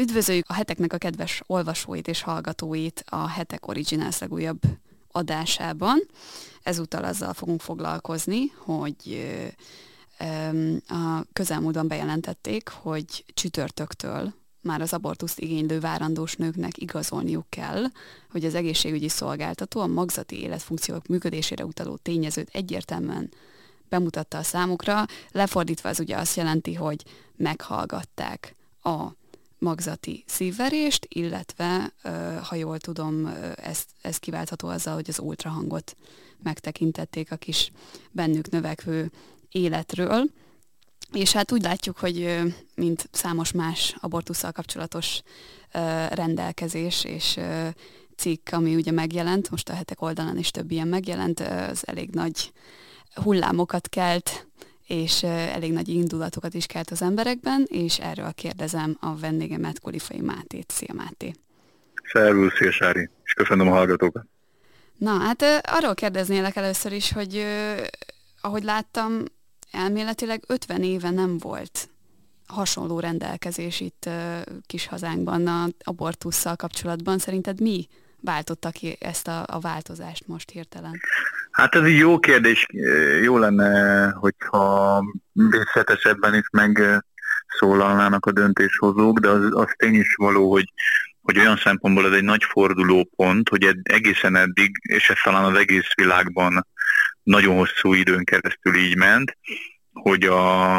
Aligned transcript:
Üdvözöljük 0.00 0.48
a 0.48 0.52
heteknek 0.52 0.92
a 0.92 0.98
kedves 0.98 1.42
olvasóit 1.46 2.08
és 2.08 2.22
hallgatóit 2.22 3.04
a 3.06 3.28
Hetek 3.28 3.66
Originals 3.66 4.18
legújabb 4.18 4.60
adásában. 5.10 6.00
Ezúttal 6.62 7.04
azzal 7.04 7.32
fogunk 7.32 7.60
foglalkozni, 7.60 8.46
hogy 8.56 9.26
a 10.88 11.22
közelmúltban 11.32 11.88
bejelentették, 11.88 12.68
hogy 12.68 13.24
csütörtöktől 13.34 14.32
már 14.60 14.80
az 14.80 14.92
abortuszt 14.92 15.40
igénylő 15.40 15.80
várandós 15.80 16.34
nőknek 16.34 16.78
igazolniuk 16.78 17.46
kell, 17.48 17.84
hogy 18.30 18.44
az 18.44 18.54
egészségügyi 18.54 19.08
szolgáltató 19.08 19.80
a 19.80 19.86
magzati 19.86 20.40
életfunkciók 20.40 21.06
működésére 21.06 21.64
utaló 21.64 21.96
tényezőt 21.96 22.48
egyértelműen 22.52 23.30
bemutatta 23.88 24.38
a 24.38 24.42
számukra. 24.42 25.04
Lefordítva 25.30 25.88
az 25.88 26.00
ugye 26.00 26.16
azt 26.16 26.36
jelenti, 26.36 26.74
hogy 26.74 27.04
meghallgatták 27.36 28.54
a 28.82 29.18
magzati 29.60 30.24
szívverést, 30.26 31.06
illetve, 31.08 31.92
ha 32.42 32.54
jól 32.54 32.78
tudom, 32.78 33.26
ez, 33.56 33.84
ez 34.02 34.16
kiváltható 34.16 34.68
azzal, 34.68 34.94
hogy 34.94 35.08
az 35.08 35.18
ultrahangot 35.18 35.96
megtekintették 36.42 37.32
a 37.32 37.36
kis 37.36 37.72
bennük 38.10 38.50
növekvő 38.50 39.10
életről. 39.50 40.24
És 41.12 41.32
hát 41.32 41.52
úgy 41.52 41.62
látjuk, 41.62 41.98
hogy 41.98 42.40
mint 42.74 43.08
számos 43.12 43.52
más 43.52 43.96
abortussal 44.00 44.52
kapcsolatos 44.52 45.22
rendelkezés 46.10 47.04
és 47.04 47.38
cikk, 48.16 48.48
ami 48.52 48.74
ugye 48.74 48.90
megjelent, 48.90 49.50
most 49.50 49.68
a 49.68 49.74
hetek 49.74 50.02
oldalán 50.02 50.38
is 50.38 50.50
több 50.50 50.70
ilyen 50.70 50.88
megjelent, 50.88 51.40
az 51.40 51.86
elég 51.86 52.10
nagy 52.10 52.52
hullámokat 53.14 53.88
kelt, 53.88 54.46
és 54.90 55.22
elég 55.22 55.72
nagy 55.72 55.88
indulatokat 55.88 56.54
is 56.54 56.66
kelt 56.66 56.90
az 56.90 57.02
emberekben, 57.02 57.66
és 57.68 57.98
erről 57.98 58.32
kérdezem 58.32 58.96
a 59.00 59.16
vendégemet, 59.16 59.80
Kolifai 59.80 60.20
Mátét. 60.20 60.70
Szia 60.70 60.94
Máté! 60.94 61.34
Szervusz, 62.12 62.54
szia 62.56 62.72
Sári, 62.72 63.10
és 63.24 63.32
köszönöm 63.32 63.68
a 63.68 63.70
hallgatókat! 63.70 64.24
Na, 64.96 65.18
hát 65.18 65.44
arról 65.62 65.94
kérdeznélek 65.94 66.56
először 66.56 66.92
is, 66.92 67.12
hogy 67.12 67.46
ahogy 68.40 68.62
láttam, 68.62 69.24
elméletileg 69.70 70.44
50 70.46 70.82
éve 70.82 71.10
nem 71.10 71.38
volt 71.38 71.88
hasonló 72.46 73.00
rendelkezés 73.00 73.80
itt 73.80 74.08
kis 74.66 74.86
hazánkban 74.86 75.46
a 75.46 75.66
abortussal 75.84 76.56
kapcsolatban. 76.56 77.18
Szerinted 77.18 77.60
mi 77.60 77.86
váltotta 78.20 78.70
ki 78.70 78.96
ezt 79.00 79.28
a, 79.28 79.44
a 79.46 79.58
változást 79.58 80.26
most 80.26 80.50
hirtelen? 80.50 81.00
Hát 81.60 81.74
ez 81.74 81.82
egy 81.82 81.96
jó 81.96 82.18
kérdés. 82.18 82.66
Jó 83.22 83.38
lenne, 83.38 84.10
hogyha 84.10 85.02
részletesebben 85.50 86.34
is 86.34 86.46
megszólalnának 86.50 88.26
a 88.26 88.32
döntéshozók, 88.32 89.18
de 89.18 89.28
az, 89.28 89.48
az 89.50 89.74
tény 89.76 89.94
is 89.94 90.14
való, 90.14 90.50
hogy 90.50 90.64
hogy 91.22 91.38
olyan 91.38 91.56
szempontból 91.56 92.06
ez 92.06 92.12
egy 92.12 92.22
nagy 92.22 92.44
fordulópont, 92.44 93.48
hogy 93.48 93.76
egészen 93.82 94.36
eddig, 94.36 94.76
és 94.80 95.10
ez 95.10 95.16
talán 95.22 95.44
az 95.44 95.58
egész 95.58 95.94
világban 95.94 96.66
nagyon 97.22 97.56
hosszú 97.56 97.92
időn 97.94 98.24
keresztül 98.24 98.76
így 98.76 98.96
ment, 98.96 99.36
hogy 99.92 100.24
a, 100.24 100.78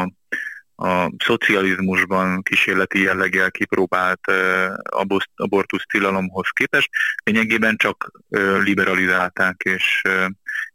a 0.76 1.12
szocializmusban 1.18 2.42
kísérleti 2.42 3.00
jelleggel 3.00 3.50
kipróbált 3.50 4.20
uh, 4.28 5.16
abortusz 5.34 5.84
tilalomhoz 5.86 6.48
képest 6.50 6.88
lényegében 7.24 7.76
csak 7.76 8.10
liberalizálták 8.62 9.60
és, 9.64 10.02
uh, 10.08 10.26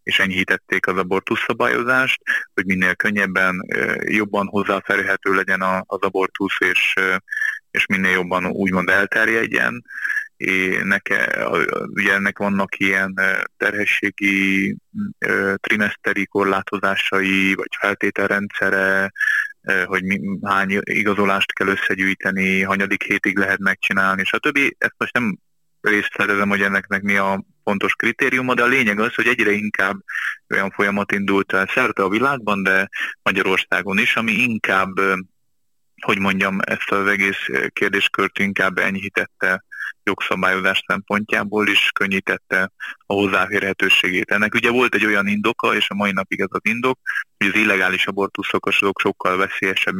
és 0.08 0.20
enyhítették 0.20 0.88
az 0.88 0.98
abortusz 0.98 1.44
szabályozást, 1.48 2.22
hogy 2.54 2.66
minél 2.66 2.96
könnyebben, 2.96 3.66
jobban 4.00 4.48
hozzáférhető 4.48 5.34
legyen 5.34 5.62
az 5.62 6.00
abortusz, 6.02 6.56
és, 6.60 6.94
és 7.72 7.86
minél 7.86 8.12
jobban 8.12 8.46
úgymond 8.46 8.90
elterjedjen. 8.90 9.84
Neke, 10.84 11.48
ugye 11.94 12.14
ennek 12.14 12.38
vannak 12.38 12.80
ilyen 12.80 13.20
terhességi 13.58 14.76
trimeszteri 15.56 16.26
korlátozásai, 16.26 17.54
vagy 17.54 17.70
feltételrendszere, 17.80 19.12
hogy 19.86 20.04
mi, 20.04 20.20
hány 20.44 20.80
igazolást 20.84 21.54
kell 21.54 21.68
összegyűjteni, 21.68 22.62
hanyadik 22.62 23.04
hétig 23.04 23.38
lehet 23.38 23.60
megcsinálni, 23.60 24.24
stb. 24.24 24.60
Ezt 24.78 24.96
most 24.98 25.14
nem 25.14 25.38
részletezem, 25.82 26.50
hogy 26.50 26.62
ennek 26.62 27.02
mi 27.02 27.18
a 27.18 27.44
pontos 27.68 27.94
kritériuma, 27.96 28.54
de 28.54 28.64
a 28.64 28.74
lényeg 28.76 29.00
az, 29.00 29.16
hogy 29.16 29.28
egyre 29.28 29.52
inkább 29.52 29.98
olyan 30.50 30.72
folyamat 30.72 31.12
indult 31.12 31.54
el 31.54 31.68
szerte 31.74 32.04
a 32.04 32.10
világban, 32.10 32.64
de 32.64 32.90
Magyarországon 33.22 33.98
is, 33.98 34.16
ami 34.16 34.32
inkább, 34.32 34.94
hogy 36.02 36.20
mondjam, 36.20 36.60
ezt 36.62 36.92
az 36.92 37.08
egész 37.08 37.46
kérdéskört 37.74 38.40
inkább 38.40 38.78
enyhítette 38.78 39.64
jogszabályozás 40.04 40.84
szempontjából 40.88 41.68
is 41.68 41.90
könnyítette 41.94 42.72
a 43.06 43.14
hozzáférhetőségét. 43.14 44.32
Ennek 44.32 44.54
ugye 44.54 44.70
volt 44.70 44.96
egy 44.96 45.06
olyan 45.06 45.28
indoka, 45.28 45.76
és 45.76 45.90
a 45.90 45.94
mai 45.94 46.12
napig 46.12 46.40
ez 46.40 46.48
az 46.50 46.60
indok, 46.64 47.00
hogy 47.38 47.48
az 47.48 47.56
illegális 47.56 48.08
abortuszok 48.08 48.66
azok 48.66 49.00
sokkal 49.00 49.38
veszélyesebb, 49.38 49.96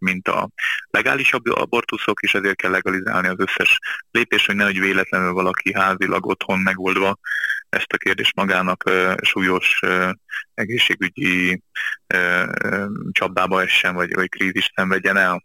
mint, 0.00 0.28
a 0.28 0.48
legális 0.90 1.32
abortuszok, 1.32 2.20
és 2.22 2.34
ezért 2.34 2.56
kell 2.56 2.70
legalizálni 2.70 3.28
az 3.28 3.38
összes 3.38 3.78
lépés, 4.10 4.46
hogy 4.46 4.56
nehogy 4.56 4.80
véletlenül 4.80 5.32
valaki 5.32 5.74
házilag 5.74 6.26
otthon 6.26 6.58
megoldva 6.58 7.18
ezt 7.68 7.92
a 7.92 7.96
kérdést 7.96 8.36
magának 8.36 8.82
uh, 8.86 9.14
súlyos 9.22 9.78
uh, 9.82 10.10
egészségügyi 10.54 11.62
uh, 12.14 12.86
csapdába 13.12 13.62
essen, 13.62 13.94
vagy, 13.94 14.14
vagy 14.14 14.28
krízist 14.28 14.72
szenvedjen 14.74 15.16
el. 15.16 15.42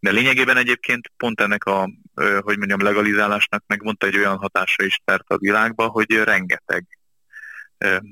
De 0.00 0.10
lényegében 0.10 0.56
egyébként 0.56 1.12
pont 1.16 1.40
ennek 1.40 1.64
a, 1.64 1.90
hogy 2.40 2.58
mondjam, 2.58 2.82
legalizálásnak 2.82 3.64
megmondta 3.66 4.06
egy 4.06 4.16
olyan 4.16 4.36
hatása 4.36 4.84
is 4.84 5.00
tert 5.04 5.30
a 5.30 5.38
világba, 5.38 5.86
hogy 5.86 6.12
rengeteg 6.12 6.86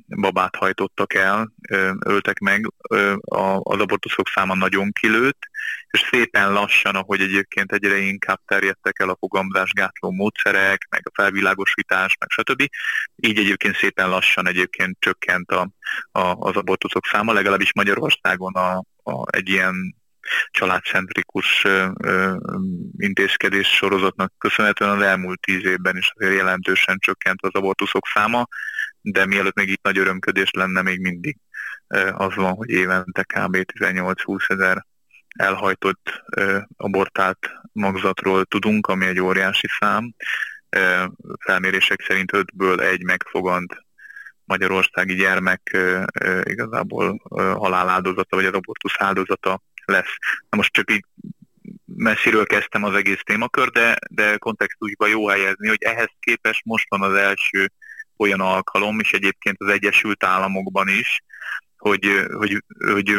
babát 0.07 0.57
hajtottak 0.57 1.15
el, 1.15 1.53
öltek 1.99 2.39
meg, 2.39 2.73
az 3.59 3.81
abortuszok 3.81 4.29
száma 4.29 4.55
nagyon 4.55 4.93
kilőtt, 4.93 5.39
és 5.91 6.09
szépen 6.11 6.53
lassan, 6.53 6.95
ahogy 6.95 7.21
egyébként 7.21 7.73
egyre 7.73 7.97
inkább 7.97 8.41
terjedtek 8.47 8.99
el 9.01 9.09
a 9.09 9.17
fogamzásgátló 9.19 10.11
módszerek, 10.11 10.87
meg 10.91 11.03
a 11.05 11.11
felvilágosítás, 11.15 12.17
meg 12.19 12.29
stb. 12.31 12.69
Így 13.17 13.39
egyébként 13.39 13.77
szépen 13.77 14.09
lassan 14.09 14.49
egyébként 14.49 14.97
csökkent 15.01 15.51
a, 15.51 15.71
a, 16.13 16.21
az 16.21 16.57
abortuszok 16.57 17.07
száma, 17.07 17.33
legalábbis 17.33 17.73
Magyarországon 17.73 18.53
a, 18.55 18.77
a, 19.03 19.37
egy 19.37 19.49
ilyen 19.49 19.97
családcentrikus 20.51 21.67
intézkedés 22.97 23.69
sorozatnak 23.69 24.33
köszönhetően 24.39 24.91
az 24.91 25.03
elmúlt 25.03 25.41
tíz 25.41 25.65
évben 25.65 25.97
is 25.97 26.13
azért 26.15 26.35
jelentősen 26.35 26.99
csökkent 26.99 27.43
az 27.43 27.55
abortuszok 27.55 28.07
száma, 28.15 28.47
de 29.01 29.27
mielőtt 29.27 29.55
még 29.55 29.69
itt 29.69 29.83
nagy 29.83 29.99
örömködés 29.99 30.51
lenne, 30.51 30.83
még 30.83 31.01
mindig 31.01 31.37
az 32.13 32.35
van, 32.35 32.53
hogy 32.53 32.71
évente 32.71 33.23
kb. 33.23 33.57
18-20 33.57 34.51
ezer 34.51 34.87
elhajtott 35.37 36.23
abortált 36.77 37.51
magzatról 37.73 38.45
tudunk, 38.45 38.87
ami 38.87 39.07
egy 39.07 39.21
óriási 39.21 39.67
szám. 39.81 40.15
Felmérések 41.39 42.03
szerint 42.07 42.31
5-ből 42.35 42.81
egy 42.81 43.05
megfogant 43.05 43.87
magyarországi 44.45 45.15
gyermek 45.15 45.77
igazából 46.43 47.23
haláláldozata, 47.35 48.37
vagy 48.37 48.45
az 48.45 48.55
abortusz 48.55 48.95
áldozata 48.99 49.63
lesz. 49.89 50.17
Na 50.49 50.57
most 50.57 50.73
csak 50.73 50.91
így 50.91 51.05
messziről 51.85 52.47
kezdtem 52.47 52.85
az 52.85 52.95
egész 52.95 53.21
témakör, 53.25 53.71
de, 53.71 53.97
de 54.11 54.37
kontextusba 54.37 55.07
jó 55.07 55.29
helyezni, 55.29 55.69
hogy 55.69 55.83
ehhez 55.83 56.11
képest 56.21 56.65
most 56.65 56.89
van 56.89 57.03
az 57.03 57.15
első 57.15 57.73
olyan 58.17 58.41
alkalom, 58.41 59.01
és 59.01 59.13
egyébként 59.13 59.57
az 59.61 59.69
Egyesült 59.69 60.25
Államokban 60.25 60.89
is, 60.89 61.23
hogy, 61.77 62.27
hogy, 62.33 62.63
hogy 62.79 63.17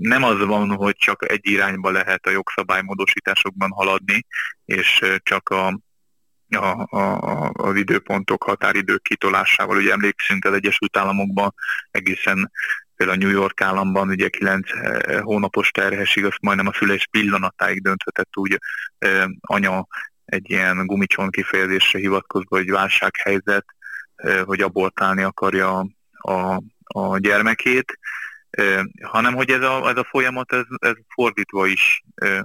nem 0.00 0.22
az 0.22 0.44
van, 0.44 0.70
hogy 0.70 0.96
csak 0.96 1.30
egy 1.30 1.48
irányba 1.48 1.90
lehet 1.90 2.26
a 2.26 2.30
jogszabálymódosításokban 2.30 3.70
haladni, 3.70 4.26
és 4.64 5.04
csak 5.22 5.48
a, 5.48 5.80
a, 6.48 6.96
a, 6.96 7.50
az 7.52 7.76
időpontok, 7.76 8.42
határidők 8.42 9.02
kitolásával. 9.02 9.76
Ugye 9.76 9.92
emlékszünk 9.92 10.44
az 10.44 10.52
Egyesült 10.52 10.96
Államokban 10.96 11.54
egészen 11.90 12.50
például 13.02 13.30
New 13.30 13.40
York 13.40 13.60
államban 13.60 14.08
ugye 14.08 14.28
9 14.28 14.70
eh, 14.72 15.20
hónapos 15.20 15.70
terhesség, 15.70 16.24
azt 16.24 16.40
majdnem 16.40 16.66
a 16.66 16.72
szülés 16.72 17.06
pillanatáig 17.10 17.82
dönthetett 17.82 18.36
úgy 18.36 18.58
eh, 18.98 19.24
anya 19.40 19.86
egy 20.24 20.50
ilyen 20.50 20.86
gumicson 20.86 21.30
kifejezésre 21.30 21.98
hivatkozva, 21.98 22.56
hogy 22.56 22.70
válsághelyzet, 22.70 23.64
eh, 24.14 24.42
hogy 24.44 24.60
abortálni 24.60 25.22
akarja 25.22 25.86
a, 26.12 26.62
a 26.84 27.18
gyermekét, 27.18 27.98
hanem 29.02 29.34
hogy 29.34 29.50
ez 29.50 29.62
a, 29.62 29.88
ez 29.88 29.96
a 29.96 30.06
folyamat 30.10 30.52
ez, 30.52 30.64
ez 30.78 30.94
fordítva 31.14 31.66
is 31.66 32.02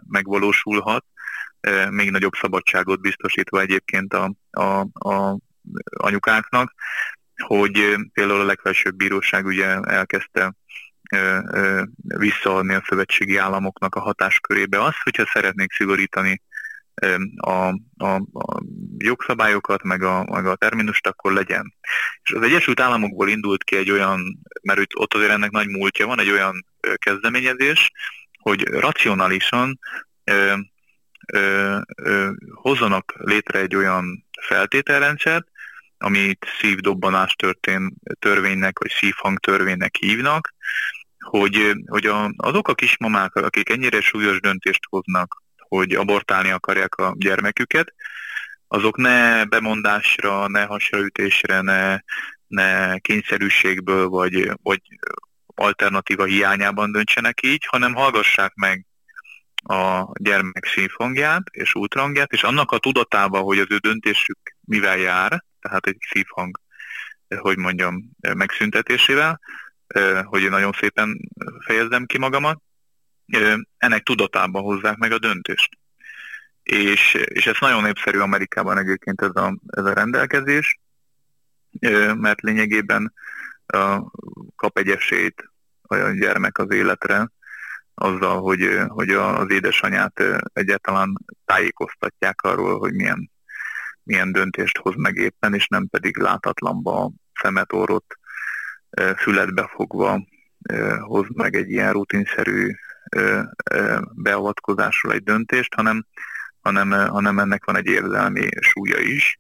megvalósulhat, 0.08 1.06
még 1.90 2.12
nagyobb 2.12 2.34
szabadságot 2.34 3.02
biztosítva 3.02 3.62
egyébként 3.62 4.14
a, 4.14 4.34
a, 4.52 4.80
a 5.10 5.38
anyukáknak 5.98 6.74
hogy 7.44 7.96
például 8.14 8.40
a 8.40 8.46
legfelsőbb 8.46 8.96
bíróság 8.96 9.46
ugye 9.46 9.66
elkezdte 9.80 10.54
visszaadni 12.18 12.74
a 12.74 12.84
szövetségi 12.88 13.38
államoknak 13.38 13.96
a 13.96 14.00
hatáskörébe 14.00 14.84
azt, 14.84 14.98
hogyha 15.04 15.26
szeretnék 15.26 15.72
szigorítani 15.72 16.42
a, 17.36 17.68
a, 17.98 18.16
a 18.34 18.62
jogszabályokat, 18.98 19.84
meg 19.84 20.04
a, 20.04 20.24
meg 20.32 20.46
a 20.46 20.56
terminust, 20.56 21.08
akkor 21.08 21.34
legyen. 21.34 21.74
És 22.24 22.32
az 22.32 22.42
Egyesült 22.42 22.80
Államokból 22.80 23.30
indult 23.30 23.64
ki 23.64 23.76
egy 23.76 23.92
olyan, 23.92 24.40
mert 24.62 24.80
ott 24.96 25.14
azért 25.14 25.32
ennek 25.32 25.52
nagy 25.52 25.68
múltja 25.68 26.08
van, 26.08 26.20
egy 26.20 26.30
olyan 26.30 26.66
kezdeményezés, 26.96 27.92
hogy 28.40 28.68
racionálisan 28.68 29.80
ö, 30.24 30.54
ö, 31.34 31.78
ö, 31.96 32.30
hozzanak 32.54 33.14
létre 33.18 33.60
egy 33.60 33.76
olyan 33.76 34.26
feltételrendszert, 34.42 35.48
amit 35.98 36.46
szívdobbanás 36.60 37.34
történ, 37.34 37.94
törvénynek, 38.20 38.80
vagy 38.80 38.92
szívhang 38.92 39.40
törvénynek 39.40 39.96
hívnak, 39.96 40.54
hogy, 41.20 41.74
hogy 41.86 42.06
a, 42.06 42.32
azok 42.38 42.68
a 42.68 42.76
kismamák, 42.76 43.36
akik 43.36 43.70
ennyire 43.70 44.02
súlyos 44.02 44.40
döntést 44.40 44.82
hoznak, 44.90 45.44
hogy 45.58 45.94
abortálni 45.94 46.50
akarják 46.50 46.96
a 46.96 47.14
gyermeküket, 47.18 47.94
azok 48.68 48.98
ne 48.98 49.46
bemondásra, 49.46 50.48
ne 50.48 50.64
hasraütésre, 50.64 51.62
ne, 51.62 52.00
ne 52.48 52.98
kényszerűségből, 53.00 54.08
vagy, 54.08 54.52
vagy 54.62 54.82
alternatíva 55.56 56.24
hiányában 56.24 56.92
döntsenek 56.92 57.44
így, 57.44 57.66
hanem 57.66 57.94
hallgassák 57.94 58.54
meg 58.56 58.86
a 59.64 60.12
gyermek 60.14 60.66
szívhangját 60.66 61.44
és 61.52 61.76
útrangját, 61.76 62.32
és 62.32 62.44
annak 62.44 62.72
a 62.72 62.78
tudatában, 62.78 63.42
hogy 63.42 63.60
az 63.60 63.68
ő 63.70 63.78
döntésük 63.78 64.38
mivel 64.66 64.98
jár, 64.98 65.44
tehát 65.60 65.86
egy 65.86 65.98
szívhang, 66.10 66.60
hogy 67.28 67.58
mondjam, 67.58 68.10
megszüntetésével, 68.34 69.40
hogy 70.24 70.50
nagyon 70.50 70.72
szépen 70.72 71.20
fejezzem 71.66 72.06
ki 72.06 72.18
magamat, 72.18 72.62
ennek 73.78 74.04
tudatában 74.04 74.64
hozzák 74.64 74.98
meg 74.98 75.12
a 75.12 75.20
döntést. 75.20 75.78
És, 76.64 77.14
és 77.14 77.48
ez 77.48 77.56
nagyon 77.60 77.84
népszerű 77.84 78.20
Amerikában 78.20 78.78
egyébként 78.78 79.22
ez 79.22 79.36
a, 79.36 79.58
ez 79.68 79.86
a 79.86 79.94
rendelkezés, 79.94 80.80
mert 82.14 82.42
lényegében 82.42 83.14
kap 84.56 84.78
egy 84.78 84.90
esélyt 84.90 85.52
a 85.82 85.96
gyermek 85.96 86.58
az 86.58 86.72
életre, 86.72 87.30
azzal, 87.94 88.42
hogy, 88.42 88.80
hogy 88.88 89.10
az 89.10 89.52
édesanyát 89.52 90.24
egyáltalán 90.54 91.18
tájékoztatják 91.46 92.42
arról, 92.42 92.80
hogy 92.80 92.94
milyen, 92.94 93.32
milyen 94.08 94.32
döntést 94.32 94.78
hoz 94.78 94.96
meg 94.96 95.16
éppen, 95.16 95.54
és 95.54 95.68
nem 95.68 95.88
pedig 95.88 96.18
látatlanba 96.18 97.12
szemet, 97.34 97.74
orrot, 97.74 98.06
fületbe 99.18 99.70
fogva 99.76 100.28
hoz 101.00 101.26
meg 101.34 101.56
egy 101.56 101.70
ilyen 101.70 101.92
rutinszerű 101.92 102.72
beavatkozásról 104.14 105.14
egy 105.14 105.24
döntést, 105.24 105.74
hanem, 105.74 106.06
hanem, 106.62 106.92
hanem 106.92 107.40
ennek 107.40 107.66
van 107.66 107.78
egy 107.78 107.86
érzelmi 107.86 108.50
súlya 108.60 109.00
is. 109.00 109.40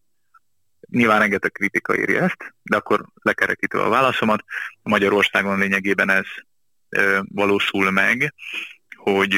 Nyilván 0.89 1.19
rengeteg 1.19 1.51
kritika 1.51 1.95
éri 1.95 2.15
ezt, 2.15 2.55
de 2.61 2.75
akkor 2.77 3.05
lekerekítve 3.21 3.81
a 3.81 3.89
válaszomat, 3.89 4.43
Magyarországon 4.81 5.59
lényegében 5.59 6.09
ez 6.09 6.25
valósul 7.21 7.91
meg, 7.91 8.33
hogy 8.95 9.31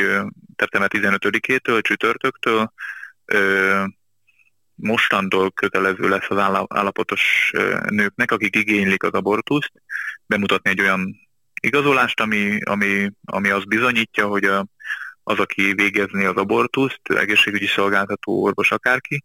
szeptember 0.55 0.89
15-től, 0.93 1.81
csütörtöktől 1.81 2.73
mostantól 4.79 5.51
kötelező 5.51 6.09
lesz 6.09 6.29
az 6.29 6.37
állapotos 6.67 7.51
nőknek, 7.89 8.31
akik 8.31 8.55
igénylik 8.55 9.03
az 9.03 9.11
abortuszt, 9.11 9.71
bemutatni 10.25 10.69
egy 10.69 10.81
olyan 10.81 11.15
igazolást, 11.61 12.19
ami, 12.19 12.59
ami, 12.63 13.11
ami 13.25 13.49
azt 13.49 13.67
bizonyítja, 13.67 14.27
hogy 14.27 14.43
a, 14.43 14.67
az, 15.23 15.39
aki 15.39 15.73
végezni 15.73 16.25
az 16.25 16.35
abortuszt, 16.35 17.01
egészségügyi 17.03 17.67
szolgáltató, 17.67 18.41
orvos, 18.43 18.71
akárki, 18.71 19.23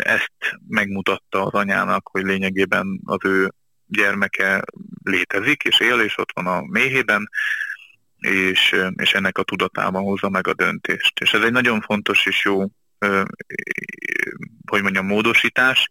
ezt 0.00 0.32
megmutatta 0.68 1.44
az 1.44 1.52
anyának, 1.52 2.08
hogy 2.12 2.24
lényegében 2.24 3.00
az 3.04 3.18
ő 3.24 3.52
gyermeke 3.86 4.62
létezik, 5.04 5.62
és 5.62 5.80
él, 5.80 6.00
és 6.00 6.18
ott 6.18 6.32
van 6.34 6.46
a 6.46 6.62
méhében, 6.62 7.28
és, 8.18 8.76
és 8.96 9.14
ennek 9.14 9.38
a 9.38 9.42
tudatában 9.42 10.02
hozza 10.02 10.28
meg 10.28 10.46
a 10.46 10.54
döntést. 10.54 11.20
És 11.20 11.32
ez 11.32 11.42
egy 11.42 11.52
nagyon 11.52 11.80
fontos 11.80 12.26
és 12.26 12.44
jó, 12.44 12.66
hogy 14.70 14.82
mondjam, 14.82 15.06
módosítás, 15.06 15.88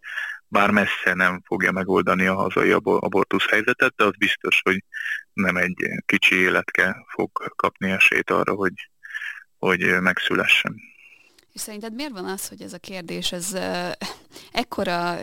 bár 0.48 0.70
messze 0.70 1.14
nem 1.14 1.42
fogja 1.44 1.72
megoldani 1.72 2.26
a 2.26 2.34
hazai 2.34 2.72
abortusz 2.72 3.46
helyzetet, 3.46 3.94
de 3.96 4.04
az 4.04 4.16
biztos, 4.18 4.60
hogy 4.62 4.84
nem 5.32 5.56
egy 5.56 5.76
kicsi 6.06 6.34
életke 6.34 7.04
fog 7.08 7.30
kapni 7.56 7.90
esélyt 7.90 8.30
arra, 8.30 8.54
hogy, 8.54 8.90
hogy 9.58 10.00
megszülessen. 10.00 10.91
És 11.52 11.60
szerinted 11.60 11.94
miért 11.94 12.12
van 12.12 12.24
az, 12.24 12.48
hogy 12.48 12.62
ez 12.62 12.72
a 12.72 12.78
kérdés, 12.78 13.32
ez 13.32 13.56
ekkora, 14.52 15.18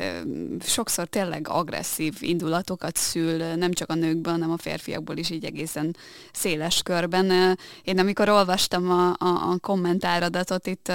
sokszor 0.62 1.08
tényleg 1.08 1.48
agresszív 1.48 2.18
indulatokat 2.20 2.96
szül, 2.96 3.38
nem 3.56 3.72
csak 3.72 3.90
a 3.90 3.94
nőkben, 3.94 4.34
hanem 4.34 4.52
a 4.52 4.58
férfiakból 4.58 5.18
is 5.18 5.30
így 5.30 5.46
egészen 5.46 5.96
széles 6.34 6.82
körben. 6.84 7.58
Én 7.84 8.00
amikor 8.00 8.30
olvastam 8.30 8.92
a, 8.92 9.10
a, 9.10 9.52
a 9.52 9.58
kommentáradatot 9.62 10.68
itt 10.68 10.92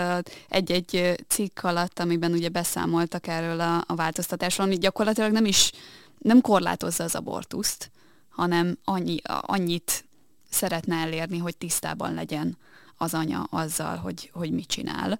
egy-egy 0.49 1.15
cikk 1.29 1.63
alatt, 1.63 1.99
amiben 1.99 2.33
ugye 2.33 2.49
beszámoltak 2.49 3.27
erről 3.27 3.61
a, 3.61 3.85
a 3.87 3.95
változtatásról, 3.95 4.67
ami 4.67 4.79
gyakorlatilag 4.79 5.33
nem 5.33 5.45
is 5.45 5.73
nem 6.19 6.41
korlátozza 6.41 7.05
az 7.05 7.15
abortuszt, 7.15 7.91
hanem 8.29 8.79
annyi, 8.85 9.17
annyit 9.41 10.05
szeretne 10.51 10.97
elérni, 10.97 11.39
hogy 11.39 11.57
tisztában 11.57 12.15
legyen 12.15 12.57
az 12.97 13.15
anya 13.15 13.43
azzal, 13.43 13.97
hogy, 13.97 14.31
hogy 14.33 14.51
mit 14.51 14.67
csinál 14.67 15.19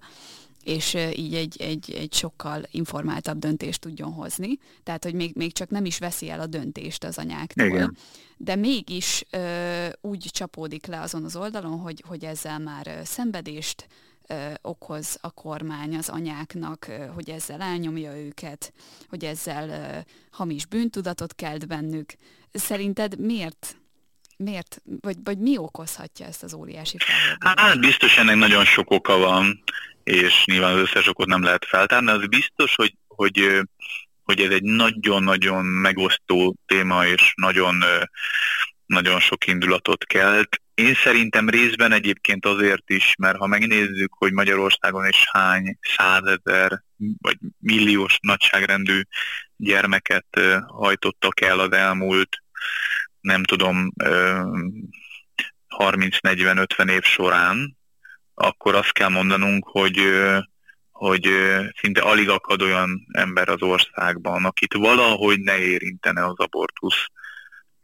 és 0.65 0.97
így 1.15 1.33
egy, 1.33 1.61
egy, 1.61 1.91
egy 1.91 2.13
sokkal 2.13 2.63
informáltabb 2.71 3.39
döntést 3.39 3.81
tudjon 3.81 4.13
hozni. 4.13 4.59
Tehát, 4.83 5.03
hogy 5.03 5.13
még, 5.13 5.35
még 5.35 5.53
csak 5.53 5.69
nem 5.69 5.85
is 5.85 5.97
veszi 5.97 6.29
el 6.29 6.39
a 6.39 6.45
döntést 6.45 7.03
az 7.03 7.17
anyáktól. 7.17 7.65
Igen. 7.65 7.97
De 8.37 8.55
mégis 8.55 9.23
ö, 9.29 9.87
úgy 10.01 10.29
csapódik 10.31 10.85
le 10.85 11.01
azon 11.01 11.23
az 11.23 11.35
oldalon, 11.35 11.79
hogy, 11.79 12.03
hogy 12.07 12.25
ezzel 12.25 12.59
már 12.59 12.87
ö, 12.87 13.03
szenvedést 13.03 13.87
ö, 14.27 14.53
okoz 14.61 15.17
a 15.21 15.31
kormány 15.31 15.95
az 15.95 16.09
anyáknak, 16.09 16.87
ö, 16.87 17.05
hogy 17.05 17.29
ezzel 17.29 17.61
elnyomja 17.61 18.17
őket, 18.17 18.73
hogy 19.09 19.25
ezzel 19.25 19.69
ö, 19.69 19.99
hamis 20.31 20.65
bűntudatot 20.65 21.35
kelt 21.35 21.67
bennük. 21.67 22.13
Szerinted 22.51 23.19
miért 23.19 23.77
miért, 24.37 24.81
vagy, 25.01 25.15
vagy 25.23 25.37
mi 25.37 25.57
okozhatja 25.57 26.25
ezt 26.25 26.43
az 26.43 26.53
óriási 26.53 26.97
felhőt? 26.97 27.59
Hát 27.59 27.79
biztos 27.79 28.17
ennek 28.17 28.35
nagyon 28.35 28.65
sok 28.65 28.91
oka 28.91 29.17
van, 29.17 29.63
és 30.03 30.43
nyilván 30.45 30.73
az 30.73 30.79
összes 30.79 31.07
okot 31.07 31.27
nem 31.27 31.43
lehet 31.43 31.65
feltárni, 31.65 32.09
az 32.09 32.27
biztos, 32.27 32.75
hogy, 32.75 32.93
hogy, 33.07 33.61
hogy 34.23 34.39
ez 34.39 34.51
egy 34.51 34.63
nagyon-nagyon 34.63 35.65
megosztó 35.65 36.55
téma, 36.65 37.05
és 37.05 37.33
nagyon, 37.35 37.83
nagyon 38.85 39.19
sok 39.19 39.47
indulatot 39.47 40.05
kelt. 40.05 40.61
Én 40.73 40.93
szerintem 40.93 41.49
részben 41.49 41.91
egyébként 41.91 42.45
azért 42.45 42.89
is, 42.89 43.13
mert 43.17 43.37
ha 43.37 43.47
megnézzük, 43.47 44.13
hogy 44.13 44.31
Magyarországon 44.31 45.07
is 45.07 45.25
hány 45.31 45.77
százezer 45.97 46.83
vagy 47.21 47.37
milliós 47.59 48.17
nagyságrendű 48.21 49.01
gyermeket 49.57 50.25
hajtottak 50.67 51.41
el 51.41 51.59
az 51.59 51.71
elmúlt 51.71 52.43
nem 53.25 53.43
tudom, 53.43 53.91
30-40-50 55.77 56.89
év 56.89 57.03
során, 57.03 57.77
akkor 58.33 58.75
azt 58.75 58.91
kell 58.91 59.09
mondanunk, 59.09 59.67
hogy, 59.67 59.99
hogy 60.91 61.29
szinte 61.79 62.01
alig 62.01 62.29
akad 62.29 62.61
olyan 62.61 63.05
ember 63.11 63.49
az 63.49 63.61
országban, 63.61 64.45
akit 64.45 64.73
valahogy 64.73 65.39
ne 65.39 65.57
érintene 65.57 66.25
az 66.25 66.37
abortusz 66.37 67.05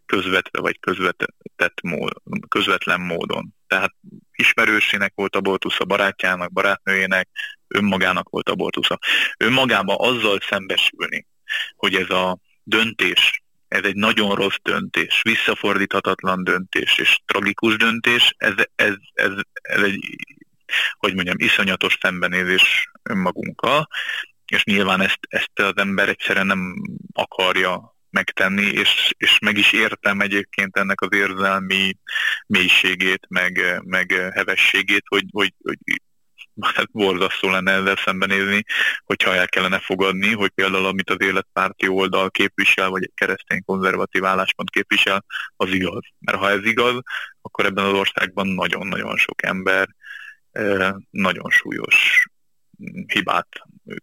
közvetve 0.06 0.60
vagy 0.60 0.80
közvetett 0.80 1.82
mód, 1.82 2.12
közvetlen 2.48 3.02
módon. 3.02 3.54
Tehát 3.68 3.94
ismerősének 4.32 5.12
volt 5.16 5.36
abortusz 5.36 5.80
a 5.80 5.86
barátjának, 5.86 6.52
barátnőjének, 6.52 7.30
önmagának 7.68 8.30
volt 8.30 8.50
abortusza. 8.50 9.00
Önmagában 9.38 9.96
azzal 10.00 10.40
szembesülni, 10.40 11.28
hogy 11.76 11.96
ez 11.96 12.10
a 12.10 12.38
döntés 12.64 13.41
ez 13.72 13.84
egy 13.84 13.96
nagyon 13.96 14.36
rossz 14.36 14.58
döntés, 14.62 15.22
visszafordíthatatlan 15.24 16.44
döntés 16.44 16.98
és 16.98 17.20
tragikus 17.26 17.78
döntés, 17.78 18.34
ez, 18.38 18.54
ez, 18.76 18.94
ez, 19.14 19.32
ez 19.62 19.82
egy, 19.82 20.16
hogy 20.98 21.14
mondjam, 21.14 21.36
iszonyatos 21.40 21.98
szembenézés 22.02 22.92
önmagunkkal, 23.04 23.88
és 24.46 24.64
nyilván 24.64 25.02
ezt, 25.02 25.20
ezt 25.30 25.60
az 25.60 25.74
ember 25.76 26.10
egyszerűen 26.10 26.46
nem 26.46 26.82
akarja 27.14 27.96
megtenni, 28.10 28.66
és, 28.66 29.14
és 29.18 29.40
meg 29.40 29.58
is 29.58 29.72
értem 29.72 30.20
egyébként 30.20 30.78
ennek 30.78 31.02
az 31.02 31.10
érzelmi 31.12 31.98
mélységét, 32.48 33.26
meg, 33.30 33.82
meg 33.84 34.12
hevességét, 34.34 35.04
hogy, 35.08 35.26
hogy, 35.32 35.54
hogy 35.64 35.78
hát 36.62 36.92
borzasztó 36.92 37.50
lenne 37.50 37.72
ezzel 37.72 37.96
szembenézni, 37.96 38.64
hogyha 39.04 39.36
el 39.36 39.48
kellene 39.48 39.80
fogadni, 39.80 40.34
hogy 40.34 40.50
például 40.50 40.86
amit 40.86 41.10
az 41.10 41.18
életpárti 41.20 41.88
oldal 41.88 42.32
képvisel, 42.32 42.90
vagy 42.90 43.04
egy 43.04 43.14
keresztény 43.16 43.64
konzervatív 43.66 44.26
álláspont 44.26 44.70
képvisel, 44.70 45.26
az 45.56 45.70
igaz. 45.70 46.04
Mert 46.20 46.38
ha 46.38 46.50
ez 46.50 46.66
igaz, 46.66 47.00
akkor 47.42 47.66
ebben 47.66 47.86
az 47.86 47.94
országban 47.94 48.48
nagyon-nagyon 48.48 49.18
sok 49.18 49.44
ember 49.44 49.90
nagyon 51.10 51.50
súlyos 51.50 52.26
hibát 53.08 53.48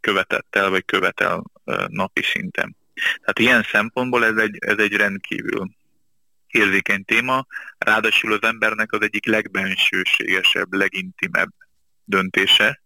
követett 0.01 0.57
el, 0.57 0.71
vagy 0.71 0.85
követel 0.85 1.45
napi 1.87 2.23
szinten. 2.23 2.77
Tehát 2.95 3.39
ilyen 3.39 3.63
szempontból 3.63 4.25
ez 4.25 4.37
egy, 4.37 4.57
ez 4.61 4.79
egy 4.79 4.93
rendkívül 4.93 5.71
érzékeny 6.47 7.05
téma, 7.05 7.47
ráadásul 7.79 8.33
az 8.33 8.43
embernek 8.43 8.93
az 8.93 9.03
egyik 9.03 9.27
legbensőségesebb, 9.27 10.73
legintimebb 10.73 11.51
döntése, 12.09 12.83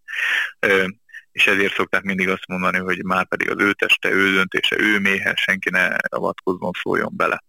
és 1.33 1.47
ezért 1.47 1.75
szokták 1.75 2.02
mindig 2.02 2.29
azt 2.29 2.47
mondani, 2.47 2.79
hogy 2.79 3.05
már 3.05 3.26
pedig 3.26 3.50
az 3.50 3.62
ő 3.62 3.73
teste, 3.73 4.11
ő 4.11 4.33
döntése, 4.33 4.76
ő 4.79 4.99
méhe, 4.99 5.35
senki 5.37 5.71
ne 5.71 5.87
avatkozzon, 6.09 6.71
szóljon 6.83 7.12
bele. 7.17 7.45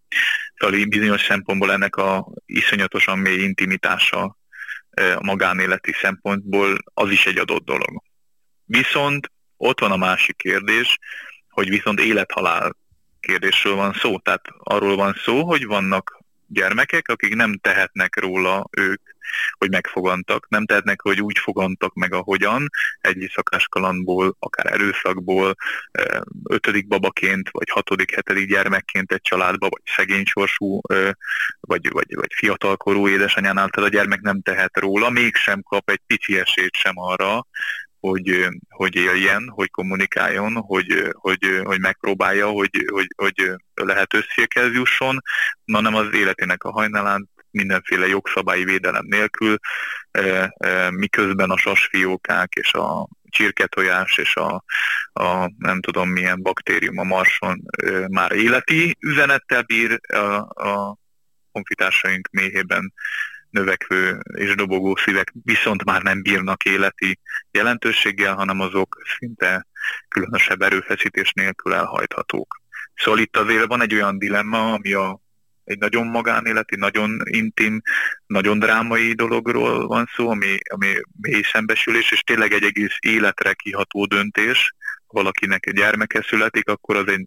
Szóval 0.56 0.84
bizonyos 0.84 1.24
szempontból 1.24 1.72
ennek 1.72 1.96
a 1.96 2.26
iszonyatosan 2.46 3.18
mély 3.18 3.42
intimitása 3.42 4.36
a 4.90 5.24
magánéleti 5.24 5.92
szempontból 5.92 6.78
az 6.94 7.10
is 7.10 7.26
egy 7.26 7.38
adott 7.38 7.64
dolog. 7.64 8.02
Viszont 8.64 9.30
ott 9.56 9.80
van 9.80 9.92
a 9.92 9.96
másik 9.96 10.36
kérdés, 10.36 10.98
hogy 11.48 11.68
viszont 11.68 12.00
élethalál 12.00 12.76
kérdésről 13.20 13.74
van 13.74 13.92
szó. 13.92 14.18
Tehát 14.18 14.44
arról 14.58 14.96
van 14.96 15.14
szó, 15.24 15.44
hogy 15.44 15.66
vannak 15.66 16.22
gyermekek, 16.46 17.08
akik 17.08 17.34
nem 17.34 17.58
tehetnek 17.58 18.20
róla 18.20 18.66
ők, 18.70 19.02
hogy 19.58 19.70
megfogantak, 19.70 20.48
nem 20.48 20.66
tehetnek, 20.66 21.00
hogy 21.00 21.20
úgy 21.20 21.38
fogantak 21.38 21.94
meg, 21.94 22.14
ahogyan, 22.14 22.68
egy 23.00 23.16
éjszakás 23.16 23.68
kalandból, 23.68 24.36
akár 24.38 24.72
erőszakból, 24.72 25.54
ötödik 26.48 26.86
babaként, 26.86 27.50
vagy 27.50 27.70
hatodik, 27.70 28.14
hetedik 28.14 28.48
gyermekként 28.48 29.12
egy 29.12 29.20
családba, 29.20 29.68
vagy 29.68 29.82
szegény 29.96 30.24
sorsú, 30.24 30.80
vagy, 31.60 31.90
vagy, 31.90 32.14
vagy 32.14 32.32
fiatalkorú 32.34 33.08
édesanyánál, 33.08 33.68
tehát 33.68 33.90
a 33.90 33.94
gyermek 33.94 34.20
nem 34.20 34.42
tehet 34.42 34.78
róla, 34.78 35.10
mégsem 35.10 35.62
kap 35.62 35.90
egy 35.90 36.00
pici 36.06 36.38
esélyt 36.38 36.74
sem 36.74 36.98
arra, 36.98 37.46
hogy, 38.08 38.48
hogy 38.68 38.94
éljen, 38.94 39.48
hogy 39.48 39.70
kommunikáljon, 39.70 40.54
hogy, 40.54 41.08
hogy, 41.12 41.60
hogy 41.62 41.80
megpróbálja, 41.80 42.48
hogy, 42.48 42.84
hogy, 42.90 43.06
hogy 43.16 43.50
lehetőséghez 43.74 44.72
jusson, 44.72 45.22
na 45.64 45.80
nem 45.80 45.94
az 45.94 46.14
életének 46.14 46.64
a 46.64 46.70
hajnalán 46.70 47.28
mindenféle 47.50 48.06
jogszabályi 48.06 48.64
védelem 48.64 49.04
nélkül, 49.06 49.56
miközben 50.90 51.50
a 51.50 51.56
sasfiókák 51.56 52.52
és 52.52 52.72
a 52.72 53.08
csirketojás 53.28 54.18
és 54.18 54.36
a, 54.36 54.64
a 55.12 55.50
nem 55.58 55.80
tudom 55.80 56.08
milyen 56.08 56.42
baktérium 56.42 56.98
a 56.98 57.02
marson 57.02 57.62
már 58.08 58.32
életi 58.32 58.96
üzenettel 59.00 59.62
bír, 59.62 60.00
a, 60.12 60.16
a 60.68 60.96
honfitársaink 61.52 62.28
méhében 62.30 62.92
növekvő 63.54 64.20
és 64.36 64.54
dobogó 64.54 64.96
szívek 64.96 65.32
viszont 65.44 65.84
már 65.84 66.02
nem 66.02 66.22
bírnak 66.22 66.64
életi 66.64 67.18
jelentőséggel, 67.50 68.34
hanem 68.34 68.60
azok 68.60 69.02
szinte 69.18 69.66
különösebb 70.08 70.62
erőfeszítés 70.62 71.32
nélkül 71.32 71.74
elhajthatók. 71.74 72.60
Szóval 72.94 73.20
itt 73.20 73.36
azért 73.36 73.66
van 73.66 73.82
egy 73.82 73.94
olyan 73.94 74.18
dilemma, 74.18 74.72
ami 74.72 74.92
a, 74.92 75.20
egy 75.64 75.78
nagyon 75.78 76.06
magánéleti, 76.06 76.76
nagyon 76.76 77.20
intim, 77.24 77.80
nagyon 78.26 78.58
drámai 78.58 79.12
dologról 79.12 79.86
van 79.86 80.10
szó, 80.14 80.30
ami, 80.30 80.56
ami 80.70 80.94
mély 81.20 81.42
szembesülés, 81.42 82.12
és 82.12 82.20
tényleg 82.20 82.52
egy 82.52 82.64
egész 82.64 82.96
életre 83.00 83.52
kiható 83.52 84.06
döntés, 84.06 84.74
valakinek 85.14 85.70
gyermeke 85.70 86.22
születik, 86.22 86.68
akkor 86.68 86.96
az 86.96 87.08
egy, 87.08 87.26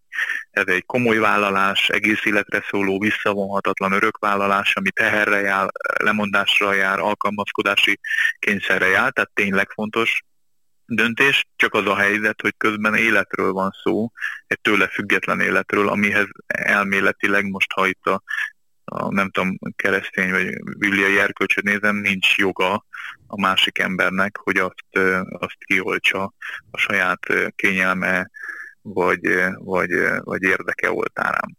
ez 0.51 0.67
egy 0.67 0.85
komoly 0.85 1.17
vállalás, 1.17 1.89
egész 1.89 2.25
életre 2.25 2.63
szóló, 2.69 2.99
visszavonhatatlan 2.99 3.91
örökvállalás, 3.91 4.75
ami 4.75 4.91
teherre 4.91 5.39
jár, 5.39 5.69
lemondásra 6.03 6.73
jár, 6.73 6.99
alkalmazkodási 6.99 7.99
kényszerre 8.39 8.87
jár, 8.87 9.11
tehát 9.11 9.31
tényleg 9.33 9.69
fontos 9.69 10.21
döntés, 10.85 11.47
csak 11.55 11.73
az 11.73 11.85
a 11.85 11.95
helyzet, 11.95 12.41
hogy 12.41 12.53
közben 12.57 12.95
életről 12.95 13.51
van 13.51 13.71
szó, 13.83 14.11
egy 14.47 14.59
tőle 14.61 14.87
független 14.87 15.39
életről, 15.39 15.89
amihez 15.89 16.27
elméletileg 16.47 17.45
most, 17.49 17.71
ha 17.71 17.87
itt 17.87 18.05
a 18.05 18.23
a 18.91 19.13
nem 19.13 19.29
tudom, 19.29 19.57
keresztény 19.75 20.31
vagy 20.31 20.63
bibliai 20.77 21.19
erkölcsöt 21.19 21.63
nézem, 21.63 21.95
nincs 21.95 22.37
joga 22.37 22.85
a 23.27 23.39
másik 23.39 23.79
embernek, 23.79 24.37
hogy 24.37 24.57
azt, 24.57 25.05
azt 25.29 25.57
kioltsa 25.65 26.33
a 26.71 26.77
saját 26.77 27.19
kényelme 27.55 28.29
vagy, 28.81 29.21
vagy, 29.55 29.89
vagy 30.23 30.41
érdeke 30.41 30.91
oltárán. 30.91 31.57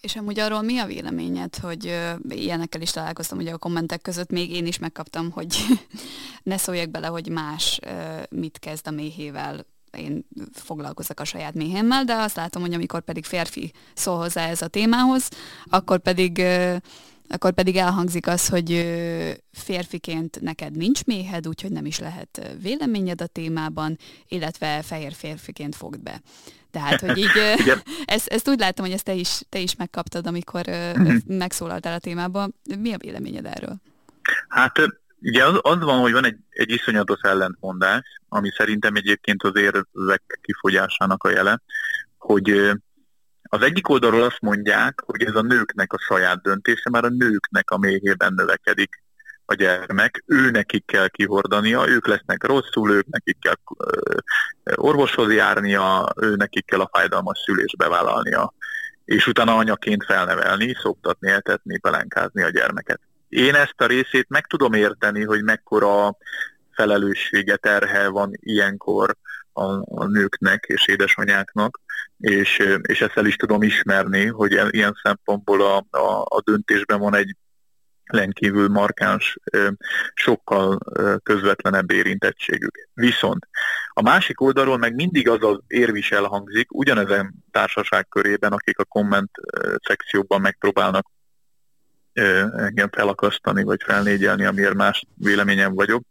És 0.00 0.16
amúgy 0.16 0.38
arról 0.38 0.62
mi 0.62 0.78
a 0.78 0.86
véleményed, 0.86 1.56
hogy 1.56 1.84
ilyenekkel 2.28 2.80
is 2.80 2.90
találkoztam 2.90 3.38
ugye 3.38 3.52
a 3.52 3.58
kommentek 3.58 4.02
között, 4.02 4.30
még 4.30 4.52
én 4.52 4.66
is 4.66 4.78
megkaptam, 4.78 5.30
hogy 5.30 5.56
ne 6.42 6.56
szóljak 6.56 6.90
bele, 6.90 7.06
hogy 7.06 7.28
más 7.28 7.80
mit 8.30 8.58
kezd 8.58 8.86
a 8.86 8.90
méhével, 8.90 9.66
én 9.98 10.26
foglalkozok 10.52 11.20
a 11.20 11.24
saját 11.24 11.54
méhémmel, 11.54 12.04
de 12.04 12.14
azt 12.14 12.36
látom, 12.36 12.62
hogy 12.62 12.74
amikor 12.74 13.00
pedig 13.00 13.24
férfi 13.24 13.72
szól 13.94 14.16
hozzá 14.16 14.48
ez 14.48 14.62
a 14.62 14.68
témához, 14.68 15.28
akkor 15.64 15.98
pedig 15.98 16.42
akkor 17.28 17.52
pedig 17.52 17.76
elhangzik 17.76 18.26
az, 18.26 18.48
hogy 18.48 18.70
férfiként 19.52 20.40
neked 20.40 20.76
nincs 20.76 21.04
méhed, 21.04 21.48
úgyhogy 21.48 21.70
nem 21.70 21.86
is 21.86 21.98
lehet 21.98 22.56
véleményed 22.62 23.20
a 23.20 23.26
témában, 23.26 23.98
illetve 24.28 24.82
fehér 24.82 25.12
férfiként 25.12 25.74
fogd 25.74 26.00
be. 26.00 26.20
Tehát, 26.70 27.00
hogy 27.00 27.18
így 27.18 27.30
ezt, 28.04 28.26
ezt 28.26 28.48
úgy 28.48 28.58
látom, 28.58 28.84
hogy 28.84 28.94
ezt 28.94 29.04
te 29.04 29.14
is, 29.14 29.40
te 29.48 29.58
is 29.58 29.76
megkaptad, 29.76 30.26
amikor 30.26 30.68
uh-huh. 30.68 31.14
megszólaltál 31.26 31.94
a 31.94 31.98
témában. 31.98 32.54
Mi 32.78 32.92
a 32.92 32.98
véleményed 32.98 33.46
erről? 33.46 33.76
Hát 34.48 34.72
Ugye 35.20 35.44
az, 35.44 35.58
az 35.62 35.78
van, 35.78 36.00
hogy 36.00 36.12
van 36.12 36.24
egy, 36.24 36.36
egy 36.48 36.70
iszonyatos 36.70 37.20
ellentmondás, 37.22 38.20
ami 38.28 38.50
szerintem 38.56 38.94
egyébként 38.94 39.42
az 39.42 39.56
érvek 39.56 40.38
kifogyásának 40.40 41.24
a 41.24 41.30
jele, 41.30 41.60
hogy 42.18 42.50
az 43.42 43.62
egyik 43.62 43.88
oldalról 43.88 44.22
azt 44.22 44.40
mondják, 44.40 45.02
hogy 45.06 45.22
ez 45.22 45.34
a 45.34 45.42
nőknek 45.42 45.92
a 45.92 45.98
saját 45.98 46.42
döntése, 46.42 46.90
már 46.90 47.04
a 47.04 47.08
nőknek 47.08 47.70
a 47.70 47.78
méhében 47.78 48.32
növekedik 48.32 49.04
a 49.44 49.54
gyermek, 49.54 50.22
ő 50.26 50.50
nekik 50.50 50.86
kell 50.86 51.08
kihordania, 51.08 51.88
ők 51.88 52.06
lesznek 52.06 52.44
rosszul, 52.44 52.90
ők 52.90 53.06
nekik 53.06 53.38
kell 53.40 53.54
orvoshoz 54.74 55.32
járnia, 55.32 56.12
ő 56.16 56.36
nekik 56.36 56.66
kell 56.66 56.80
a 56.80 56.90
fájdalmas 56.92 57.38
szülés 57.38 57.74
bevállalnia, 57.76 58.54
és 59.04 59.26
utána 59.26 59.56
anyaként 59.56 60.04
felnevelni, 60.04 60.74
szoktatni, 60.82 61.30
eltetni, 61.30 61.78
pelenkázni 61.78 62.42
a 62.42 62.50
gyermeket. 62.50 63.00
Én 63.28 63.54
ezt 63.54 63.80
a 63.80 63.86
részét 63.86 64.28
meg 64.28 64.46
tudom 64.46 64.72
érteni, 64.72 65.24
hogy 65.24 65.42
mekkora 65.42 66.16
felelőssége, 66.70 67.56
terhe 67.56 68.08
van 68.08 68.30
ilyenkor 68.32 69.16
a, 69.52 69.64
a 70.00 70.06
nőknek 70.06 70.64
és 70.68 70.86
édesanyáknak, 70.86 71.80
és, 72.18 72.78
és 72.82 73.00
ezt 73.00 73.16
el 73.16 73.26
is 73.26 73.36
tudom 73.36 73.62
ismerni, 73.62 74.26
hogy 74.26 74.60
ilyen 74.70 74.98
szempontból 75.02 75.62
a, 75.62 75.76
a, 75.98 76.20
a 76.20 76.40
döntésben 76.44 76.98
van 76.98 77.14
egy 77.14 77.36
rendkívül 78.04 78.68
markáns, 78.68 79.38
sokkal 80.14 80.78
közvetlenebb 81.22 81.90
érintettségük. 81.90 82.88
Viszont 82.94 83.48
a 83.88 84.02
másik 84.02 84.40
oldalról 84.40 84.78
meg 84.78 84.94
mindig 84.94 85.28
az 85.28 85.42
az 85.42 85.58
érvis 85.66 86.10
elhangzik, 86.10 86.74
ugyanezen 86.74 87.34
társaság 87.50 88.08
körében, 88.08 88.52
akik 88.52 88.78
a 88.78 88.84
komment 88.84 89.30
szekcióban 89.82 90.40
megpróbálnak 90.40 91.06
engem 92.56 92.88
felakasztani, 92.92 93.62
vagy 93.62 93.82
felnégyelni, 93.82 94.44
amiért 94.44 94.74
más 94.74 95.04
véleményem 95.14 95.74
vagyok, 95.74 96.02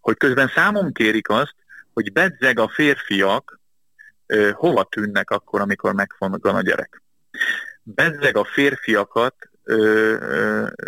hogy 0.00 0.16
közben 0.16 0.50
számon 0.54 0.92
kérik 0.92 1.28
azt, 1.28 1.54
hogy 1.92 2.12
bedzeg 2.12 2.58
a 2.58 2.68
férfiak 2.68 3.60
hova 4.52 4.84
tűnnek 4.84 5.30
akkor, 5.30 5.60
amikor 5.60 5.92
megfongan 5.92 6.54
a 6.54 6.62
gyerek. 6.62 7.02
Bezzeg 7.82 8.36
a 8.36 8.44
férfiakat 8.44 9.34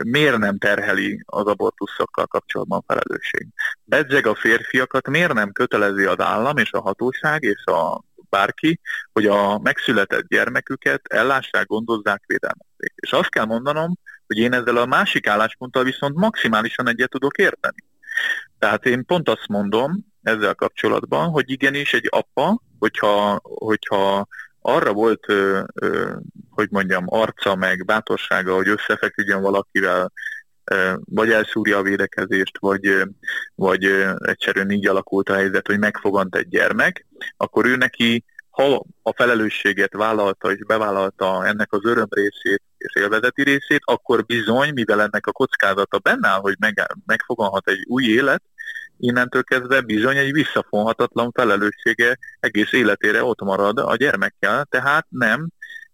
miért 0.04 0.38
nem 0.38 0.58
terheli 0.58 1.22
az 1.26 1.46
abortuszokkal 1.46 2.26
kapcsolatban 2.26 2.84
felelősség. 2.86 3.46
Bedzeg 3.84 4.26
a 4.26 4.34
férfiakat 4.34 5.08
miért 5.08 5.32
nem 5.32 5.52
kötelezi 5.52 6.04
az 6.04 6.20
állam 6.20 6.56
és 6.56 6.72
a 6.72 6.80
hatóság 6.80 7.42
és 7.42 7.64
a 7.64 8.02
bárki, 8.28 8.80
hogy 9.12 9.26
a 9.26 9.58
megszületett 9.58 10.28
gyermeküket 10.28 11.00
ellássák, 11.08 11.66
gondozzák, 11.66 12.22
védelmezzék. 12.26 12.92
És 12.94 13.12
azt 13.12 13.28
kell 13.28 13.44
mondanom, 13.44 13.98
hogy 14.30 14.38
én 14.38 14.52
ezzel 14.52 14.76
a 14.76 14.86
másik 14.86 15.26
állásponttal 15.26 15.84
viszont 15.84 16.14
maximálisan 16.14 16.88
egyet 16.88 17.10
tudok 17.10 17.36
érteni. 17.38 17.84
Tehát 18.58 18.86
én 18.86 19.04
pont 19.04 19.28
azt 19.28 19.46
mondom 19.48 20.06
ezzel 20.22 20.54
kapcsolatban, 20.54 21.28
hogy 21.28 21.50
igenis 21.50 21.92
egy 21.92 22.08
apa, 22.10 22.62
hogyha, 22.78 23.40
hogyha 23.42 24.26
arra 24.60 24.92
volt, 24.92 25.24
ö, 25.28 25.62
ö, 25.74 26.12
hogy 26.50 26.68
mondjam, 26.70 27.04
arca 27.06 27.54
meg 27.54 27.84
bátorsága, 27.84 28.54
hogy 28.54 28.68
összefeküdjön 28.68 29.42
valakivel, 29.42 30.12
ö, 30.64 30.94
vagy 31.04 31.30
elszúrja 31.30 31.78
a 31.78 31.82
védekezést, 31.82 32.58
vagy, 32.58 33.04
vagy 33.54 33.84
egyszerűen 34.18 34.70
így 34.70 34.86
alakult 34.86 35.28
a 35.28 35.34
helyzet, 35.34 35.66
hogy 35.66 35.78
megfogant 35.78 36.36
egy 36.36 36.48
gyermek, 36.48 37.06
akkor 37.36 37.66
ő 37.66 37.76
neki 37.76 38.24
ha 38.50 38.84
a 39.02 39.12
felelősséget 39.12 39.92
vállalta 39.92 40.52
és 40.52 40.64
bevállalta 40.66 41.46
ennek 41.46 41.72
az 41.72 41.84
öröm 41.84 42.08
részét 42.10 42.62
és 42.80 43.02
élvezeti 43.02 43.42
részét, 43.42 43.82
akkor 43.84 44.24
bizony, 44.24 44.72
mivel 44.72 45.00
ennek 45.00 45.26
a 45.26 45.32
kockázata 45.32 45.98
benne 45.98 46.28
hogy 46.28 46.56
meg, 46.58 46.86
megfogalhat 47.06 47.68
egy 47.68 47.84
új 47.88 48.04
élet, 48.04 48.42
innentől 48.98 49.42
kezdve 49.42 49.80
bizony 49.80 50.16
egy 50.16 50.32
visszafonhatatlan 50.32 51.30
felelőssége 51.32 52.18
egész 52.40 52.72
életére 52.72 53.24
ott 53.24 53.40
marad 53.40 53.78
a 53.78 53.96
gyermekkel, 53.96 54.64
tehát 54.64 55.06
nem, 55.08 55.48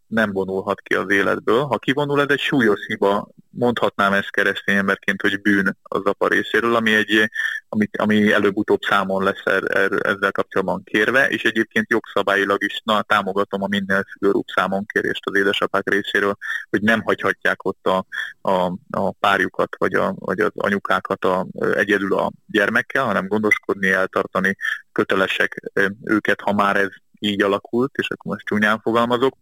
nem 0.06 0.32
vonulhat 0.32 0.80
ki 0.80 0.94
az 0.94 1.10
életből. 1.10 1.62
Ha 1.62 1.78
kivonul, 1.78 2.20
ez 2.20 2.28
egy 2.28 2.38
súlyos 2.38 2.86
hiba, 2.86 3.28
mondhatnám 3.50 4.12
ezt 4.12 4.30
keresztény 4.30 4.76
emberként, 4.76 5.20
hogy 5.20 5.40
bűn 5.40 5.76
az 5.82 6.04
apa 6.04 6.28
részéről, 6.28 6.74
ami, 6.74 6.94
egy, 6.94 7.30
ami, 7.68 7.88
ami 7.98 8.32
előbb-utóbb 8.32 8.82
számon 8.82 9.22
lesz 9.22 9.42
er, 9.44 9.76
er, 9.76 9.92
ezzel 9.92 10.32
kapcsolatban 10.32 10.82
kérve, 10.84 11.28
és 11.28 11.42
egyébként 11.42 11.90
jogszabályilag 11.90 12.64
is 12.64 12.80
na, 12.84 13.02
támogatom 13.02 13.62
a 13.62 13.66
minél 13.66 14.04
szigorúbb 14.12 14.44
kérést 14.86 15.26
az 15.26 15.36
édesapák 15.36 15.90
részéről, 15.90 16.36
hogy 16.70 16.82
nem 16.82 17.02
hagyhatják 17.02 17.64
ott 17.64 17.86
a, 17.86 18.06
a, 18.40 18.72
a 18.90 19.12
párjukat, 19.12 19.76
vagy, 19.78 19.94
a, 19.94 20.14
vagy 20.18 20.40
az 20.40 20.52
anyukákat 20.54 21.24
a, 21.24 21.46
egyedül 21.74 22.14
a 22.14 22.32
gyermekkel, 22.46 23.04
hanem 23.04 23.28
gondoskodni, 23.28 23.90
eltartani, 23.90 24.56
kötelesek 24.92 25.70
őket, 26.04 26.40
ha 26.40 26.52
már 26.52 26.76
ez 26.76 26.90
így 27.18 27.42
alakult, 27.42 27.94
és 27.94 28.10
akkor 28.10 28.32
most 28.32 28.46
csúnyán 28.46 28.80
fogalmazok, 28.80 29.36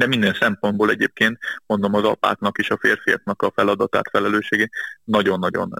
de 0.00 0.06
minden 0.06 0.34
szempontból 0.34 0.90
egyébként 0.90 1.38
mondom 1.66 1.94
az 1.94 2.04
apáknak 2.04 2.58
és 2.58 2.70
a 2.70 2.78
férfiaknak 2.80 3.42
a 3.42 3.52
feladatát, 3.54 4.08
felelősségét 4.10 4.70
nagyon-nagyon 5.04 5.74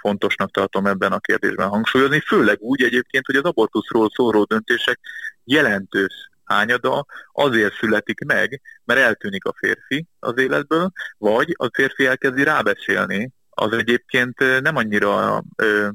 fontosnak 0.00 0.50
tartom 0.50 0.86
ebben 0.86 1.12
a 1.12 1.18
kérdésben 1.18 1.68
hangsúlyozni, 1.68 2.20
főleg 2.20 2.60
úgy 2.60 2.82
egyébként, 2.82 3.26
hogy 3.26 3.36
az 3.36 3.44
abortuszról 3.44 4.10
szóró 4.14 4.44
döntések 4.44 5.00
jelentős 5.44 6.30
hányada 6.44 7.06
azért 7.32 7.74
születik 7.74 8.24
meg, 8.24 8.60
mert 8.84 9.00
eltűnik 9.00 9.44
a 9.44 9.54
férfi 9.56 10.06
az 10.18 10.38
életből, 10.38 10.92
vagy 11.18 11.54
a 11.56 11.70
férfi 11.72 12.06
elkezdi 12.06 12.42
rábeszélni 12.42 13.32
az 13.50 13.72
egyébként 13.72 14.60
nem 14.60 14.76
annyira 14.76 15.42
ö, 15.56 15.88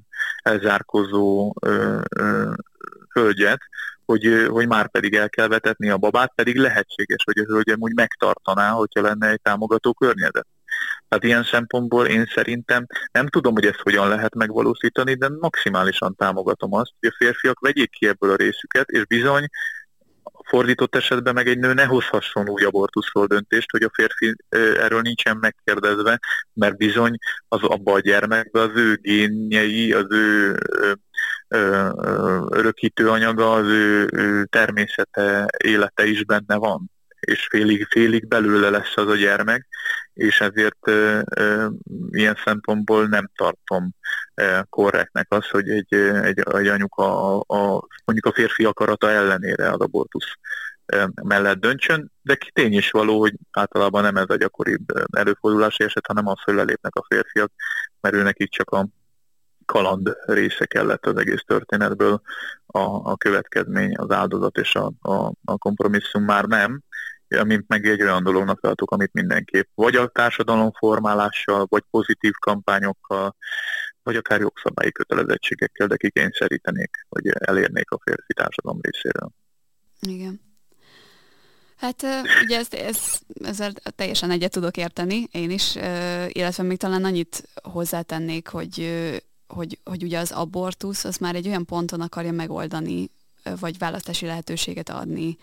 elzárkozó 0.43 1.53
ö, 1.61 1.99
ö, 2.09 2.51
hölgyet, 3.13 3.59
hogy, 4.05 4.45
hogy 4.49 4.67
már 4.67 4.91
pedig 4.91 5.15
el 5.15 5.29
kell 5.29 5.47
vetetni 5.47 5.89
a 5.89 5.97
babát, 5.97 6.31
pedig 6.35 6.55
lehetséges, 6.55 7.23
hogy 7.23 7.37
a 7.37 7.45
hölgyem 7.45 7.79
úgy 7.79 7.93
megtartaná, 7.93 8.69
hogyha 8.69 9.01
lenne 9.01 9.29
egy 9.29 9.41
támogató 9.41 9.93
környezet. 9.93 10.47
Tehát 11.07 11.23
ilyen 11.23 11.43
szempontból 11.43 12.05
én 12.05 12.25
szerintem 12.33 12.85
nem 13.11 13.27
tudom, 13.27 13.53
hogy 13.53 13.65
ezt 13.65 13.79
hogyan 13.79 14.07
lehet 14.07 14.35
megvalósítani, 14.35 15.13
de 15.13 15.29
maximálisan 15.39 16.15
támogatom 16.15 16.73
azt, 16.73 16.91
hogy 16.99 17.09
a 17.09 17.15
férfiak 17.17 17.59
vegyék 17.59 17.89
ki 17.89 18.07
ebből 18.07 18.31
a 18.31 18.35
részüket, 18.35 18.89
és 18.89 19.05
bizony 19.05 19.47
fordított 20.43 20.95
esetben 20.95 21.33
meg 21.33 21.47
egy 21.47 21.57
nő 21.57 21.73
ne 21.73 21.85
hozhasson 21.85 22.49
úgy 22.49 22.63
abortuszról 22.63 23.25
döntést, 23.25 23.71
hogy 23.71 23.83
a 23.83 23.91
férfi 23.93 24.35
erről 24.49 25.01
nincsen 25.01 25.37
megkérdezve, 25.37 26.19
mert 26.53 26.77
bizony 26.77 27.17
az 27.47 27.63
abba 27.63 27.93
a 27.93 27.99
gyermekbe 27.99 28.61
az 28.61 28.71
ő 28.75 28.99
génjei, 29.01 29.93
az 29.93 30.05
ő 30.09 30.57
örökítő 32.49 33.09
anyaga, 33.09 33.51
az 33.51 33.65
ő, 33.65 34.09
ő 34.11 34.45
természete, 34.45 35.45
élete 35.57 36.05
is 36.05 36.25
benne 36.25 36.55
van 36.55 36.91
és 37.21 37.47
félig, 37.49 37.87
félig 37.89 38.27
belőle 38.27 38.69
lesz 38.69 38.97
az 38.97 39.07
a 39.07 39.15
gyermek, 39.15 39.67
és 40.13 40.41
ezért 40.41 40.87
e, 40.87 41.23
e, 41.29 41.69
ilyen 42.09 42.37
szempontból 42.45 43.07
nem 43.07 43.29
tartom 43.35 43.91
e, 44.33 44.65
korrektnek 44.69 45.25
az, 45.29 45.49
hogy 45.49 45.69
egy, 45.69 45.93
egy, 45.93 46.39
egy 46.39 46.67
anyuka 46.67 47.35
a, 47.35 47.43
a, 47.47 47.87
mondjuk 48.05 48.25
a 48.25 48.33
férfi 48.33 48.63
akarata 48.63 49.09
ellenére 49.09 49.69
az 49.69 49.79
abortusz 49.79 50.33
mellett 51.23 51.59
döntsön, 51.59 52.11
de 52.21 52.37
tény 52.53 52.73
is 52.73 52.91
való, 52.91 53.19
hogy 53.19 53.33
általában 53.51 54.01
nem 54.03 54.15
ez 54.15 54.29
a 54.29 54.35
gyakoribb 54.35 55.15
előfordulási 55.17 55.83
eset, 55.83 56.07
hanem 56.07 56.27
az, 56.27 56.41
hogy 56.43 56.53
lelépnek 56.53 56.95
a 56.95 57.05
férfiak, 57.09 57.51
mert 58.01 58.15
őnek 58.15 58.39
itt 58.39 58.51
csak 58.51 58.69
a 58.69 58.87
kaland 59.71 60.17
része 60.25 60.65
kellett 60.65 61.05
az 61.05 61.17
egész 61.17 61.43
történetből, 61.47 62.21
a, 62.65 62.79
a 63.11 63.17
következmény, 63.17 63.95
az 63.95 64.11
áldozat 64.11 64.57
és 64.57 64.75
a, 64.75 64.91
a, 65.01 65.31
a 65.45 65.57
kompromisszum 65.57 66.23
már 66.23 66.45
nem, 66.45 66.81
amint 67.27 67.67
meg 67.67 67.85
egy 67.85 68.01
olyan 68.01 68.23
dolognak 68.23 68.59
tartok, 68.59 68.91
amit 68.91 69.13
mindenképp 69.13 69.67
vagy 69.75 69.95
a 69.95 70.07
társadalom 70.07 70.71
formálással, 70.71 71.65
vagy 71.69 71.83
pozitív 71.89 72.31
kampányokkal, 72.39 73.35
vagy 74.03 74.15
akár 74.15 74.39
jogszabályi 74.39 74.91
kötelezettségekkel, 74.91 75.87
de 75.87 75.97
kikényszerítenék, 75.97 76.89
hogy 77.09 77.27
elérnék 77.27 77.91
a 77.91 77.99
férfi 78.03 78.33
társadalom 78.33 78.79
részéről. 78.81 79.29
Igen. 79.99 80.41
Hát 81.77 82.05
ugye 82.43 82.57
ezt, 82.57 82.73
ez, 82.73 83.19
ezzel 83.43 83.71
teljesen 83.95 84.31
egyet 84.31 84.51
tudok 84.51 84.77
érteni, 84.77 85.27
én 85.31 85.51
is, 85.51 85.75
illetve 86.27 86.63
még 86.63 86.77
talán 86.77 87.03
annyit 87.03 87.43
hozzátennék, 87.63 88.47
hogy, 88.47 88.73
hogy, 89.53 89.79
hogy 89.83 90.03
ugye 90.03 90.19
az 90.19 90.31
abortusz 90.31 91.03
az 91.03 91.17
már 91.17 91.35
egy 91.35 91.47
olyan 91.47 91.65
ponton 91.65 92.01
akarja 92.01 92.31
megoldani, 92.31 93.09
vagy 93.59 93.77
választási 93.77 94.25
lehetőséget 94.25 94.89
adni 94.89 95.37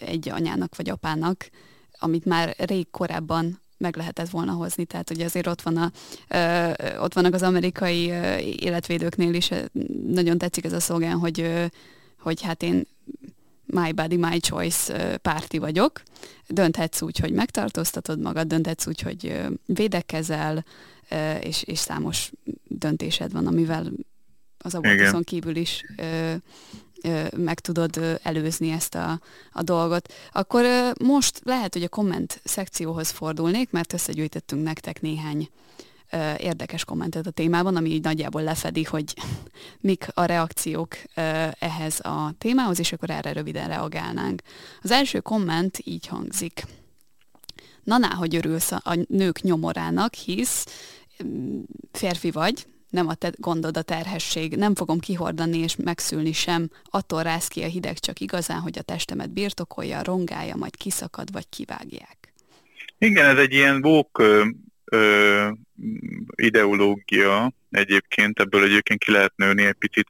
egy 0.00 0.28
anyának 0.28 0.76
vagy 0.76 0.90
apának, 0.90 1.50
amit 1.98 2.24
már 2.24 2.54
rég 2.58 2.90
korábban 2.90 3.60
meg 3.76 3.96
lehetett 3.96 4.28
volna 4.28 4.52
hozni. 4.52 4.84
Tehát 4.84 5.10
ugye 5.10 5.24
azért 5.24 5.46
ott, 5.46 5.62
van 5.62 5.76
a, 5.76 5.92
ott 7.00 7.14
vannak 7.14 7.34
az 7.34 7.42
amerikai 7.42 8.10
ö, 8.10 8.36
életvédőknél 8.38 9.34
is, 9.34 9.50
nagyon 10.06 10.38
tetszik 10.38 10.64
ez 10.64 10.72
a 10.72 10.80
szlogán, 10.80 11.18
hogy, 11.18 11.68
hogy 12.18 12.42
hát 12.42 12.62
én 12.62 12.86
my 13.70 13.92
body, 13.92 14.16
my 14.16 14.40
choice 14.40 15.16
párti 15.16 15.58
vagyok. 15.58 16.02
Dönthetsz 16.48 17.02
úgy, 17.02 17.18
hogy 17.18 17.32
megtartóztatod 17.32 18.20
magad, 18.20 18.46
dönthetsz 18.46 18.86
úgy, 18.86 19.00
hogy 19.00 19.40
védekezel, 19.66 20.64
és, 21.40 21.62
és 21.62 21.78
számos 21.78 22.30
döntésed 22.68 23.32
van, 23.32 23.46
amivel 23.46 23.92
az 24.58 24.74
abortuszon 24.74 25.22
kívül 25.22 25.56
is 25.56 25.84
meg 27.36 27.60
tudod 27.60 28.18
előzni 28.22 28.70
ezt 28.70 28.94
a, 28.94 29.20
a 29.52 29.62
dolgot. 29.62 30.12
Akkor 30.32 30.64
most 31.04 31.40
lehet, 31.44 31.72
hogy 31.72 31.82
a 31.82 31.88
komment 31.88 32.40
szekcióhoz 32.44 33.10
fordulnék, 33.10 33.70
mert 33.70 33.92
összegyűjtöttünk 33.92 34.62
nektek 34.62 35.00
néhány 35.00 35.48
érdekes 36.38 36.84
kommentet 36.84 37.26
a 37.26 37.30
témában, 37.30 37.76
ami 37.76 37.90
így 37.90 38.02
nagyjából 38.02 38.42
lefedi, 38.42 38.82
hogy 38.82 39.14
mik 39.80 40.06
a 40.14 40.24
reakciók 40.24 40.96
ehhez 41.58 42.00
a 42.00 42.34
témához, 42.38 42.78
és 42.78 42.92
akkor 42.92 43.10
erre 43.10 43.32
röviden 43.32 43.68
reagálnánk. 43.68 44.42
Az 44.82 44.90
első 44.90 45.20
komment 45.20 45.80
így 45.84 46.06
hangzik. 46.06 46.62
Naná, 47.84 48.08
hogy 48.08 48.36
örülsz 48.36 48.72
a 48.72 49.06
nők 49.08 49.40
nyomorának, 49.42 50.14
hisz 50.14 50.66
mm, 51.24 51.60
férfi 51.92 52.30
vagy, 52.30 52.66
nem 52.90 53.08
a 53.08 53.14
te 53.14 53.32
gondod 53.36 53.76
a 53.76 53.82
terhesség, 53.82 54.56
nem 54.56 54.74
fogom 54.74 54.98
kihordani 54.98 55.58
és 55.58 55.76
megszülni 55.76 56.32
sem, 56.32 56.70
attól 56.84 57.22
rász 57.22 57.48
ki 57.48 57.62
a 57.62 57.66
hideg 57.66 57.98
csak 57.98 58.20
igazán, 58.20 58.60
hogy 58.60 58.78
a 58.78 58.82
testemet 58.82 59.30
birtokolja, 59.30 60.02
rongálja, 60.02 60.56
majd 60.56 60.76
kiszakad 60.76 61.32
vagy 61.32 61.48
kivágják. 61.48 62.32
Igen, 62.98 63.26
ez 63.26 63.38
egy 63.38 63.52
ilyen 63.52 63.80
vók 63.80 64.22
ideológia 66.34 67.52
egyébként, 67.70 68.40
ebből 68.40 68.64
egyébként 68.64 69.04
ki 69.04 69.12
lehet 69.12 69.32
nőni 69.36 69.64
egy 69.64 69.74
picit. 69.78 70.08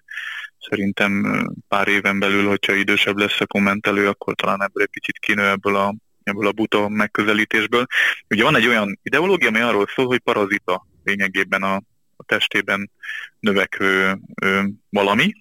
Szerintem 0.68 1.44
pár 1.68 1.88
éven 1.88 2.18
belül, 2.18 2.48
hogyha 2.48 2.72
idősebb 2.72 3.16
lesz 3.16 3.40
a 3.40 3.46
kommentelő, 3.46 4.08
akkor 4.08 4.34
talán 4.34 4.62
ebből 4.62 4.82
egy 4.82 4.90
picit 4.90 5.18
kinő 5.18 5.46
ebből 5.46 5.76
a, 5.76 5.94
ebből 6.22 6.46
a 6.46 6.52
buta 6.52 6.88
megközelítésből. 6.88 7.86
Ugye 8.28 8.42
van 8.42 8.56
egy 8.56 8.66
olyan 8.66 8.98
ideológia, 9.02 9.48
ami 9.48 9.60
arról 9.60 9.86
szól, 9.94 10.06
hogy 10.06 10.18
parazita 10.18 10.86
lényegében 11.04 11.62
a, 11.62 11.74
a 12.16 12.24
testében 12.26 12.90
növekvő 13.40 14.18
ö, 14.42 14.62
valami, 14.88 15.32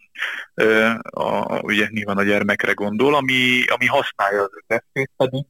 ö, 0.53 0.89
a, 1.09 1.59
ugye 1.59 1.87
nyilván 1.89 2.17
a 2.17 2.23
gyermekre 2.23 2.71
gondol, 2.71 3.15
ami, 3.15 3.63
ami 3.67 3.85
használja 3.85 4.41
az 4.41 4.49
ő 4.53 4.63
testét, 4.67 5.11
pedig 5.17 5.45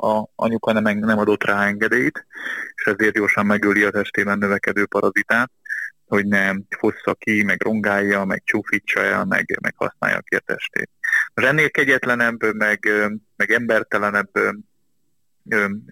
a 0.00 0.30
anyuka 0.34 0.72
nem, 0.72 0.98
nem 0.98 1.18
adott 1.18 1.44
rá 1.44 1.66
engedélyt, 1.66 2.26
és 2.74 2.84
ezért 2.84 3.14
gyorsan 3.14 3.46
megöli 3.46 3.82
a 3.82 3.90
testében 3.90 4.38
növekedő 4.38 4.86
parazitát, 4.86 5.50
hogy 6.06 6.26
nem 6.26 6.62
fossza 6.78 7.14
ki, 7.14 7.42
meg 7.42 7.62
rongálja, 7.62 8.24
meg 8.24 8.42
csúfítsa 8.44 9.00
el, 9.00 9.24
meg, 9.24 9.58
meg 9.60 9.74
használja 9.76 10.20
ki 10.20 10.34
a 10.34 10.38
testét. 10.38 10.90
Az 11.34 11.44
ennél 11.44 11.70
kegyetlenebb, 11.70 12.54
meg, 12.54 12.88
meg 13.36 13.50
embertelenebb 13.50 14.30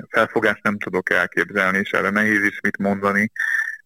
felfogást 0.08 0.62
nem 0.62 0.78
tudok 0.78 1.10
elképzelni, 1.10 1.78
és 1.78 1.90
erre 1.90 2.10
nehéz 2.10 2.42
is 2.42 2.60
mit 2.60 2.78
mondani, 2.78 3.32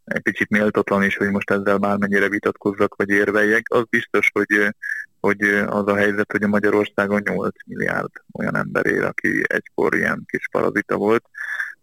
egy 0.05 0.23
kicsit 0.23 0.49
méltatlan 0.49 1.03
is, 1.03 1.17
hogy 1.17 1.31
most 1.31 1.51
ezzel 1.51 1.77
bármennyire 1.77 2.29
vitatkozzak, 2.29 2.95
vagy 2.95 3.09
érveljek. 3.09 3.67
Az 3.69 3.85
biztos, 3.91 4.31
hogy, 4.33 4.75
hogy 5.23 5.43
az 5.67 5.87
a 5.87 5.97
helyzet, 5.97 6.33
hogy 6.33 6.43
a 6.43 6.49
Magyarországon 6.49 7.23
8 7.25 7.55
milliárd 7.67 8.11
olyan 8.33 8.57
ember 8.57 8.87
él, 8.87 9.05
aki 9.05 9.43
egykor 9.47 9.95
ilyen 9.95 10.25
kis 10.27 10.49
parazita 10.51 10.97
volt, 10.97 11.25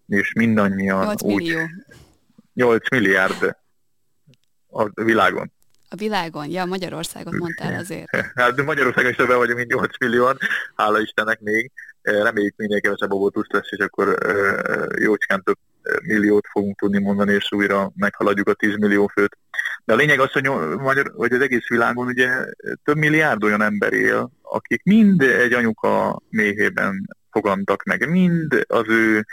és 0.07 0.33
mindannyian 0.33 1.05
8 1.05 1.23
millió. 1.23 1.61
úgy... 1.61 1.69
8 2.53 2.89
milliárd 2.89 3.55
a 4.67 5.03
világon. 5.03 5.51
A 5.89 5.95
világon? 5.95 6.49
Ja, 6.49 6.65
Magyarországot 6.65 7.33
mondtál 7.33 7.79
azért. 7.79 8.15
Hát 8.35 8.55
de 8.55 8.63
Magyarországon 8.63 9.09
is 9.09 9.15
többen 9.15 9.37
vagyunk, 9.37 9.57
mint 9.57 9.71
8 9.71 9.99
millióan, 9.99 10.37
hála 10.75 10.99
Istennek 10.99 11.39
még. 11.39 11.71
Reméljük 12.01 12.55
minél 12.57 12.81
kevesebb 12.81 13.11
abortuszt 13.11 13.51
lesz, 13.51 13.71
és 13.71 13.79
akkor 13.79 14.17
jócskán 14.97 15.43
több 15.43 15.57
milliót 16.01 16.47
fogunk 16.51 16.77
tudni 16.77 16.99
mondani, 16.99 17.33
és 17.33 17.51
újra 17.51 17.91
meghaladjuk 17.95 18.47
a 18.47 18.53
10 18.53 18.75
millió 18.75 19.07
főt. 19.07 19.37
De 19.85 19.93
a 19.93 19.97
lényeg 19.97 20.19
az, 20.19 20.31
hogy, 20.31 20.43
magyar, 20.77 21.11
hogy 21.15 21.33
az 21.33 21.41
egész 21.41 21.67
világon 21.67 22.07
ugye 22.07 22.29
több 22.83 22.97
milliárd 22.97 23.43
olyan 23.43 23.61
ember 23.61 23.93
él, 23.93 24.31
akik 24.41 24.83
mind 24.83 25.21
egy 25.21 25.53
anyuka 25.53 26.21
méhében 26.29 27.17
fogantak 27.31 27.83
meg, 27.83 28.09
mind 28.09 28.65
az 28.67 28.85
ő 28.87 29.25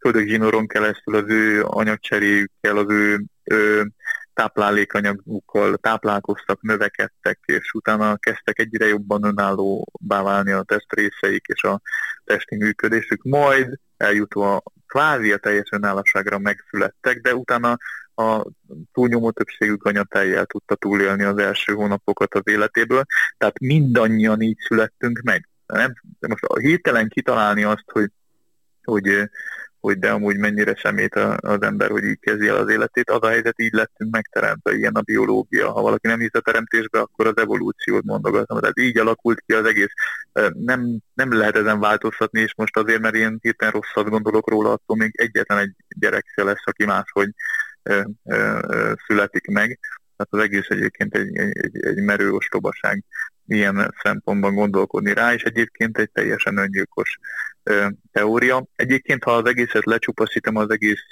köldögzsinoron 0.00 0.66
keresztül 0.66 1.14
az 1.14 1.24
ő 1.26 1.64
anyagcseréjükkel, 1.64 2.76
az 2.76 2.90
ő, 2.90 3.24
ő 3.44 3.90
táplálékanyagukkal 4.34 5.76
táplálkoztak, 5.76 6.62
növekedtek, 6.62 7.38
és 7.46 7.72
utána 7.72 8.16
kezdtek 8.16 8.58
egyre 8.58 8.86
jobban 8.86 9.24
önállóbbá 9.24 10.22
válni 10.22 10.50
a 10.50 10.62
testrészeik 10.62 11.46
és 11.46 11.62
a 11.62 11.80
testi 12.24 12.56
működésük, 12.56 13.22
majd 13.22 13.78
eljutva 13.96 14.62
kvázi 14.86 15.32
a 15.32 15.36
teljes 15.36 15.68
önállóságra 15.70 16.38
megszülettek, 16.38 17.20
de 17.20 17.34
utána 17.34 17.78
a 18.14 18.46
túlnyomó 18.92 19.30
többségük 19.30 19.84
anyatejjel 19.84 20.46
tudta 20.46 20.74
túlélni 20.74 21.22
az 21.22 21.38
első 21.38 21.72
hónapokat 21.72 22.34
az 22.34 22.42
életéből, 22.44 23.04
tehát 23.38 23.58
mindannyian 23.58 24.40
így 24.40 24.58
születtünk 24.58 25.20
meg. 25.24 25.48
Nem, 25.66 25.92
most 26.28 26.46
hirtelen 26.60 27.08
kitalálni 27.08 27.64
azt, 27.64 27.84
hogy, 27.92 28.10
hogy 28.84 29.30
hogy 29.86 29.98
de 29.98 30.10
amúgy 30.10 30.38
mennyire 30.38 30.78
szemét 30.82 31.14
az 31.40 31.62
ember, 31.62 31.90
hogy 31.90 32.04
így 32.04 32.18
kezdi 32.20 32.48
el 32.48 32.56
az 32.56 32.68
életét. 32.68 33.10
Az 33.10 33.22
a 33.22 33.28
helyzet, 33.28 33.60
így 33.60 33.72
lettünk 33.72 34.10
megteremtve, 34.10 34.74
ilyen 34.74 34.94
a 34.94 35.00
biológia. 35.00 35.70
Ha 35.70 35.82
valaki 35.82 36.06
nem 36.06 36.18
hisz 36.18 36.34
a 36.34 36.40
teremtésbe, 36.40 36.98
akkor 37.00 37.26
az 37.26 37.36
evolúciót 37.36 38.04
mondogatom. 38.04 38.60
Tehát 38.60 38.78
így 38.78 38.98
alakult 38.98 39.42
ki 39.46 39.52
az 39.52 39.64
egész. 39.64 39.92
Nem, 40.52 40.98
nem 41.14 41.32
lehet 41.32 41.56
ezen 41.56 41.80
változtatni, 41.80 42.40
és 42.40 42.54
most 42.56 42.76
azért, 42.76 43.00
mert 43.00 43.14
én 43.14 43.38
hirtelen 43.42 43.74
rosszat 43.74 44.10
gondolok 44.10 44.50
róla, 44.50 44.72
attól 44.72 44.96
még 44.96 45.12
egyetlen 45.16 45.58
egy 45.58 45.74
gyerek 45.98 46.24
se 46.34 46.42
lesz, 46.42 46.64
aki 46.64 46.84
máshogy 46.84 47.30
születik 49.06 49.46
meg. 49.46 49.78
Tehát 50.16 50.32
az 50.32 50.40
egész 50.40 50.68
egyébként 50.68 51.14
egy, 51.14 51.36
egy, 51.36 51.58
egy, 51.60 51.84
egy 51.84 52.02
merő 52.02 52.32
ostobaság 52.32 53.04
ilyen 53.46 53.94
szempontban 54.02 54.54
gondolkodni 54.54 55.12
rá, 55.12 55.32
és 55.32 55.42
egyébként 55.42 55.98
egy 55.98 56.10
teljesen 56.10 56.56
öngyilkos 56.56 57.18
ö, 57.62 57.86
teória. 58.12 58.66
Egyébként, 58.76 59.24
ha 59.24 59.30
az 59.30 59.46
egészet 59.46 59.84
lecsupaszítom, 59.84 60.56
az 60.56 60.70
egész 60.70 61.04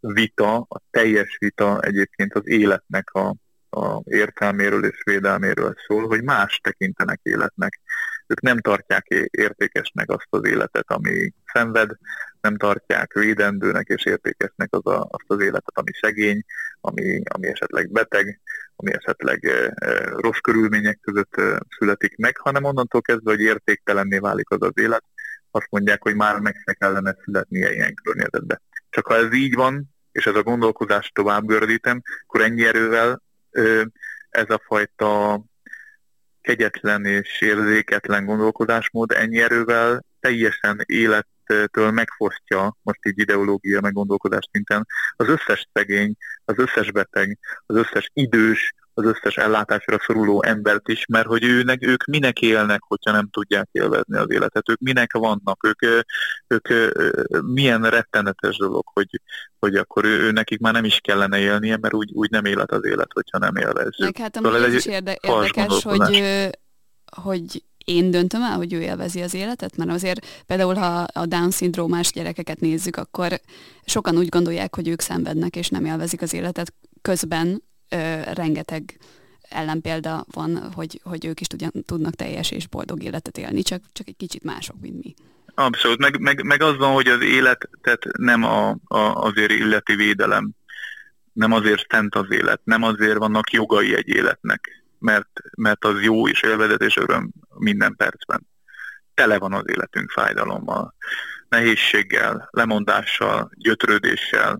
vita, 0.00 0.56
a 0.56 0.80
teljes 0.90 1.36
vita 1.38 1.80
egyébként 1.80 2.34
az 2.34 2.48
életnek 2.48 3.10
a, 3.10 3.34
a 3.70 4.00
értelméről 4.04 4.84
és 4.84 5.02
védelméről 5.04 5.74
szól, 5.86 6.06
hogy 6.06 6.22
más 6.22 6.60
tekintenek 6.62 7.20
életnek. 7.22 7.80
Ők 8.26 8.40
nem 8.40 8.60
tartják 8.60 9.06
értékesnek 9.30 10.10
azt 10.10 10.26
az 10.30 10.46
életet, 10.46 10.90
ami 10.90 11.32
szenved, 11.52 11.90
nem 12.40 12.56
tartják 12.56 13.12
védendőnek 13.12 13.88
és 13.88 14.04
értékesnek 14.04 14.68
az 14.70 14.86
a, 14.86 15.08
azt 15.10 15.24
az 15.26 15.40
életet, 15.40 15.72
ami 15.78 15.90
szegény, 16.00 16.44
ami, 16.80 17.22
ami 17.24 17.46
esetleg 17.46 17.90
beteg, 17.90 18.40
ami 18.76 18.92
esetleg 18.92 19.44
e, 19.44 19.72
e, 19.74 20.04
rossz 20.04 20.38
körülmények 20.38 20.98
között 21.00 21.36
e, 21.36 21.60
születik 21.78 22.16
meg, 22.16 22.36
hanem 22.36 22.64
onnantól 22.64 23.02
kezdve, 23.02 23.30
hogy 23.30 23.40
értéktelenné 23.40 24.18
válik 24.18 24.50
az 24.50 24.62
az 24.62 24.72
élet, 24.74 25.04
azt 25.50 25.66
mondják, 25.70 26.02
hogy 26.02 26.14
már 26.14 26.38
meg 26.38 26.62
se 26.64 26.72
kellene 26.72 27.16
születnie 27.24 27.72
ilyen 27.72 27.94
környezetbe. 27.94 28.60
Csak 28.90 29.06
ha 29.06 29.16
ez 29.16 29.32
így 29.32 29.54
van, 29.54 29.94
és 30.12 30.26
ez 30.26 30.34
a 30.34 30.42
gondolkodást 30.42 31.14
tovább 31.14 31.46
gördítem, 31.46 32.02
akkor 32.26 32.40
ennyi 32.40 32.64
erővel 32.64 33.22
ez 34.30 34.50
a 34.50 34.62
fajta 34.66 35.40
kegyetlen 36.40 37.04
és 37.04 37.40
érzéketlen 37.40 38.24
gondolkodásmód 38.24 39.12
ennyi 39.12 39.40
erővel 39.40 40.04
teljesen 40.20 40.82
élet 40.86 41.26
től 41.46 41.90
megfosztja, 41.90 42.76
most 42.82 43.06
így 43.06 43.18
ideológia 43.18 43.80
meggondolkodás 43.80 44.48
szinten, 44.52 44.86
az 45.16 45.28
összes 45.28 45.68
szegény, 45.72 46.16
az 46.44 46.54
összes 46.58 46.92
beteg, 46.92 47.38
az 47.66 47.76
összes 47.76 48.10
idős, 48.12 48.74
az 48.98 49.04
összes 49.04 49.36
ellátásra 49.36 49.98
szoruló 50.06 50.42
embert 50.42 50.88
is, 50.88 51.06
mert 51.08 51.26
hogy 51.26 51.44
őnek, 51.44 51.86
ők 51.86 52.04
minek 52.04 52.40
élnek, 52.40 52.80
hogyha 52.82 53.12
nem 53.12 53.28
tudják 53.30 53.68
élvezni 53.72 54.16
az 54.16 54.30
életet, 54.30 54.68
ők 54.68 54.78
minek 54.80 55.12
vannak, 55.12 55.64
ők, 55.66 56.06
ők 56.46 56.68
milyen 57.44 57.90
rettenetes 57.90 58.56
dolog, 58.56 58.84
hogy, 58.92 59.20
hogy 59.58 59.74
akkor 59.74 60.04
ő, 60.04 60.20
ő 60.20 60.30
nekik 60.30 60.60
már 60.60 60.72
nem 60.72 60.84
is 60.84 60.98
kellene 61.02 61.38
élnie, 61.38 61.76
mert 61.76 61.94
úgy, 61.94 62.10
úgy 62.12 62.30
nem 62.30 62.44
élet 62.44 62.72
az 62.72 62.84
élet, 62.84 63.10
hogyha 63.12 63.38
nem 63.38 63.56
élvezzük. 63.56 63.98
Meg 63.98 64.16
hát 64.16 64.34
szóval 64.34 64.64
ez 64.64 64.74
is 64.74 64.86
érde, 64.86 65.18
érdekes, 65.20 65.82
hogy, 65.82 66.24
hogy 67.22 67.62
én 67.86 68.10
döntöm 68.10 68.42
el, 68.42 68.56
hogy 68.56 68.72
ő 68.72 68.80
élvezi 68.80 69.22
az 69.22 69.34
életet? 69.34 69.76
Mert 69.76 69.90
azért 69.90 70.26
például, 70.46 70.74
ha 70.74 71.06
a 71.12 71.26
Down-szindrómás 71.26 72.12
gyerekeket 72.12 72.60
nézzük, 72.60 72.96
akkor 72.96 73.40
sokan 73.84 74.16
úgy 74.16 74.28
gondolják, 74.28 74.74
hogy 74.74 74.88
ők 74.88 75.00
szenvednek 75.00 75.56
és 75.56 75.68
nem 75.68 75.84
élvezik 75.84 76.22
az 76.22 76.32
életet. 76.32 76.72
Közben 77.02 77.62
ö, 77.88 78.20
rengeteg 78.32 78.98
ellenpélda 79.48 80.24
van, 80.30 80.72
hogy, 80.74 81.00
hogy 81.04 81.24
ők 81.24 81.40
is 81.40 81.46
tudjan, 81.46 81.72
tudnak 81.86 82.14
teljes 82.14 82.50
és 82.50 82.66
boldog 82.68 83.02
életet 83.02 83.38
élni, 83.38 83.62
csak, 83.62 83.82
csak 83.92 84.08
egy 84.08 84.16
kicsit 84.16 84.44
mások, 84.44 84.76
mint 84.80 85.04
mi. 85.04 85.14
Abszolút, 85.54 85.98
meg, 85.98 86.20
meg, 86.20 86.42
meg 86.42 86.62
az 86.62 86.76
van, 86.76 86.92
hogy 86.92 87.06
az 87.06 87.22
életet 87.22 88.06
nem 88.18 88.44
a, 88.44 88.68
a, 88.84 88.98
azért 88.98 89.52
illeti 89.52 89.94
védelem, 89.94 90.50
nem 91.32 91.52
azért 91.52 91.86
szent 91.90 92.14
az 92.14 92.26
élet, 92.30 92.60
nem 92.64 92.82
azért 92.82 93.18
vannak 93.18 93.50
jogai 93.50 93.94
egy 93.94 94.08
életnek, 94.08 94.85
mert, 94.98 95.40
mert 95.56 95.84
az 95.84 96.02
jó 96.02 96.28
és 96.28 96.42
élvezet 96.42 96.82
és 96.82 96.96
öröm 96.96 97.30
minden 97.54 97.96
percben. 97.96 98.46
Tele 99.14 99.38
van 99.38 99.52
az 99.52 99.64
életünk 99.66 100.10
fájdalommal, 100.10 100.94
nehézséggel, 101.48 102.48
lemondással, 102.50 103.50
gyötrődéssel, 103.54 104.58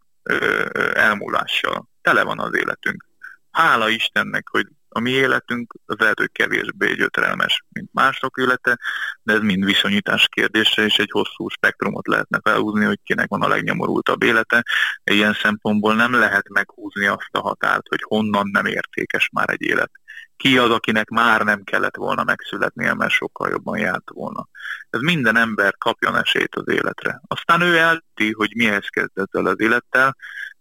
elmúlással. 0.94 1.88
Tele 2.02 2.22
van 2.22 2.38
az 2.40 2.54
életünk. 2.54 3.06
Hála 3.50 3.88
Istennek, 3.88 4.48
hogy 4.48 4.66
a 4.96 5.00
mi 5.00 5.10
életünk 5.10 5.74
az 5.86 5.96
lehet, 5.98 6.18
hogy 6.18 6.32
kevésbé 6.32 6.94
gyötrelmes, 6.94 7.64
mint 7.68 7.88
mások 7.92 8.36
élete, 8.38 8.78
de 9.22 9.32
ez 9.32 9.40
mind 9.40 9.64
viszonyítás 9.64 10.28
kérdése, 10.28 10.84
és 10.84 10.98
egy 10.98 11.10
hosszú 11.10 11.48
spektrumot 11.48 12.06
lehetne 12.06 12.40
felhúzni, 12.42 12.84
hogy 12.84 12.98
kinek 13.02 13.28
van 13.28 13.42
a 13.42 13.48
legnyomorultabb 13.48 14.22
élete. 14.22 14.64
Ilyen 15.04 15.34
szempontból 15.34 15.94
nem 15.94 16.12
lehet 16.12 16.48
meghúzni 16.48 17.06
azt 17.06 17.28
a 17.30 17.40
határt, 17.40 17.88
hogy 17.88 18.02
honnan 18.02 18.48
nem 18.52 18.66
értékes 18.66 19.28
már 19.32 19.50
egy 19.50 19.62
élet 19.62 19.90
ki 20.36 20.58
az, 20.58 20.70
akinek 20.70 21.08
már 21.08 21.44
nem 21.44 21.62
kellett 21.64 21.96
volna 21.96 22.24
megszületnie, 22.24 22.94
mert 22.94 23.10
sokkal 23.12 23.50
jobban 23.50 23.78
járt 23.78 24.10
volna. 24.10 24.48
Ez 24.90 25.00
minden 25.00 25.36
ember 25.36 25.76
kapjon 25.78 26.16
esélyt 26.16 26.54
az 26.54 26.68
életre. 26.68 27.20
Aztán 27.26 27.60
ő 27.60 27.76
elti, 27.76 28.32
hogy 28.32 28.52
mihez 28.56 28.88
kezd 28.88 29.18
ezzel 29.18 29.46
az 29.46 29.60
élettel, 29.60 30.16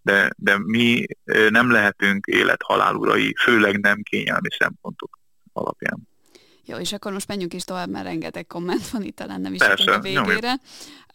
de, 0.05 0.29
de 0.37 0.57
mi 0.57 1.05
nem 1.49 1.71
lehetünk 1.71 2.25
élet-halál 2.25 2.95
urai, 2.95 3.35
főleg 3.41 3.79
nem 3.79 4.01
kényelmi 4.01 4.49
szempontok 4.57 5.19
alapján. 5.53 6.07
Jó, 6.65 6.77
és 6.77 6.93
akkor 6.93 7.11
most 7.11 7.27
menjünk 7.27 7.53
is 7.53 7.63
tovább, 7.63 7.89
mert 7.89 8.05
rengeteg 8.05 8.47
komment 8.47 8.89
van 8.89 9.03
itt, 9.03 9.15
talán 9.15 9.41
nem 9.41 9.53
is 9.53 9.59
Persze, 9.59 9.93
a 9.93 9.99
végére. 9.99 10.59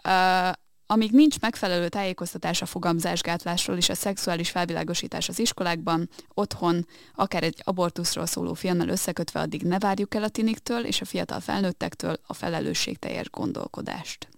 Uh, 0.05 0.53
amíg 0.87 1.11
nincs 1.11 1.40
megfelelő 1.40 1.88
tájékoztatás 1.88 2.62
a 2.62 2.66
fogamzásgátlásról 2.66 3.76
és 3.76 3.88
a 3.88 3.94
szexuális 3.94 4.50
felvilágosítás 4.50 5.29
az 5.29 5.38
iskolákban, 5.38 6.09
otthon, 6.35 6.87
akár 7.14 7.42
egy 7.42 7.61
abortuszról 7.64 8.26
szóló 8.26 8.55
filmmel 8.55 8.88
összekötve, 8.88 9.40
addig 9.40 9.62
ne 9.62 9.79
várjuk 9.79 10.14
el 10.14 10.22
a 10.22 10.29
tiniktől 10.29 10.85
és 10.85 11.00
a 11.00 11.05
fiatal 11.05 11.40
felnőttektől 11.40 12.16
a 12.26 12.35
felelősségteljes 12.35 13.31
gondolkodást. 13.31 14.29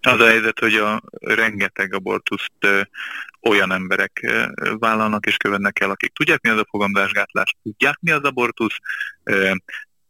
Az 0.00 0.20
a 0.20 0.26
helyzet, 0.26 0.58
hogy 0.58 0.74
a 0.74 1.02
rengeteg 1.20 1.94
abortuszt 1.94 2.66
olyan 3.42 3.72
emberek 3.72 4.26
vállalnak 4.78 5.26
és 5.26 5.36
követnek 5.36 5.80
el, 5.80 5.90
akik 5.90 6.12
tudják, 6.12 6.40
mi 6.40 6.48
az 6.48 6.58
a 6.58 6.66
fogamzásgátlás, 6.70 7.56
tudják, 7.62 7.98
mi 8.00 8.10
az 8.10 8.22
abortusz, 8.22 8.76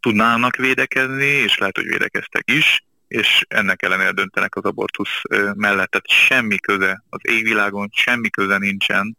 tudnának 0.00 0.56
védekezni, 0.56 1.24
és 1.24 1.58
lehet, 1.58 1.76
hogy 1.76 1.86
védekeztek 1.86 2.50
is, 2.50 2.84
és 3.08 3.44
ennek 3.48 3.82
ellenére 3.82 4.12
döntenek 4.12 4.56
az 4.56 4.64
abortusz 4.64 5.22
mellett. 5.54 5.90
Tehát 5.90 6.08
semmi 6.08 6.58
köze 6.58 7.04
az 7.08 7.20
égvilágon, 7.22 7.88
semmi 7.92 8.30
köze 8.30 8.58
nincsen 8.58 9.16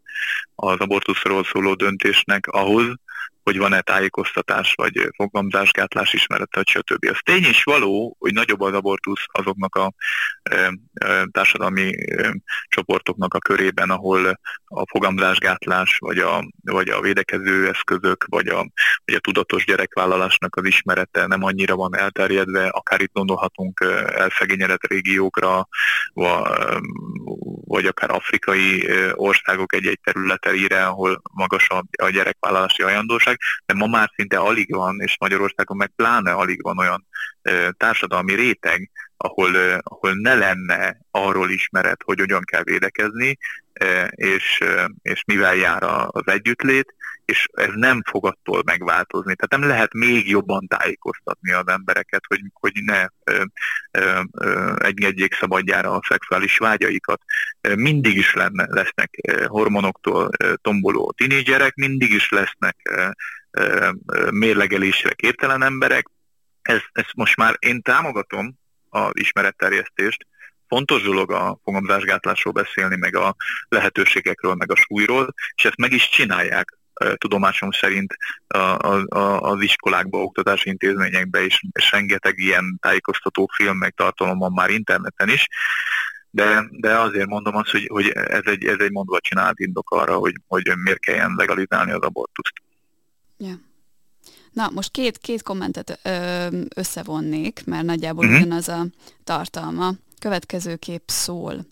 az 0.54 0.78
abortuszról 0.78 1.44
szóló 1.44 1.74
döntésnek 1.74 2.46
ahhoz, 2.46 2.94
hogy 3.42 3.58
van-e 3.58 3.80
tájékoztatás, 3.80 4.72
vagy 4.74 5.08
fogamzásgátlás 5.16 6.12
ismerete, 6.12 6.56
vagy 6.56 6.68
stb. 6.68 7.04
Az 7.10 7.18
tény 7.24 7.44
is 7.44 7.64
való, 7.64 8.16
hogy 8.18 8.32
nagyobb 8.32 8.60
az 8.60 8.74
abortusz 8.74 9.24
azoknak 9.32 9.74
a 9.74 9.92
e, 10.42 10.72
e, 10.94 11.26
társadalmi 11.32 12.12
e, 12.12 12.34
csoportoknak 12.68 13.34
a 13.34 13.38
körében, 13.38 13.90
ahol 13.90 14.40
a 14.64 14.88
fogamzásgátlás, 14.88 15.96
vagy 15.98 16.18
a, 16.18 16.44
vagy 16.64 16.88
a 16.88 17.00
védekező 17.00 17.68
eszközök, 17.68 18.24
vagy 18.28 18.46
a, 18.46 18.66
vagy 19.04 19.14
a 19.14 19.20
tudatos 19.20 19.64
gyerekvállalásnak 19.64 20.56
az 20.56 20.64
ismerete 20.64 21.26
nem 21.26 21.42
annyira 21.42 21.76
van 21.76 21.96
elterjedve, 21.96 22.68
akár 22.68 23.00
itt 23.00 23.12
gondolhatunk 23.12 23.80
elszegényedett 24.06 24.86
régiókra, 24.86 25.68
vagy 27.64 27.86
akár 27.86 28.10
afrikai 28.10 28.88
országok 29.12 29.74
egy-egy 29.74 30.00
területeire, 30.02 30.86
ahol 30.86 31.22
magas 31.32 31.68
a, 31.68 31.84
a 32.02 32.08
gyerekvállalási 32.08 32.82
ajandóság, 32.82 33.31
Magyarország, 33.32 33.62
de 33.66 33.74
ma 33.74 33.86
már 33.86 34.10
szinte 34.14 34.38
alig 34.38 34.74
van, 34.74 35.00
és 35.00 35.16
Magyarországon 35.20 35.76
meg 35.76 35.92
pláne 35.96 36.32
alig 36.32 36.62
van 36.62 36.78
olyan 36.78 37.06
társadalmi 37.76 38.34
réteg, 38.34 38.90
ahol, 39.16 39.56
ahol 39.82 40.12
ne 40.14 40.34
lenne 40.34 40.98
arról 41.10 41.50
ismeret, 41.50 42.02
hogy 42.04 42.18
hogyan 42.18 42.42
kell 42.44 42.62
védekezni, 42.62 43.38
és, 44.10 44.64
és 45.02 45.22
mivel 45.26 45.54
jár 45.54 45.82
az 46.06 46.22
együttlét, 46.24 46.94
és 47.24 47.48
ez 47.52 47.70
nem 47.74 48.02
fog 48.10 48.26
attól 48.26 48.62
megváltozni. 48.64 49.34
Tehát 49.34 49.64
nem 49.64 49.76
lehet 49.76 49.92
még 49.92 50.28
jobban 50.28 50.66
tájékoztatni 50.66 51.52
az 51.52 51.66
embereket, 51.66 52.24
hogy, 52.28 52.40
hogy 52.52 52.72
ne 52.84 53.06
engedjék 54.76 55.34
szabadjára 55.34 55.90
a 55.90 56.02
szexuális 56.08 56.58
vágyaikat. 56.58 57.22
Mindig 57.76 58.16
is 58.16 58.34
lenne, 58.34 58.66
lesznek 58.68 59.10
hormonoktól 59.46 60.30
tomboló 60.56 61.12
tinédzserek, 61.16 61.74
mindig 61.74 62.12
is 62.12 62.28
lesznek 62.30 62.76
mérlegelésre 64.30 65.12
képtelen 65.12 65.62
emberek. 65.62 66.06
Ez, 66.62 66.80
ez 66.92 67.04
most 67.14 67.36
már 67.36 67.56
én 67.58 67.82
támogatom 67.82 68.54
az 68.88 69.10
ismeretterjesztést, 69.12 70.26
fontos 70.68 71.02
dolog 71.02 71.32
a 71.32 71.58
fogamzásgátlásról 71.64 72.52
beszélni, 72.52 72.96
meg 72.96 73.16
a 73.16 73.34
lehetőségekről, 73.68 74.54
meg 74.54 74.70
a 74.70 74.76
súlyról, 74.76 75.34
és 75.54 75.64
ezt 75.64 75.76
meg 75.76 75.92
is 75.92 76.08
csinálják 76.08 76.76
tudomásom 77.14 77.70
szerint 77.70 78.16
az 79.38 79.60
iskolákba, 79.60 80.22
oktatási 80.22 80.68
intézményekbe 80.68 81.44
is, 81.44 81.62
és 81.72 81.90
rengeteg 81.90 82.38
ilyen 82.38 82.78
tájékoztató 82.80 83.50
film, 83.54 83.76
meg 83.76 83.94
tartalom 83.96 84.38
van 84.38 84.52
már 84.52 84.70
interneten 84.70 85.28
is, 85.28 85.48
de, 86.30 86.64
de 86.70 86.98
azért 86.98 87.26
mondom 87.26 87.56
azt, 87.56 87.70
hogy, 87.70 87.86
hogy 87.92 88.08
ez, 88.08 88.42
egy, 88.44 88.64
ez 88.64 88.78
egy 88.78 88.90
mondva 88.90 89.20
csinált 89.20 89.58
indok 89.58 89.90
arra, 89.90 90.16
hogy, 90.16 90.34
hogy 90.46 90.72
miért 90.76 91.00
kelljen 91.00 91.32
legalizálni 91.36 91.92
az 91.92 92.00
abortuszt. 92.00 92.54
Yeah. 93.36 93.56
Na, 94.52 94.70
most 94.70 94.90
két, 94.90 95.18
két 95.18 95.42
kommentet 95.42 96.00
ö, 96.02 96.46
összevonnék, 96.74 97.62
mert 97.66 97.84
nagyjából 97.84 98.24
uh-huh. 98.24 98.40
ugyanaz 98.40 98.68
a 98.68 98.86
tartalma 99.24 99.92
következőképp 100.22 101.08
szól. 101.08 101.66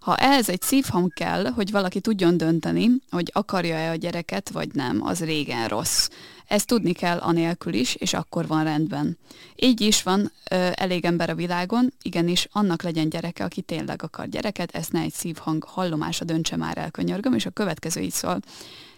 Ha 0.00 0.16
ehhez 0.16 0.48
egy 0.48 0.62
szívhang 0.62 1.12
kell, 1.12 1.44
hogy 1.46 1.70
valaki 1.70 2.00
tudjon 2.00 2.36
dönteni, 2.36 2.90
hogy 3.10 3.30
akarja-e 3.32 3.90
a 3.90 3.94
gyereket, 3.94 4.50
vagy 4.50 4.68
nem, 4.72 5.06
az 5.06 5.24
régen 5.24 5.68
rossz. 5.68 6.08
Ezt 6.46 6.66
tudni 6.66 6.92
kell 6.92 7.18
anélkül 7.18 7.72
is, 7.72 7.94
és 7.94 8.14
akkor 8.14 8.46
van 8.46 8.64
rendben. 8.64 9.18
Így 9.56 9.80
is 9.80 10.02
van 10.02 10.32
ö, 10.50 10.68
elég 10.74 11.04
ember 11.04 11.30
a 11.30 11.34
világon, 11.34 11.92
igenis, 12.02 12.48
annak 12.52 12.82
legyen 12.82 13.08
gyereke, 13.08 13.44
aki 13.44 13.62
tényleg 13.62 14.02
akar 14.02 14.28
gyereket, 14.28 14.74
ezt 14.74 14.92
ne 14.92 15.00
egy 15.00 15.12
szívhang 15.12 15.64
hallomása 15.64 16.24
döntse 16.24 16.56
már 16.56 16.78
el, 16.78 16.90
könyörgöm, 16.90 17.34
és 17.34 17.46
a 17.46 17.50
következő 17.50 18.00
így 18.00 18.12
szól. 18.12 18.40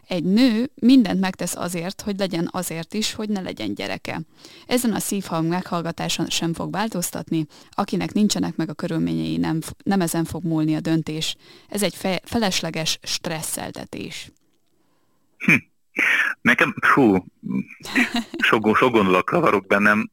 Egy 0.08 0.24
nő 0.24 0.70
mindent 0.74 1.20
megtesz 1.20 1.56
azért, 1.56 2.00
hogy 2.00 2.18
legyen 2.18 2.48
azért 2.52 2.94
is, 2.94 3.14
hogy 3.14 3.28
ne 3.28 3.40
legyen 3.40 3.74
gyereke. 3.74 4.20
Ezen 4.66 4.92
a 4.92 4.98
szívhang 4.98 5.48
meghallgatáson 5.48 6.26
sem 6.26 6.54
fog 6.54 6.72
változtatni, 6.72 7.46
akinek 7.70 8.12
nincsenek 8.12 8.56
meg 8.56 8.68
a 8.68 8.74
körülményei, 8.74 9.36
nem, 9.36 9.58
nem 9.84 10.00
ezen 10.00 10.24
fog 10.24 10.44
múlni 10.44 10.74
a 10.74 10.80
döntés. 10.80 11.36
Ez 11.68 11.82
egy 11.82 11.94
fe, 11.94 12.20
felesleges 12.24 12.98
stresszeltetés. 13.02 14.30
Hm. 15.38 15.54
Nekem, 16.40 16.74
fú, 16.80 17.24
sok, 18.38 18.76
sok 18.76 18.92
gondolat 18.92 19.24
kavarok 19.24 19.66
bennem. 19.66 20.10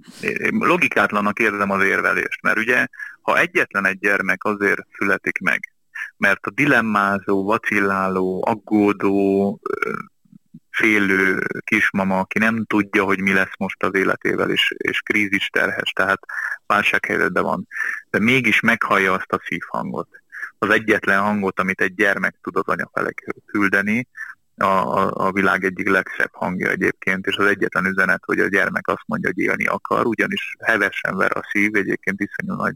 Logikátlanak 0.49 1.39
érzem 1.39 1.69
az 1.69 1.83
érvelést, 1.83 2.41
mert 2.41 2.57
ugye, 2.57 2.87
ha 3.21 3.39
egyetlen 3.39 3.85
egy 3.85 3.99
gyermek 3.99 4.43
azért 4.43 4.87
születik 4.97 5.39
meg, 5.39 5.72
mert 6.23 6.45
a 6.45 6.51
dilemmázó, 6.51 7.43
vacilláló, 7.43 8.43
aggódó, 8.45 9.59
félő 10.69 11.41
kismama, 11.59 12.19
aki 12.19 12.39
nem 12.39 12.65
tudja, 12.65 13.03
hogy 13.03 13.19
mi 13.19 13.33
lesz 13.33 13.57
most 13.57 13.83
az 13.83 13.95
életével, 13.95 14.49
és, 14.49 14.73
és 14.77 14.99
krízis 14.99 15.49
terhes, 15.49 15.91
tehát 15.91 16.19
válsághelyzetben 16.65 17.43
van, 17.43 17.67
de 18.09 18.19
mégis 18.19 18.59
meghallja 18.59 19.13
azt 19.13 19.31
a 19.31 19.41
szívhangot, 19.45 20.07
az 20.57 20.69
egyetlen 20.69 21.21
hangot, 21.21 21.59
amit 21.59 21.81
egy 21.81 21.93
gyermek 21.93 22.35
tud 22.41 22.55
az 22.57 22.67
anya 22.67 22.89
fele 22.93 23.11
küldeni, 23.45 24.07
a, 24.57 24.65
a, 24.65 25.11
a 25.13 25.31
világ 25.31 25.63
egyik 25.63 25.89
legszebb 25.89 26.31
hangja 26.33 26.69
egyébként, 26.69 27.25
és 27.25 27.35
az 27.35 27.45
egyetlen 27.45 27.85
üzenet, 27.85 28.21
hogy 28.25 28.39
a 28.39 28.47
gyermek 28.47 28.87
azt 28.87 29.03
mondja, 29.05 29.29
hogy 29.33 29.43
élni 29.43 29.65
akar, 29.65 30.05
ugyanis 30.05 30.55
hevesen 30.59 31.17
ver 31.17 31.37
a 31.37 31.47
szív, 31.51 31.75
egyébként 31.75 32.21
iszonyú 32.21 32.61
nagy 32.61 32.75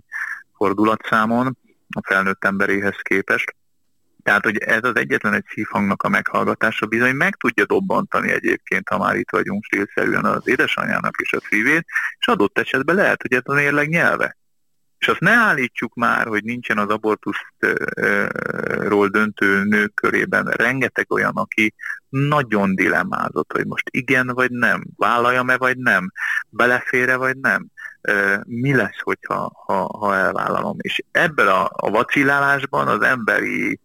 fordulatszámon, 0.56 1.58
a 1.96 2.08
felnőtt 2.08 2.46
emberéhez 2.46 2.96
képest. 3.02 3.56
Tehát, 4.24 4.44
hogy 4.44 4.58
ez 4.58 4.84
az 4.84 4.96
egyetlen 4.96 5.34
egy 5.34 5.46
szívhangnak 5.48 6.04
a 6.04 6.10
meghallgatása 6.10 6.86
bizony 6.86 7.16
meg 7.16 7.36
tudja 7.36 7.66
dobbantani 7.66 8.32
egyébként, 8.32 8.90
ha 8.90 8.98
már 8.98 9.16
itt 9.16 9.32
vagyunk 9.32 9.64
stílszerűen 9.64 10.26
az 10.26 10.48
édesanyának 10.48 11.22
is 11.22 11.34
a 11.34 11.42
szívét, 11.50 11.86
és 12.20 12.28
adott 12.28 12.58
esetben 12.58 12.96
lehet, 12.96 13.22
hogy 13.22 13.34
ez 13.34 13.42
a 13.44 13.54
mérleg 13.54 13.90
nyelve. 13.90 14.38
És 14.98 15.08
azt 15.08 15.20
ne 15.20 15.32
állítsuk 15.32 15.96
már, 15.96 16.28
hogy 16.28 16.44
nincsen 16.44 16.78
az 16.78 16.90
abortuszról 16.90 19.08
döntő 19.08 19.64
nők 19.64 19.94
körében 19.94 20.46
rengeteg 20.46 21.12
olyan, 21.12 21.36
aki 21.36 21.74
nagyon 22.10 22.76
dilemmázott, 22.76 23.52
hogy 23.52 23.66
most 23.66 23.90
igen 23.92 24.28
vagy 24.28 24.52
nem, 24.52 24.84
vállaljam-e 24.96 25.58
vagy 25.58 25.78
nem, 25.78 26.12
belefére 26.50 27.16
vagy 27.16 27.38
nem 27.38 27.68
mi 28.44 28.76
lesz, 28.76 29.00
hogyha 29.04 29.52
ha, 29.66 29.98
ha 29.98 30.16
elvállalom. 30.16 30.78
És 30.82 31.04
ebben 31.12 31.48
a, 31.48 31.70
a 31.72 31.90
vacillálásban 31.90 32.88
az 32.88 33.02
emberi 33.02 33.80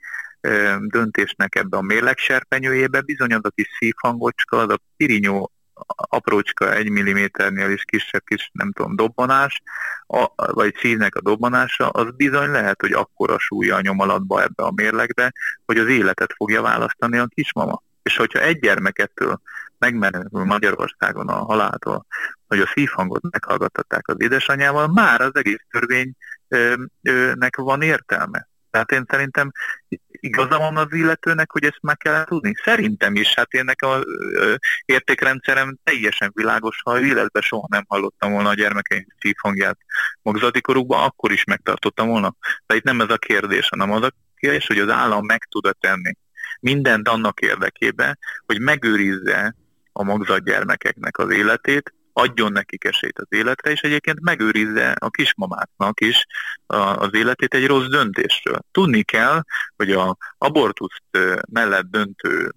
döntésnek 0.81 1.55
ebbe 1.55 1.77
a 1.77 1.83
mérlegserpenyőjébe 1.83 3.01
bizony 3.01 3.33
az 3.35 3.41
a 3.43 3.51
kis 3.55 3.69
szívhangocska, 3.79 4.57
az 4.57 4.71
a 4.71 4.79
pirinyó 4.97 5.51
aprócska 5.97 6.75
egy 6.75 6.91
milliméternél 6.91 7.71
is 7.71 7.85
kisebb 7.85 8.23
kis, 8.25 8.51
nem 8.53 8.73
tudom, 8.73 8.97
dobbanás, 8.97 9.63
a, 10.07 10.53
vagy 10.53 10.75
szívnek 10.75 11.15
a 11.15 11.21
dobbanása, 11.21 11.89
az 11.89 12.11
bizony 12.17 12.51
lehet, 12.51 12.81
hogy 12.81 12.93
akkora 12.93 13.39
súlya 13.39 13.77
a 13.77 13.81
nyomalatba 13.81 14.43
ebbe 14.43 14.63
a 14.63 14.73
mérlegbe, 14.75 15.33
hogy 15.67 15.79
az 15.79 15.89
életet 15.89 16.33
fogja 16.37 16.63
választani 16.63 17.19
a 17.19 17.27
kismama. 17.27 17.83
És 18.03 18.17
hogyha 18.17 18.41
egy 18.41 18.59
gyermekettől 18.59 19.41
megmenekül 19.79 20.45
Magyarországon 20.45 21.29
a 21.29 21.45
haláltól, 21.45 22.07
hogy 22.49 22.61
a 22.61 22.71
szívhangot 22.75 23.23
meghallgattatták 23.31 24.09
az 24.09 24.17
édesanyjával, 24.19 24.87
már 24.87 25.21
az 25.21 25.37
egész 25.37 25.65
törvénynek 25.71 27.57
van 27.57 27.83
értelme. 27.83 28.49
Tehát 28.71 28.93
én 28.93 29.05
szerintem 29.09 29.51
igaza 30.09 30.59
van 30.59 30.77
az 30.77 30.93
illetőnek, 30.93 31.53
hogy 31.53 31.65
ezt 31.65 31.79
meg 31.81 31.97
kell 31.97 32.25
tudni. 32.25 32.55
Szerintem 32.65 33.15
is, 33.15 33.35
hát 33.35 33.53
én 33.53 33.65
nekem 33.65 33.89
az 33.89 34.05
értékrendszerem 34.85 35.79
teljesen 35.85 36.31
világos, 36.35 36.81
ha 36.85 37.01
életben 37.01 37.43
soha 37.43 37.67
nem 37.71 37.85
hallottam 37.89 38.33
volna 38.33 38.49
a 38.49 38.55
gyermekeim 38.55 39.07
szívhangját 39.21 39.79
magzati 40.23 40.61
korukban, 40.61 41.05
akkor 41.05 41.33
is 41.33 41.45
megtartottam 41.45 42.09
volna. 42.09 42.35
De 42.67 42.75
itt 42.75 42.83
nem 42.83 43.01
ez 43.01 43.11
a 43.11 43.17
kérdés, 43.17 43.69
hanem 43.69 43.93
az 43.93 44.03
a 44.03 44.13
kérdés, 44.37 44.67
hogy 44.67 44.79
az 44.79 44.89
állam 44.89 45.27
meg 45.27 45.45
tud 45.51 45.77
tenni 45.81 46.17
mindent 46.63 47.09
annak 47.09 47.41
érdekében, 47.41 48.19
hogy 48.47 48.61
megőrizze 48.61 49.55
a 49.93 50.03
magzat 50.03 50.45
gyermekeknek 50.45 51.19
az 51.19 51.31
életét, 51.31 51.95
adjon 52.13 52.53
nekik 52.53 52.85
esélyt 52.85 53.19
az 53.19 53.27
életre, 53.29 53.71
és 53.71 53.81
egyébként 53.81 54.21
megőrizze 54.21 54.91
a 54.91 55.11
kismamáknak 55.11 56.01
is 56.01 56.27
az 56.67 57.15
életét 57.15 57.55
egy 57.55 57.67
rossz 57.67 57.87
döntéstől. 57.87 58.59
Tudni 58.71 59.03
kell, 59.03 59.43
hogy 59.77 59.93
a 59.93 60.17
abortuszt 60.39 61.03
mellett 61.51 61.91
döntő 61.91 62.53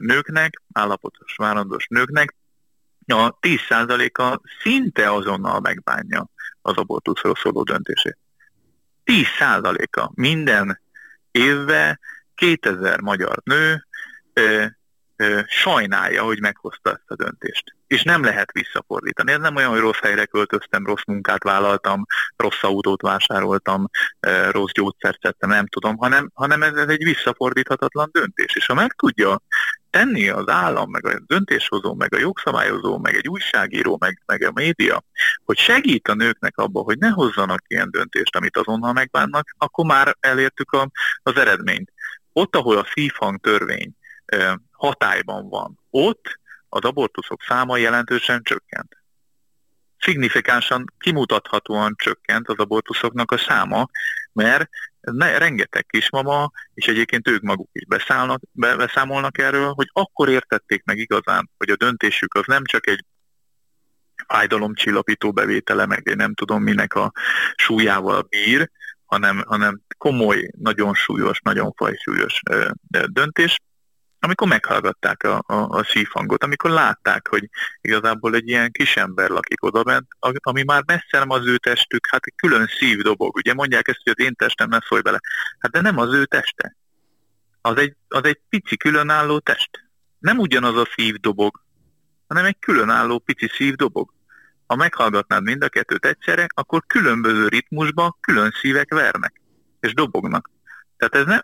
nőknek, 0.00 0.62
állapotos 0.72 1.34
várandós 1.36 1.86
nőknek 1.88 2.34
a 3.06 3.38
10%-a 3.40 4.40
szinte 4.62 5.12
azonnal 5.12 5.60
megbánja 5.60 6.28
az 6.62 6.76
abortuszról 6.76 7.34
szóló 7.34 7.62
döntését. 7.62 8.18
10%-a 9.04 10.10
minden 10.14 10.80
évben 11.30 12.00
2000 12.42 13.00
magyar 13.00 13.40
nő 13.44 13.86
sajnálja, 15.46 16.22
hogy 16.22 16.40
meghozta 16.40 16.90
ezt 16.90 17.04
a 17.06 17.14
döntést. 17.14 17.64
És 17.86 18.02
nem 18.02 18.24
lehet 18.24 18.52
visszafordítani. 18.52 19.32
Ez 19.32 19.38
nem 19.38 19.56
olyan, 19.56 19.70
hogy 19.70 19.80
rossz 19.80 19.98
helyre 19.98 20.24
költöztem, 20.24 20.86
rossz 20.86 21.04
munkát 21.06 21.42
vállaltam, 21.42 22.06
rossz 22.36 22.62
autót 22.62 23.02
vásároltam, 23.02 23.88
rossz 24.50 24.72
gyógyszert 24.72 25.20
szedtem, 25.20 25.48
nem 25.48 25.66
tudom, 25.66 25.96
hanem, 25.96 26.30
hanem 26.34 26.62
ez, 26.62 26.74
ez 26.74 26.88
egy 26.88 27.04
visszafordíthatatlan 27.04 28.08
döntés. 28.12 28.56
És 28.56 28.66
ha 28.66 28.74
meg 28.74 28.92
tudja 28.92 29.40
tenni 29.90 30.28
az 30.28 30.48
állam, 30.48 30.90
meg 30.90 31.06
a 31.06 31.20
döntéshozó, 31.26 31.94
meg 31.94 32.14
a 32.14 32.18
jogszabályozó, 32.18 32.98
meg 32.98 33.14
egy 33.14 33.28
újságíró, 33.28 33.96
meg, 34.00 34.22
meg 34.26 34.42
a 34.42 34.52
média, 34.54 35.02
hogy 35.44 35.58
segít 35.58 36.08
a 36.08 36.14
nőknek 36.14 36.58
abba, 36.58 36.80
hogy 36.80 36.98
ne 36.98 37.08
hozzanak 37.08 37.62
ilyen 37.66 37.90
döntést, 37.90 38.36
amit 38.36 38.56
azonnal 38.56 38.92
megbánnak, 38.92 39.54
akkor 39.58 39.84
már 39.84 40.16
elértük 40.20 40.72
a, 40.72 40.90
az 41.22 41.36
eredményt. 41.36 41.92
Ott, 42.32 42.56
ahol 42.56 42.78
a 42.78 42.88
szívhang 42.94 43.40
törvény 43.40 43.96
hatályban 44.70 45.48
van, 45.48 45.78
ott 45.90 46.40
az 46.68 46.84
abortuszok 46.84 47.42
száma 47.42 47.76
jelentősen 47.76 48.42
csökkent. 48.42 48.96
Signifikánsan, 49.96 50.84
kimutathatóan 50.98 51.94
csökkent 51.96 52.48
az 52.48 52.58
abortuszoknak 52.58 53.30
a 53.30 53.38
száma, 53.38 53.88
mert 54.32 54.68
ne, 55.00 55.38
rengeteg 55.38 55.86
kismama, 55.86 56.50
és 56.74 56.86
egyébként 56.86 57.28
ők 57.28 57.42
maguk 57.42 57.68
is 57.72 57.86
beszállnak, 57.86 58.40
be, 58.52 58.76
beszámolnak 58.76 59.38
erről, 59.38 59.72
hogy 59.72 59.88
akkor 59.92 60.28
értették 60.28 60.84
meg 60.84 60.98
igazán, 60.98 61.50
hogy 61.58 61.70
a 61.70 61.76
döntésük 61.76 62.34
az 62.34 62.44
nem 62.46 62.64
csak 62.64 62.86
egy 62.86 63.04
ájdalomcsillapító 64.26 65.32
bevétele, 65.32 65.86
meg 65.86 66.06
én 66.06 66.16
nem 66.16 66.34
tudom 66.34 66.62
minek 66.62 66.94
a 66.94 67.12
súlyával 67.56 68.22
bír, 68.22 68.70
hanem, 69.12 69.42
hanem 69.46 69.80
komoly, 69.98 70.50
nagyon 70.58 70.94
súlyos, 70.94 71.40
nagyon 71.40 71.72
fajsúlyos 71.76 72.40
döntés, 73.06 73.58
amikor 74.18 74.48
meghallgatták 74.48 75.22
a, 75.22 75.42
a, 75.46 75.54
a 75.54 75.82
sífangot, 75.82 76.44
amikor 76.44 76.70
látták, 76.70 77.28
hogy 77.28 77.48
igazából 77.80 78.34
egy 78.34 78.48
ilyen 78.48 78.70
kis 78.70 78.96
ember 78.96 79.28
lakik 79.28 79.64
oda 79.64 79.82
bent, 79.82 80.06
ami 80.18 80.62
már 80.62 80.82
messze 80.86 81.18
nem 81.18 81.30
az 81.30 81.46
ő 81.46 81.56
testük, 81.56 82.06
hát 82.06 82.24
egy 82.24 82.34
külön 82.36 82.66
szív 82.66 82.98
dobog. 82.98 83.36
Ugye 83.36 83.54
mondják 83.54 83.88
ezt, 83.88 84.00
hogy 84.04 84.14
az 84.16 84.24
én 84.24 84.34
testem 84.34 84.68
ne 84.68 84.78
szólj 84.80 85.02
bele. 85.02 85.20
Hát 85.58 85.72
de 85.72 85.80
nem 85.80 85.98
az 85.98 86.14
ő 86.14 86.24
teste. 86.24 86.76
Az 87.60 87.76
egy, 87.76 87.96
az 88.08 88.24
egy 88.24 88.40
pici 88.48 88.76
különálló 88.76 89.38
test. 89.38 89.70
Nem 90.18 90.38
ugyanaz 90.38 90.76
a 90.76 90.88
szív 90.96 91.14
dobog, 91.14 91.62
hanem 92.28 92.44
egy 92.44 92.58
különálló 92.58 93.18
pici 93.18 93.48
szív 93.48 93.74
dobog. 93.74 94.12
Ha 94.72 94.78
meghallgatnád 94.78 95.42
mind 95.42 95.62
a 95.62 95.68
kettőt 95.68 96.04
egyszerre, 96.04 96.46
akkor 96.54 96.82
különböző 96.86 97.48
ritmusban 97.48 98.16
külön 98.20 98.50
szívek 98.60 98.94
vernek, 98.94 99.40
és 99.80 99.94
dobognak. 99.94 100.50
Tehát 100.96 101.14
ez 101.14 101.24
nem, 101.24 101.42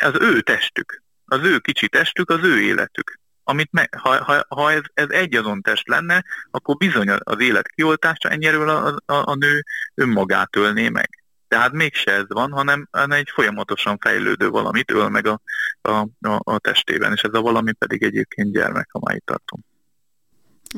az 0.00 0.20
ő 0.20 0.40
testük, 0.40 1.02
az 1.24 1.42
ő 1.42 1.58
kicsi 1.58 1.88
testük, 1.88 2.30
az 2.30 2.44
ő 2.44 2.60
életük. 2.60 3.18
Amit 3.44 3.72
me, 3.72 3.88
ha, 3.96 4.24
ha, 4.24 4.44
ha 4.48 4.72
ez, 4.72 4.80
ez 4.94 5.08
egy 5.08 5.34
azon 5.34 5.62
test 5.62 5.88
lenne, 5.88 6.24
akkor 6.50 6.76
bizony 6.76 7.10
az 7.10 7.40
élet 7.40 7.68
kioltása 7.68 8.28
ennyiről 8.28 8.68
a, 8.68 8.86
a, 8.86 9.30
a 9.30 9.34
nő 9.34 9.64
önmagát 9.94 10.56
ölné 10.56 10.88
meg. 10.88 11.24
Tehát 11.48 11.72
mégse 11.72 12.12
ez 12.12 12.28
van, 12.28 12.52
hanem, 12.52 12.88
egy 13.08 13.30
folyamatosan 13.32 13.98
fejlődő 13.98 14.48
valamit 14.48 14.90
öl 14.90 15.08
meg 15.08 15.26
a, 15.26 15.40
a, 15.80 15.90
a, 16.20 16.40
a 16.44 16.58
testében, 16.58 17.12
és 17.12 17.22
ez 17.22 17.34
a 17.34 17.40
valami 17.40 17.72
pedig 17.72 18.02
egyébként 18.02 18.52
gyermek, 18.52 18.88
ha 18.90 19.00
már 19.02 19.16
itt 19.16 19.26
tartom. 19.26 19.60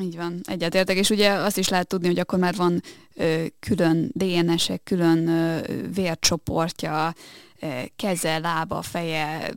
Így 0.01 0.15
van, 0.15 0.41
egyetértek, 0.43 0.97
és 0.97 1.09
ugye 1.09 1.31
azt 1.31 1.57
is 1.57 1.69
lehet 1.69 1.87
tudni, 1.87 2.07
hogy 2.07 2.19
akkor 2.19 2.39
már 2.39 2.55
van 2.55 2.81
ö, 3.15 3.43
külön 3.59 4.11
DNS-ek, 4.13 4.83
külön 4.83 5.27
ö, 5.27 5.59
vércsoportja, 5.93 7.13
keze, 7.95 8.37
lába, 8.37 8.81
feje, 8.81 9.53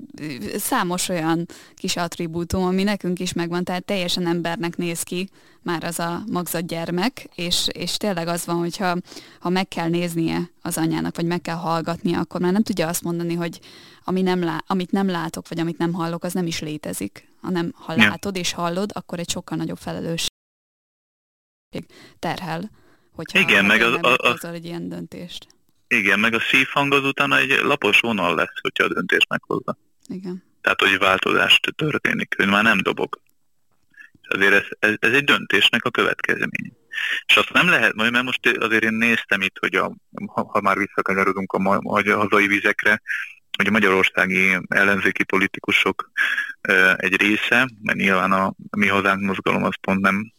számos 0.56 1.08
olyan 1.08 1.46
kis 1.74 1.96
attribútum, 1.96 2.64
ami 2.64 2.82
nekünk 2.82 3.18
is 3.18 3.32
megvan, 3.32 3.64
tehát 3.64 3.84
teljesen 3.84 4.26
embernek 4.26 4.76
néz 4.76 5.02
ki 5.02 5.28
már 5.62 5.84
az 5.84 5.98
a 5.98 6.22
magzat 6.32 6.66
gyermek, 6.66 7.28
és, 7.34 7.66
és 7.72 7.96
tényleg 7.96 8.28
az 8.28 8.46
van, 8.46 8.56
hogyha 8.56 8.96
ha 9.40 9.48
meg 9.48 9.68
kell 9.68 9.88
néznie 9.88 10.50
az 10.62 10.78
anyának, 10.78 11.16
vagy 11.16 11.26
meg 11.26 11.40
kell 11.40 11.56
hallgatnia, 11.56 12.20
akkor 12.20 12.40
már 12.40 12.52
nem 12.52 12.62
tudja 12.62 12.88
azt 12.88 13.02
mondani, 13.02 13.34
hogy 13.34 13.60
ami 14.04 14.22
nem 14.22 14.44
lá, 14.44 14.64
amit 14.66 14.90
nem 14.90 15.08
látok, 15.08 15.48
vagy 15.48 15.60
amit 15.60 15.78
nem 15.78 15.92
hallok, 15.92 16.24
az 16.24 16.32
nem 16.32 16.46
is 16.46 16.60
létezik, 16.60 17.28
hanem 17.40 17.72
ha 17.74 17.92
ja. 17.92 18.08
látod 18.08 18.36
és 18.36 18.52
hallod, 18.52 18.90
akkor 18.94 19.18
egy 19.18 19.30
sokkal 19.30 19.58
nagyobb 19.58 19.78
felelősség 19.78 20.30
terhel, 22.18 22.70
hogyha 23.12 23.38
Igen, 23.38 23.64
meg 23.64 23.80
az, 23.80 23.98
az, 24.00 24.44
az, 24.44 24.44
egy 24.44 24.64
ilyen 24.64 24.88
döntést. 24.88 25.55
Igen, 25.88 26.20
meg 26.20 26.34
a 26.34 26.40
szívhang 26.40 26.92
az 26.92 27.04
utána 27.04 27.38
egy 27.38 27.60
lapos 27.62 28.00
vonal 28.00 28.34
lesz, 28.34 28.60
hogyha 28.60 28.84
a 28.84 28.92
döntést 28.92 29.28
meghozza. 29.28 29.78
Igen. 30.08 30.44
Tehát, 30.60 30.80
hogy 30.80 30.98
változást 30.98 31.72
történik, 31.76 32.34
hogy 32.36 32.48
már 32.48 32.62
nem 32.62 32.78
dobog. 32.78 33.20
És 34.22 34.28
azért 34.28 34.52
ez, 34.52 34.66
ez, 34.78 34.94
ez 34.98 35.12
egy 35.12 35.24
döntésnek 35.24 35.84
a 35.84 35.90
következménye. 35.90 36.72
És 37.26 37.36
azt 37.36 37.52
nem 37.52 37.68
lehet, 37.68 37.94
mert 37.94 38.22
most 38.22 38.56
azért 38.58 38.84
én 38.84 38.92
néztem 38.92 39.40
itt, 39.40 39.56
hogy 39.58 39.74
a, 39.74 39.92
ha, 40.26 40.44
ha 40.44 40.60
már 40.60 40.78
visszakanyarodunk 40.78 41.52
a, 41.52 41.58
a, 41.58 41.80
a 41.82 42.16
hazai 42.16 42.46
vizekre, 42.46 43.02
hogy 43.56 43.66
a 43.66 43.70
magyarországi 43.70 44.58
ellenzéki 44.68 45.24
politikusok 45.24 46.10
egy 46.96 47.20
része, 47.20 47.68
mert 47.82 47.98
nyilván 47.98 48.32
a 48.32 48.54
mi 48.70 48.86
hazánk 48.86 49.20
mozgalom 49.20 49.64
az 49.64 49.74
pont 49.80 50.00
nem 50.00 50.32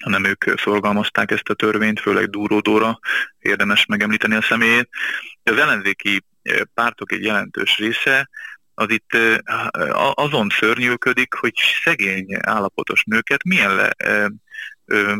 hanem 0.00 0.24
ők 0.24 0.44
szorgalmazták 0.58 1.30
ezt 1.30 1.48
a 1.48 1.54
törvényt, 1.54 2.00
főleg 2.00 2.30
Dúródóra 2.30 2.98
érdemes 3.38 3.86
megemlíteni 3.86 4.34
a 4.34 4.42
személyét. 4.42 4.88
Az 5.42 5.56
ellenzéki 5.56 6.24
eh, 6.42 6.60
pártok 6.74 7.12
egy 7.12 7.22
jelentős 7.22 7.78
része 7.78 8.28
az 8.74 8.90
itt 8.90 9.14
eh, 9.14 9.38
azon 10.14 10.48
szörnyűködik, 10.50 11.34
hogy 11.34 11.54
szegény 11.84 12.26
állapotos 12.40 13.04
nőket 13.04 13.44
milyen 13.44 13.74
le, 13.74 13.90
ö, 14.04 14.26
ö, 14.84 15.14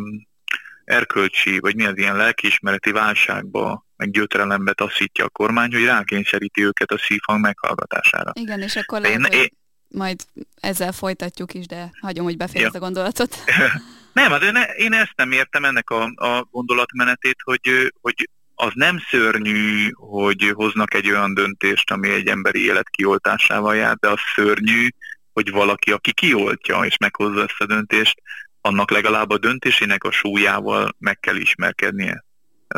erkölcsi, 0.84 1.58
vagy 1.58 1.76
milyen 1.76 1.96
ilyen 1.96 2.16
lelkiismereti 2.16 2.90
válságba, 2.90 3.86
meg 3.96 4.10
gyötrelembe 4.10 4.72
taszítja 4.72 5.24
a 5.24 5.28
kormány, 5.28 5.72
hogy 5.72 5.84
rákényszeríti 5.84 6.64
őket 6.64 6.90
a 6.90 6.98
szívhang 6.98 7.40
meghallgatására. 7.40 8.30
Igen, 8.34 8.60
és 8.60 8.76
akkor 8.76 9.00
lehet, 9.00 9.16
én, 9.16 9.22
hogy 9.24 9.34
én... 9.34 9.48
majd 9.88 10.20
ezzel 10.60 10.92
folytatjuk 10.92 11.54
is, 11.54 11.66
de 11.66 11.90
hagyom, 12.00 12.24
hogy 12.24 12.36
befejezd 12.36 12.74
ja. 12.74 12.80
a 12.80 12.82
gondolatot. 12.82 13.36
Nem, 14.20 14.30
hát 14.30 14.72
én, 14.76 14.92
ezt 14.92 15.12
nem 15.16 15.32
értem 15.32 15.64
ennek 15.64 15.90
a, 15.90 16.02
a 16.14 16.46
gondolatmenetét, 16.50 17.36
hogy, 17.44 17.92
hogy 18.00 18.28
az 18.54 18.70
nem 18.74 18.98
szörnyű, 19.10 19.90
hogy 19.92 20.50
hoznak 20.54 20.94
egy 20.94 21.10
olyan 21.10 21.34
döntést, 21.34 21.90
ami 21.90 22.08
egy 22.08 22.26
emberi 22.26 22.64
élet 22.64 22.88
kioltásával 22.88 23.76
jár, 23.76 23.96
de 23.96 24.08
az 24.08 24.18
szörnyű, 24.34 24.88
hogy 25.32 25.50
valaki, 25.50 25.92
aki 25.92 26.12
kioltja 26.12 26.84
és 26.84 26.96
meghozza 26.96 27.42
ezt 27.42 27.60
a 27.60 27.66
döntést, 27.66 28.22
annak 28.60 28.90
legalább 28.90 29.30
a 29.30 29.38
döntésének 29.38 30.04
a 30.04 30.10
súlyával 30.10 30.94
meg 30.98 31.20
kell 31.20 31.36
ismerkednie. 31.36 32.24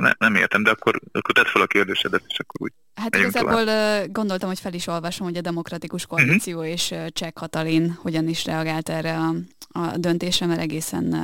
Ne, 0.00 0.10
nem 0.18 0.34
értem, 0.34 0.62
de 0.62 0.70
akkor, 0.70 1.00
akkor 1.12 1.34
tedd 1.34 1.44
fel 1.44 1.62
a 1.62 1.66
kérdésedet, 1.66 2.22
és 2.28 2.38
akkor 2.38 2.60
úgy 2.60 2.72
Hát 2.94 3.16
igazából 3.16 3.52
tovább. 3.52 4.12
gondoltam, 4.12 4.48
hogy 4.48 4.60
fel 4.60 4.74
is 4.74 4.86
olvasom, 4.86 5.26
hogy 5.26 5.36
a 5.36 5.40
Demokratikus 5.40 6.06
Koalíció 6.06 6.58
uh-huh. 6.58 6.72
és 6.72 6.94
Cseh 7.08 7.30
Katalin 7.30 7.98
hogyan 8.02 8.28
is 8.28 8.44
reagált 8.44 8.88
erre 8.88 9.16
a, 9.18 9.34
a 9.68 9.96
döntésre, 9.96 10.46
mert 10.46 10.60
egészen 10.60 11.14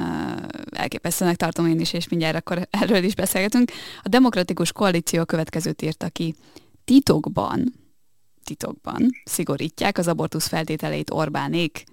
elképesztőnek 0.70 1.36
tartom 1.36 1.66
én 1.66 1.80
is, 1.80 1.92
és 1.92 2.08
mindjárt 2.08 2.36
akkor 2.36 2.68
erről 2.82 3.02
is 3.02 3.14
beszélgetünk. 3.14 3.70
A 4.02 4.08
Demokratikus 4.08 4.72
Koalíció 4.72 5.20
a 5.20 5.24
következőt 5.24 5.82
írta 5.82 6.08
ki. 6.08 6.34
Titokban, 6.84 7.74
titokban 8.44 9.10
szigorítják 9.24 9.98
az 9.98 10.08
abortusz 10.08 10.48
feltételeit 10.48 11.10
Orbánék. 11.10 11.84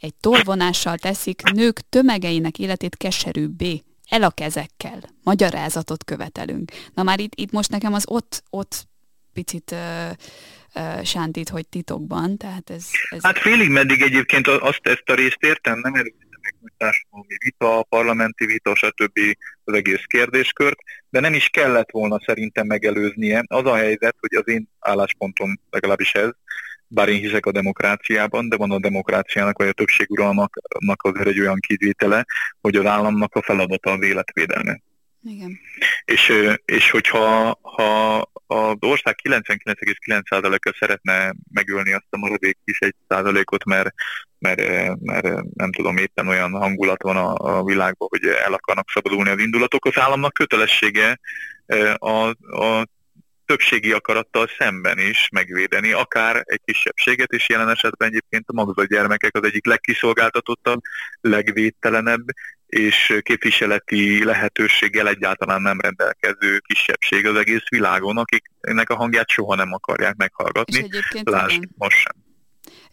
Egy 0.00 0.14
torvonással 0.14 0.96
teszik 0.96 1.42
nők 1.42 1.80
tömegeinek 1.88 2.58
életét 2.58 2.96
keserűbbé, 2.96 3.82
el 4.08 4.22
a 4.22 4.30
kezekkel, 4.30 5.00
magyarázatot 5.22 6.04
követelünk. 6.04 6.70
Na 6.94 7.02
már 7.02 7.20
itt, 7.20 7.32
itt 7.34 7.50
most 7.50 7.70
nekem 7.70 7.92
az 7.92 8.04
ott, 8.08 8.42
ott 8.50 8.86
picit 9.32 9.70
uh, 9.70 10.10
uh, 10.74 11.04
sántít, 11.04 11.48
hogy 11.48 11.68
titokban, 11.68 12.36
tehát 12.36 12.70
ez... 12.70 12.86
ez 13.10 13.22
hát 13.22 13.38
félig 13.38 13.70
meddig 13.70 14.02
egyébként 14.02 14.46
azt, 14.46 14.80
ezt 14.82 15.08
a 15.08 15.14
részt 15.14 15.42
értem, 15.42 15.78
nem 15.78 15.92
hogy 16.60 16.72
társadalmi 16.76 17.36
vita, 17.44 17.82
parlamenti 17.88 18.46
vita, 18.46 18.74
stb. 18.74 19.18
az 19.64 19.74
egész 19.74 20.04
kérdéskört, 20.06 20.78
de 21.10 21.20
nem 21.20 21.34
is 21.34 21.48
kellett 21.48 21.90
volna 21.90 22.20
szerintem 22.26 22.66
megelőznie. 22.66 23.44
Az 23.46 23.64
a 23.64 23.74
helyzet, 23.74 24.16
hogy 24.20 24.34
az 24.34 24.48
én 24.48 24.68
álláspontom 24.78 25.60
legalábbis 25.70 26.12
ez, 26.12 26.30
bár 26.88 27.08
én 27.08 27.20
hiszek 27.20 27.46
a 27.46 27.52
demokráciában, 27.52 28.48
de 28.48 28.56
van 28.56 28.70
a 28.70 28.78
demokráciának 28.78 29.58
vagy 29.58 29.68
a 29.68 29.72
többséguralmaknak 29.72 31.02
azért 31.02 31.28
egy 31.28 31.40
olyan 31.40 31.58
kivétele, 31.66 32.24
hogy 32.60 32.76
az 32.76 32.86
államnak 32.86 33.34
a 33.34 33.42
feladata 33.42 33.90
az 33.90 34.02
életvédelme. 34.02 34.80
Igen. 35.22 35.60
És, 36.04 36.32
és 36.64 36.90
hogyha 36.90 37.58
ha 37.62 38.16
az 38.46 38.76
ország 38.80 39.18
99,9%-a 39.22 40.76
szeretne 40.78 41.34
megölni 41.52 41.92
azt 41.92 42.06
a 42.10 42.16
maradék 42.16 42.58
kis 42.64 42.78
egy 42.78 42.94
százalékot, 43.08 43.64
mert, 43.64 43.94
mert, 44.38 44.60
mert 45.00 45.42
nem 45.54 45.72
tudom, 45.72 45.96
éppen 45.96 46.28
olyan 46.28 46.52
hangulat 46.52 47.02
van 47.02 47.16
a, 47.16 47.58
a 47.58 47.64
világban, 47.64 48.08
hogy 48.10 48.26
el 48.26 48.52
akarnak 48.52 48.90
szabadulni 48.90 49.30
az 49.30 49.38
indulatok, 49.38 49.84
az 49.84 49.98
államnak 49.98 50.32
kötelessége 50.32 51.18
a, 51.94 52.28
a 52.62 52.86
többségi 53.48 53.92
akarattal 53.92 54.46
szemben 54.58 54.98
is 54.98 55.28
megvédeni, 55.32 55.92
akár 55.92 56.42
egy 56.44 56.60
kisebbséget, 56.64 57.30
és 57.32 57.48
jelen 57.48 57.68
esetben 57.68 58.08
egyébként 58.08 58.44
a 58.46 58.52
magzat 58.52 58.88
gyermekek 58.88 59.36
az 59.36 59.44
egyik 59.44 59.66
legkiszolgáltatottabb, 59.66 60.80
legvédtelenebb, 61.20 62.24
és 62.66 63.18
képviseleti 63.22 64.24
lehetőséggel 64.24 65.08
egyáltalán 65.08 65.62
nem 65.62 65.80
rendelkező 65.80 66.58
kisebbség 66.58 67.26
az 67.26 67.36
egész 67.36 67.68
világon, 67.68 68.16
akik 68.16 68.44
ennek 68.60 68.90
a 68.90 68.96
hangját 68.96 69.28
soha 69.28 69.54
nem 69.54 69.72
akarják 69.72 70.16
meghallgatni. 70.16 70.88
Lásd, 71.22 71.62
most 71.76 71.96
sem. 71.96 72.14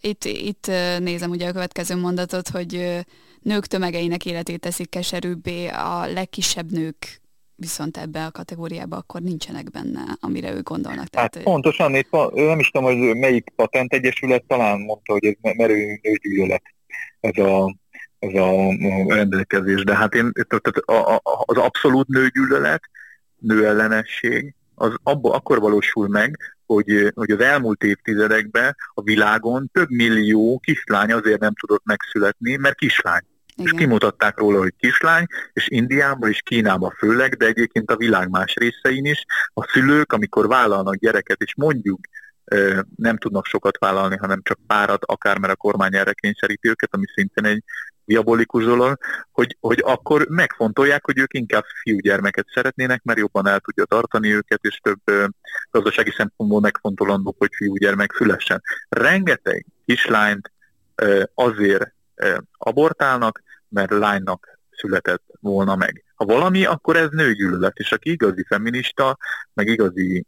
Itt, 0.01 0.23
itt 0.23 0.67
nézem 0.99 1.29
ugye 1.29 1.47
a 1.47 1.51
következő 1.51 1.95
mondatot, 1.95 2.49
hogy 2.49 3.03
nők 3.41 3.65
tömegeinek 3.65 4.25
életét 4.25 4.59
teszik 4.59 4.89
keserűbbé, 4.89 5.67
a 5.67 6.05
legkisebb 6.05 6.71
nők 6.71 7.23
viszont 7.55 7.97
ebbe 7.97 8.25
a 8.25 8.31
kategóriába 8.31 8.97
akkor 8.97 9.21
nincsenek 9.21 9.71
benne, 9.71 10.17
amire 10.19 10.53
ők 10.53 10.67
gondolnak. 10.67 11.07
Tehát, 11.07 11.35
hát 11.35 11.43
pontosan, 11.43 11.95
itt 11.95 12.11
nem 12.33 12.59
is 12.59 12.69
tudom, 12.69 12.87
hogy 12.87 13.17
melyik 13.17 13.49
patent 13.55 13.93
egyesület 13.93 14.43
talán 14.47 14.79
mondta, 14.79 15.11
hogy 15.11 15.25
ez 15.25 15.53
merő 15.55 15.99
nőgyűlölet 16.01 16.63
ez 17.19 17.43
a, 17.43 17.75
ez 18.19 18.33
a 18.33 18.75
rendelkezés, 19.07 19.83
de 19.83 19.95
hát 19.95 20.13
én, 20.13 20.31
tehát 20.31 20.81
az 21.45 21.57
abszolút 21.57 22.07
nőgyűlölet, 22.07 22.81
nőellenesség, 23.37 24.53
az 24.75 24.93
abba, 25.03 25.33
akkor 25.33 25.59
valósul 25.59 26.07
meg, 26.07 26.37
hogy, 26.65 27.11
hogy 27.15 27.31
az 27.31 27.39
elmúlt 27.39 27.83
évtizedekben 27.83 28.75
a 28.93 29.01
világon 29.01 29.69
több 29.73 29.89
millió 29.89 30.59
kislány 30.59 31.11
azért 31.11 31.39
nem 31.39 31.53
tudott 31.53 31.85
megszületni, 31.85 32.55
mert 32.55 32.77
kislány. 32.77 33.23
Igen. 33.55 33.73
És 33.73 33.79
kimutatták 33.79 34.37
róla, 34.37 34.57
hogy 34.57 34.73
kislány, 34.77 35.25
és 35.53 35.67
Indiában 35.69 36.29
és 36.29 36.41
Kínában 36.41 36.91
főleg, 36.97 37.35
de 37.35 37.45
egyébként 37.45 37.91
a 37.91 37.97
világ 37.97 38.29
más 38.29 38.53
részein 38.53 39.05
is, 39.05 39.25
a 39.53 39.67
szülők, 39.71 40.13
amikor 40.13 40.47
vállalnak 40.47 40.95
gyereket, 40.95 41.41
és 41.41 41.55
mondjuk 41.55 41.99
nem 42.95 43.17
tudnak 43.17 43.45
sokat 43.45 43.77
vállalni, 43.77 44.17
hanem 44.17 44.41
csak 44.43 44.59
párat, 44.67 45.05
akár 45.05 45.37
mert 45.37 45.53
a 45.53 45.55
kormány 45.55 45.95
erre 45.95 46.13
kényszeríti 46.13 46.69
őket, 46.69 46.93
ami 46.93 47.05
szintén 47.15 47.45
egy 47.45 47.63
diabolikus 48.05 48.63
dolog, 48.63 48.97
hogy, 49.31 49.57
hogy 49.59 49.81
akkor 49.85 50.27
megfontolják, 50.29 51.05
hogy 51.05 51.17
ők 51.17 51.33
inkább 51.33 51.63
fiúgyermeket 51.81 52.45
szeretnének, 52.53 53.03
mert 53.03 53.19
jobban 53.19 53.47
el 53.47 53.59
tudja 53.59 53.85
tartani 53.85 54.33
őket, 54.33 54.59
és 54.61 54.79
több 54.83 54.99
gazdasági 55.71 56.11
szempontból 56.17 56.59
megfontolandó, 56.59 57.35
hogy 57.37 57.49
fiúgyermek 57.55 58.13
szülessen. 58.17 58.61
Rengeteg 58.89 59.65
kislányt 59.85 60.51
azért 61.33 61.93
abortálnak, 62.57 63.43
mert 63.69 63.91
lánynak 63.91 64.59
született 64.71 65.23
volna 65.39 65.75
meg. 65.75 66.03
Ha 66.15 66.25
valami, 66.25 66.65
akkor 66.65 66.95
ez 66.95 67.09
nőgyűlölet, 67.09 67.77
és 67.77 67.91
aki 67.91 68.11
igazi 68.11 68.45
feminista, 68.47 69.17
meg 69.53 69.67
igazi, 69.67 70.25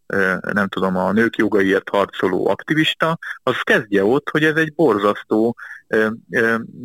nem 0.53 0.67
tudom, 0.67 0.97
a 0.97 1.11
nők 1.11 1.35
jogaiért 1.35 1.89
harcoló 1.89 2.47
aktivista, 2.47 3.17
az 3.43 3.61
kezdje 3.61 4.03
ott, 4.03 4.29
hogy 4.29 4.43
ez 4.43 4.55
egy 4.55 4.73
borzasztó 4.73 5.55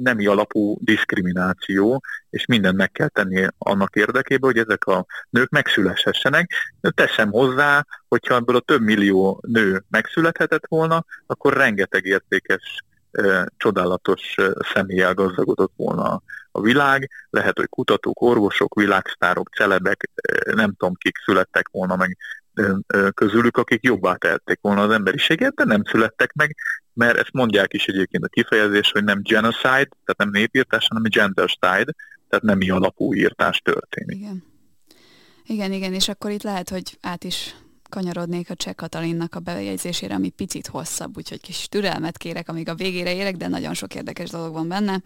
nemi 0.02 0.26
alapú 0.26 0.76
diszkrimináció, 0.80 2.02
és 2.30 2.46
mindent 2.46 2.76
meg 2.76 2.90
kell 2.90 3.08
tenni 3.08 3.46
annak 3.58 3.96
érdekében, 3.96 4.50
hogy 4.52 4.62
ezek 4.66 4.84
a 4.84 5.06
nők 5.30 5.50
megszüleshessenek. 5.50 6.50
Teszem 6.80 7.30
hozzá, 7.30 7.86
hogyha 8.08 8.34
ebből 8.34 8.56
a 8.56 8.60
több 8.60 8.80
millió 8.80 9.42
nő 9.46 9.82
megszülethetett 9.90 10.64
volna, 10.68 11.04
akkor 11.26 11.52
rengeteg 11.52 12.04
értékes 12.04 12.84
csodálatos 13.56 14.34
személlyel 14.74 15.14
gazdagodott 15.14 15.72
volna 15.76 16.22
a 16.50 16.60
világ, 16.60 17.10
lehet, 17.30 17.58
hogy 17.58 17.68
kutatók, 17.68 18.20
orvosok, 18.20 18.74
világsztárok, 18.74 19.48
celebek, 19.54 20.10
nem 20.44 20.74
tudom 20.74 20.94
kik 20.94 21.16
születtek 21.24 21.68
volna 21.70 21.96
meg 21.96 22.16
közülük, 23.14 23.56
akik 23.56 23.82
jobbá 23.82 24.14
tehették 24.14 24.58
volna 24.60 24.82
az 24.82 24.90
emberiséget, 24.90 25.54
de 25.54 25.64
nem 25.64 25.82
születtek 25.84 26.32
meg, 26.32 26.56
mert 26.92 27.18
ezt 27.18 27.32
mondják 27.32 27.72
is 27.72 27.86
egyébként 27.86 28.24
a 28.24 28.28
kifejezés, 28.28 28.90
hogy 28.90 29.04
nem 29.04 29.20
genocide, 29.22 29.88
tehát 30.04 30.16
nem 30.16 30.30
népírtás, 30.30 30.86
hanem 30.88 31.02
gendercide, 31.02 31.92
tehát 32.28 32.44
nemi 32.44 32.70
alapú 32.70 33.14
írtás 33.14 33.58
történik. 33.58 34.16
Igen. 34.18 34.44
Igen, 35.44 35.72
igen, 35.72 35.92
és 35.92 36.08
akkor 36.08 36.30
itt 36.30 36.42
lehet, 36.42 36.68
hogy 36.68 36.98
át 37.00 37.24
is 37.24 37.54
kanyarodnék 37.92 38.50
a 38.50 38.54
Cseh 38.54 38.74
Katalinnak 38.74 39.34
a 39.34 39.40
bejegyzésére, 39.40 40.14
ami 40.14 40.28
picit 40.28 40.66
hosszabb, 40.66 41.16
úgyhogy 41.16 41.40
kis 41.40 41.68
türelmet 41.68 42.16
kérek, 42.16 42.48
amíg 42.48 42.68
a 42.68 42.74
végére 42.74 43.14
érek, 43.14 43.36
de 43.36 43.48
nagyon 43.48 43.74
sok 43.74 43.94
érdekes 43.94 44.30
dolog 44.30 44.52
van 44.52 44.68
benne. 44.68 45.02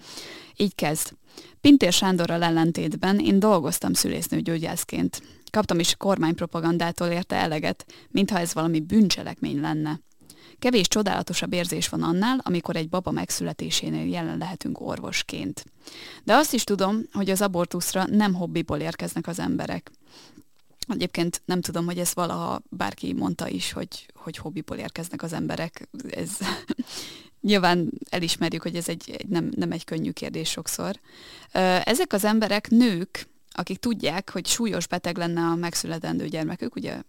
Így 0.56 0.74
kezd. 0.74 1.12
Pintér 1.60 1.92
Sándorral 1.92 2.42
ellentétben 2.42 3.18
én 3.18 3.38
dolgoztam 3.38 3.92
szülésznőgyógyászként. 3.92 5.22
Kaptam 5.50 5.78
is 5.78 5.94
kormánypropagandától 5.96 7.06
érte 7.06 7.36
eleget, 7.36 7.86
mintha 8.08 8.38
ez 8.38 8.54
valami 8.54 8.80
bűncselekmény 8.80 9.60
lenne. 9.60 10.00
Kevés 10.58 10.88
csodálatosabb 10.88 11.52
érzés 11.52 11.88
van 11.88 12.02
annál, 12.02 12.40
amikor 12.42 12.76
egy 12.76 12.88
baba 12.88 13.10
megszületésénél 13.10 14.08
jelen 14.08 14.38
lehetünk 14.38 14.80
orvosként. 14.80 15.64
De 16.24 16.34
azt 16.34 16.52
is 16.52 16.64
tudom, 16.64 17.00
hogy 17.12 17.30
az 17.30 17.42
abortuszra 17.42 18.06
nem 18.06 18.34
hobbiból 18.34 18.78
érkeznek 18.78 19.26
az 19.26 19.38
emberek. 19.38 19.90
Egyébként 20.88 21.42
nem 21.44 21.60
tudom, 21.60 21.84
hogy 21.84 21.98
ezt 21.98 22.14
valaha 22.14 22.62
bárki 22.68 23.12
mondta 23.12 23.48
is, 23.48 23.72
hogy, 23.72 24.06
hogy 24.14 24.36
hobbiból 24.36 24.76
érkeznek 24.76 25.22
az 25.22 25.32
emberek. 25.32 25.88
Ez 26.10 26.30
nyilván 27.40 27.90
elismerjük, 28.10 28.62
hogy 28.62 28.76
ez 28.76 28.88
egy, 28.88 29.10
egy 29.18 29.28
nem, 29.28 29.50
nem 29.56 29.72
egy 29.72 29.84
könnyű 29.84 30.10
kérdés 30.10 30.50
sokszor. 30.50 31.00
Ezek 31.84 32.12
az 32.12 32.24
emberek 32.24 32.68
nők, 32.68 33.26
akik 33.52 33.78
tudják, 33.78 34.30
hogy 34.30 34.46
súlyos 34.46 34.86
beteg 34.86 35.16
lenne 35.16 35.40
a 35.40 35.54
megszületendő 35.54 36.26
gyermekük, 36.26 36.74
ugye 36.76 37.02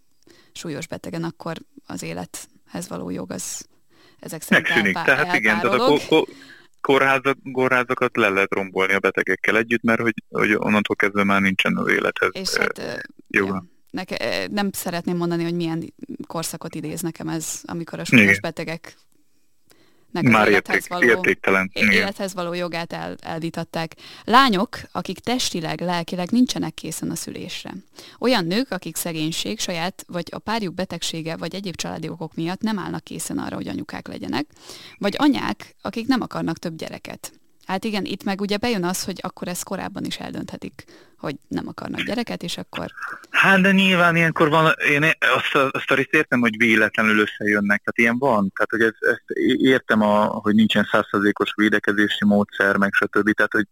súlyos 0.52 0.88
betegen, 0.88 1.24
akkor 1.24 1.58
az 1.86 2.04
élethez 2.04 2.88
való 2.88 3.10
jog 3.10 3.32
az 3.32 3.66
ezek 4.20 4.42
szerint 4.42 4.68
Megszűnik, 4.68 4.96
elpá- 4.96 5.16
tehát 5.16 5.36
igen, 5.36 5.60
tehát 5.60 5.80
a 5.80 5.98
ko- 6.08 6.30
kórházak, 6.82 7.38
kórházakat 7.52 8.18
le 8.18 8.30
lehet 8.30 8.54
rombolni 8.54 8.94
a 8.94 9.00
betegekkel 9.00 9.58
együtt, 9.58 9.84
mert 9.84 10.02
hogy, 10.02 10.24
hogy 10.30 10.54
onnantól 10.54 10.96
kezdve 10.96 11.24
már 11.24 11.42
nincsen 11.42 11.78
az 11.78 11.88
élethez 11.88 12.30
És 12.32 12.56
hát, 12.56 13.08
Ja. 13.28 13.66
Neke, 13.90 14.48
nem 14.52 14.70
szeretném 14.72 15.18
mondani, 15.18 15.44
hogy 15.44 15.56
milyen 15.56 15.94
korszakot 16.28 16.76
idéz 16.76 17.02
nekem 17.02 17.28
ez, 17.28 17.62
amikor 17.66 18.00
a 18.00 18.04
súlyos 18.06 18.40
betegek 18.40 18.98
már 20.12 20.48
érték, 20.48 20.88
való, 20.88 21.08
értéktelen. 21.08 21.72
élethez 21.74 22.34
való 22.34 22.54
jogát 22.54 22.94
el, 22.94 23.16
elvitatták. 23.20 23.96
Lányok, 24.24 24.80
akik 24.92 25.20
testileg, 25.20 25.82
lelkileg 25.82 26.30
nincsenek 26.32 26.74
készen 26.74 27.12
a 27.12 27.16
szülésre. 27.16 27.74
Olyan 28.20 28.46
nők, 28.46 28.72
akik 28.72 28.96
szegénység, 28.96 29.60
saját 29.60 30.04
vagy 30.08 30.28
a 30.32 30.40
párjuk 30.40 30.74
betegsége 30.74 31.36
vagy 31.36 31.56
egyéb 31.56 31.76
családi 31.76 32.10
okok 32.10 32.36
miatt 32.36 32.62
nem 32.62 32.80
állnak 32.80 33.04
készen 33.04 33.38
arra, 33.38 33.56
hogy 33.56 33.68
anyukák 33.68 34.08
legyenek. 34.08 34.46
Vagy 34.98 35.16
anyák, 35.18 35.76
akik 35.82 36.08
nem 36.08 36.22
akarnak 36.22 36.58
több 36.58 36.76
gyereket. 36.76 37.32
Hát 37.68 37.84
igen, 37.84 38.06
itt 38.06 38.24
meg 38.24 38.42
ugye 38.42 38.58
bejön 38.58 38.84
az, 38.84 39.04
hogy 39.04 39.20
akkor 39.22 39.48
ezt 39.48 39.64
korábban 39.64 40.04
is 40.04 40.18
eldönthetik, 40.18 40.84
hogy 41.18 41.36
nem 41.48 41.68
akarnak 41.68 42.02
gyereket, 42.02 42.44
és 42.44 42.58
akkor... 42.58 42.86
Hát 43.30 43.62
de 43.62 43.72
nyilván 43.72 44.16
ilyenkor 44.16 44.50
van, 44.50 44.74
én 44.90 45.04
azt, 45.20 45.56
a, 45.56 45.70
azt 45.72 45.92
a 45.92 45.96
részt 45.96 46.14
értem, 46.14 46.40
hogy 46.40 46.58
véletlenül 46.58 47.20
összejönnek, 47.20 47.82
tehát 47.84 47.98
ilyen 47.98 48.18
van, 48.18 48.52
tehát 48.56 48.70
hogy 48.70 48.82
ez, 48.82 49.10
ezt 49.12 49.24
értem, 49.58 50.02
a, 50.02 50.26
hogy 50.26 50.56
nincsen 50.56 50.88
százszerzékos 50.92 51.54
védekezési 51.56 52.26
módszer, 52.26 52.78
meg 52.78 52.94
stb. 52.94 53.32
Tehát, 53.32 53.52
hogy 53.52 53.68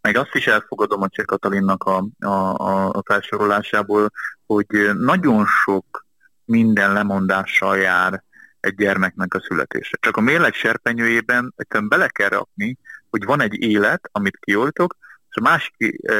meg 0.00 0.16
azt 0.16 0.34
is 0.34 0.46
elfogadom 0.46 1.02
a 1.02 1.08
Cseh 1.08 1.24
Katalinnak 1.24 1.84
a, 1.84 2.08
a, 2.26 2.88
a 2.90 3.02
felsorolásából, 3.04 4.10
hogy 4.46 4.90
nagyon 4.98 5.46
sok 5.46 6.06
minden 6.44 6.92
lemondással 6.92 7.78
jár 7.78 8.22
egy 8.60 8.74
gyermeknek 8.74 9.34
a 9.34 9.40
születése. 9.40 9.96
Csak 10.00 10.16
a 10.16 10.20
mérleg 10.20 10.54
serpenyőjében 10.54 11.52
egyszerűen 11.56 11.88
bele 11.88 12.08
kell 12.08 12.28
rakni, 12.28 12.78
hogy 13.10 13.24
van 13.24 13.40
egy 13.40 13.62
élet, 13.62 14.08
amit 14.12 14.38
kioltok, 14.40 14.96
és 15.30 15.36
a 15.36 15.40
másik 15.40 15.74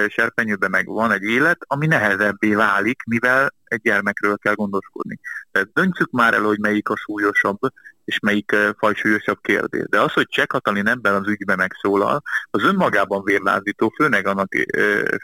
serpenyőben 0.09 0.70
meg 0.70 0.86
van 0.86 1.12
egy 1.12 1.22
élet, 1.22 1.59
ami 1.66 1.86
nehezebbé 1.86 2.55
válik, 2.55 3.03
mivel 3.07 3.55
egy 3.64 3.80
gyermekről 3.80 4.36
kell 4.36 4.55
gondoskodni. 4.55 5.18
Tehát 5.51 5.68
döntsük 5.72 6.11
már 6.11 6.34
el, 6.34 6.43
hogy 6.43 6.59
melyik 6.59 6.88
a 6.88 6.97
súlyosabb, 6.97 7.59
és 8.05 8.18
melyik 8.18 8.57
fajsúlyosabb 8.78 9.38
kérdés. 9.43 9.84
De 9.88 10.01
az, 10.01 10.12
hogy 10.12 10.26
Cseh 10.28 10.47
Katalin 10.47 10.86
ebben 10.86 11.14
az 11.14 11.28
ügyben 11.28 11.57
megszólal, 11.57 12.22
az 12.51 12.62
önmagában 12.62 13.24
vérlázító, 13.24 13.93
főleg 13.97 14.26
annak 14.26 14.55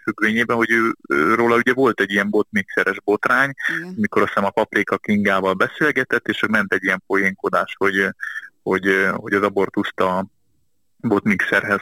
függvényében, 0.03 0.57
hogy 0.57 0.71
ő, 0.71 0.95
róla 1.35 1.57
ugye 1.57 1.73
volt 1.73 2.01
egy 2.01 2.11
ilyen 2.11 2.31
botmixeres 2.31 3.01
botrány, 3.05 3.53
Igen. 3.79 3.95
mikor 3.97 4.23
azt 4.23 4.33
hiszem 4.33 4.45
a 4.45 4.51
Paprika 4.51 4.99
Kingával 4.99 5.55
beszélgetett, 5.55 6.29
és 6.29 6.45
ment 6.49 6.73
egy 6.73 6.85
ilyen 6.85 7.03
poénkodás, 7.07 7.75
hogy, 7.79 8.09
hogy, 8.63 9.09
hogy 9.13 9.33
az 9.33 9.43
abortuszt 9.43 10.01
a 10.01 10.27
botmixerhez 10.97 11.81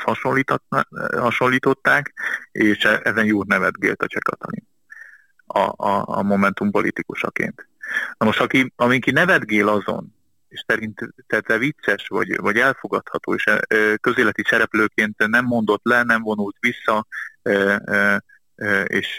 hasonlították, 1.10 2.12
és 2.52 2.84
e, 2.84 3.00
ezen 3.02 3.24
jót 3.24 3.46
nevetgélt 3.46 4.02
a 4.02 4.06
Cseh 4.06 4.20
Katalin 4.22 4.66
a, 5.46 5.58
a, 5.76 6.04
a 6.06 6.22
Momentum 6.22 6.70
politikusaként. 6.70 7.68
Na 8.18 8.26
most, 8.26 8.40
aki, 8.40 8.72
amink 8.76 9.04
nevetgél 9.12 9.68
azon, 9.68 10.14
és 10.48 10.64
szerint 10.66 11.00
te 11.26 11.58
vicces, 11.58 12.08
vagy, 12.08 12.40
vagy 12.40 12.56
elfogadható, 12.56 13.34
és 13.34 13.44
közéleti 14.00 14.42
szereplőként 14.46 15.26
nem 15.26 15.44
mondott 15.44 15.84
le, 15.84 16.02
nem 16.02 16.22
vonult 16.22 16.56
vissza, 16.60 17.06
és 18.84 19.18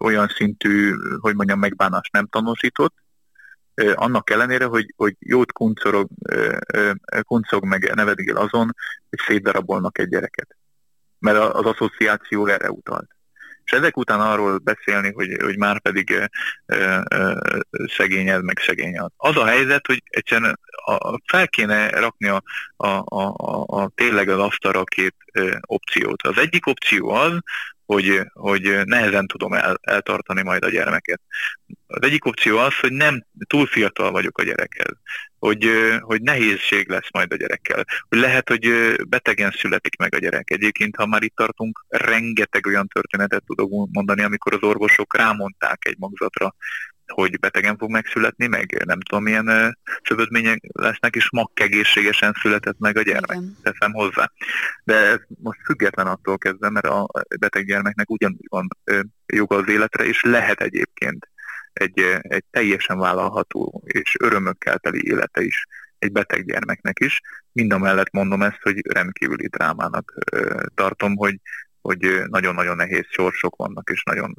olyan 0.00 0.28
szintű, 0.28 0.92
hogy 1.20 1.34
mondjam, 1.34 1.58
megbánást 1.58 2.12
nem 2.12 2.26
tanúsított, 2.26 2.94
annak 3.94 4.30
ellenére, 4.30 4.64
hogy, 4.64 4.94
hogy 4.96 5.16
jót 5.18 5.52
kuncorog, 5.52 6.08
kuncog 7.20 7.64
meg 7.64 7.92
nevedigél 7.94 8.36
azon, 8.36 8.76
hogy 9.10 9.18
szétdarabolnak 9.26 9.98
egy 9.98 10.08
gyereket. 10.08 10.56
Mert 11.18 11.38
az 11.38 11.64
asszociáció 11.64 12.46
erre 12.46 12.70
utalt. 12.70 13.08
És 13.64 13.72
ezek 13.72 13.96
után 13.96 14.20
arról 14.20 14.58
beszélni, 14.58 15.12
hogy, 15.12 15.36
hogy 15.42 15.58
már 15.58 15.80
pedig 15.80 16.10
e, 16.10 16.30
e, 16.66 17.04
szegényed, 17.96 18.44
meg 18.44 18.58
szegényed. 18.58 19.10
Az 19.16 19.36
a 19.36 19.46
helyzet, 19.46 19.86
hogy 19.86 20.02
egyszerűen 20.04 20.58
fel 21.26 21.48
kéne 21.48 21.88
rakni 21.88 22.28
a, 22.28 22.42
a, 22.76 22.86
a, 22.86 23.34
a, 23.36 23.82
a 23.82 23.90
tényleg 23.94 24.28
az 24.28 24.38
asztalra 24.38 24.84
két 24.84 25.14
opciót. 25.60 26.22
Az 26.22 26.38
egyik 26.38 26.66
opció 26.66 27.10
az, 27.10 27.32
hogy, 27.92 28.20
hogy 28.32 28.80
nehezen 28.84 29.26
tudom 29.26 29.52
el, 29.52 29.78
eltartani 29.82 30.42
majd 30.42 30.64
a 30.64 30.70
gyermeket. 30.70 31.20
Az 31.86 32.02
egyik 32.02 32.24
opció 32.24 32.58
az, 32.58 32.78
hogy 32.80 32.92
nem 32.92 33.24
túl 33.46 33.66
fiatal 33.66 34.10
vagyok 34.10 34.38
a 34.38 34.42
gyerekhez, 34.42 34.96
hogy, 35.38 35.70
hogy 36.00 36.22
nehézség 36.22 36.88
lesz 36.88 37.10
majd 37.12 37.32
a 37.32 37.36
gyerekkel, 37.36 37.84
hogy 38.08 38.18
lehet, 38.18 38.48
hogy 38.48 38.94
betegen 39.08 39.50
születik 39.50 39.96
meg 39.96 40.14
a 40.14 40.18
gyerek. 40.18 40.50
Egyébként, 40.50 40.96
ha 40.96 41.06
már 41.06 41.22
itt 41.22 41.36
tartunk, 41.36 41.84
rengeteg 41.88 42.66
olyan 42.66 42.88
történetet 42.88 43.44
tudok 43.46 43.88
mondani, 43.92 44.22
amikor 44.22 44.52
az 44.54 44.62
orvosok 44.62 45.16
rámondták 45.16 45.84
egy 45.84 45.96
magzatra 45.98 46.54
hogy 47.10 47.38
betegen 47.38 47.76
fog 47.76 47.90
megszületni, 47.90 48.46
meg 48.46 48.82
nem 48.86 49.00
tudom 49.00 49.22
milyen 49.22 49.78
csövödmények 50.00 50.60
lesznek, 50.72 51.14
és 51.14 51.30
makkegészségesen 51.30 52.34
született 52.40 52.78
meg 52.78 52.96
a 52.96 53.02
gyermek. 53.02 53.36
Igen. 53.36 53.56
Teszem 53.62 53.92
hozzá. 53.92 54.30
De 54.84 54.94
ez 54.94 55.18
most 55.42 55.60
független 55.64 56.06
attól 56.06 56.38
kezdve, 56.38 56.70
mert 56.70 56.86
a 56.86 57.08
beteg 57.40 57.66
gyermeknek 57.66 58.10
ugyanúgy 58.10 58.46
van 58.48 58.68
joga 59.26 59.56
az 59.56 59.68
életre, 59.68 60.04
és 60.04 60.22
lehet 60.22 60.60
egyébként 60.60 61.28
egy, 61.72 62.18
egy 62.20 62.44
teljesen 62.50 62.98
vállalható 62.98 63.82
és 63.84 64.16
örömökkel 64.18 64.78
teli 64.78 65.06
élete 65.06 65.42
is 65.42 65.66
egy 66.00 66.12
beteg 66.12 66.44
gyermeknek 66.44 67.00
is. 67.00 67.20
Mind 67.52 67.72
a 67.72 67.78
mellett 67.78 68.10
mondom 68.10 68.42
ezt, 68.42 68.62
hogy 68.62 68.92
rendkívüli 68.92 69.46
drámának 69.46 70.14
tartom, 70.74 71.16
hogy, 71.16 71.40
hogy 71.82 72.22
nagyon-nagyon 72.26 72.76
nehéz 72.76 73.04
sorsok 73.08 73.56
vannak, 73.56 73.90
és 73.90 74.02
nagyon 74.02 74.34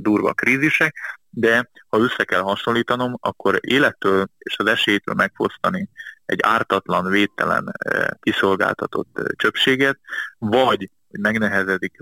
durva 0.00 0.32
krízisek, 0.32 0.96
de 1.30 1.70
ha 1.88 1.98
össze 1.98 2.24
kell 2.24 2.40
hasonlítanom, 2.40 3.16
akkor 3.20 3.58
élettől 3.60 4.26
és 4.38 4.58
az 4.58 4.66
esélytől 4.66 5.14
megfosztani 5.14 5.88
egy 6.26 6.40
ártatlan, 6.42 7.10
védtelen, 7.10 7.72
kiszolgáltatott 8.20 9.32
csöpséget, 9.36 9.98
vagy 10.38 10.90
hogy 11.14 11.22
megnehezedik 11.22 11.96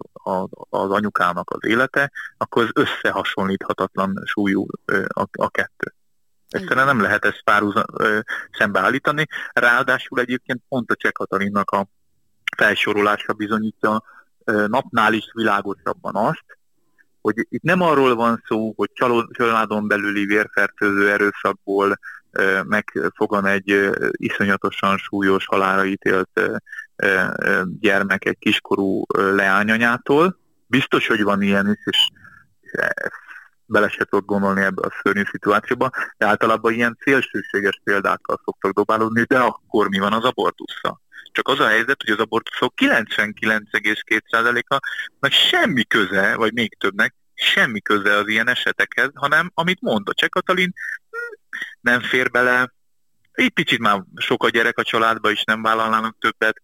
az 0.71 0.91
anyukának 0.91 1.51
az 1.51 1.69
élete, 1.69 2.11
akkor 2.37 2.63
az 2.63 2.71
összehasonlíthatatlan 2.73 4.23
súlyú 4.25 4.67
a, 5.07 5.25
a 5.33 5.51
kettő. 5.51 5.95
Egyszerűen 6.49 6.87
nem 6.87 7.01
lehet 7.01 7.25
ezt 7.25 7.43
párhuzam 7.45 7.85
szembeállítani. 8.53 9.27
Ráadásul 9.53 10.21
egyébként 10.21 10.63
pont 10.69 10.91
a 10.91 10.97
Cseh 10.97 11.13
Katalinnak 11.13 11.71
a 11.71 11.87
felsorolása 12.57 13.33
bizonyítja 13.33 14.03
napnál 14.45 15.13
is 15.13 15.31
világosabban 15.33 16.17
azt, 16.17 16.45
hogy 17.21 17.47
itt 17.49 17.63
nem 17.63 17.81
arról 17.81 18.15
van 18.15 18.43
szó, 18.47 18.73
hogy 18.77 18.91
családon 19.33 19.89
belüli 19.89 20.25
vérfertőző 20.25 21.11
erőszakból 21.11 21.99
megfogan 22.65 23.47
egy 23.47 23.91
iszonyatosan 24.11 24.97
súlyos 24.97 25.47
halára 25.47 25.85
ítélt 25.85 26.41
gyermek 27.81 28.25
egy 28.25 28.39
kiskorú 28.39 29.05
leányanyától. 29.15 30.39
Biztos, 30.67 31.07
hogy 31.07 31.23
van 31.23 31.43
ilyen 31.43 31.69
is, 31.69 31.81
és 31.85 32.09
bele 33.65 33.89
se 33.89 34.05
tudok 34.05 34.27
gondolni 34.27 34.63
ebbe 34.63 34.87
a 34.87 34.93
szörnyű 35.03 35.23
szituációba, 35.31 35.91
de 36.17 36.27
általában 36.27 36.73
ilyen 36.73 36.99
szélsőséges 37.01 37.81
példákkal 37.85 38.41
szoktak 38.45 38.73
dobálódni, 38.73 39.23
de 39.23 39.39
akkor 39.39 39.89
mi 39.89 39.99
van 39.99 40.13
az 40.13 40.25
abortusszal? 40.25 41.01
Csak 41.33 41.49
az 41.49 41.61
a 41.61 41.67
helyzet, 41.67 42.03
hogy 42.03 42.13
az 42.13 42.19
abortuszok 42.19 42.75
99,2%-a 42.77 44.79
meg 45.21 45.33
semmi 45.33 45.85
köze, 45.85 46.37
vagy 46.37 46.53
még 46.53 46.77
többnek, 46.79 47.15
semmi 47.35 47.81
köze 47.81 48.17
az 48.17 48.29
ilyen 48.29 48.49
esetekhez, 48.49 49.11
hanem 49.15 49.51
amit 49.55 49.81
mond 49.81 50.09
a 50.09 50.15
Cseh 50.15 50.29
Katalin, 50.29 50.73
nem 51.81 52.01
fér 52.01 52.31
bele, 52.31 52.73
egy 53.33 53.51
picit 53.51 53.79
már 53.79 54.03
sok 54.17 54.45
a 54.45 54.49
gyerek 54.49 54.79
a 54.79 54.83
családba 54.83 55.31
is 55.31 55.45
nem 55.45 55.63
vállalnának 55.63 56.17
többet, 56.19 56.63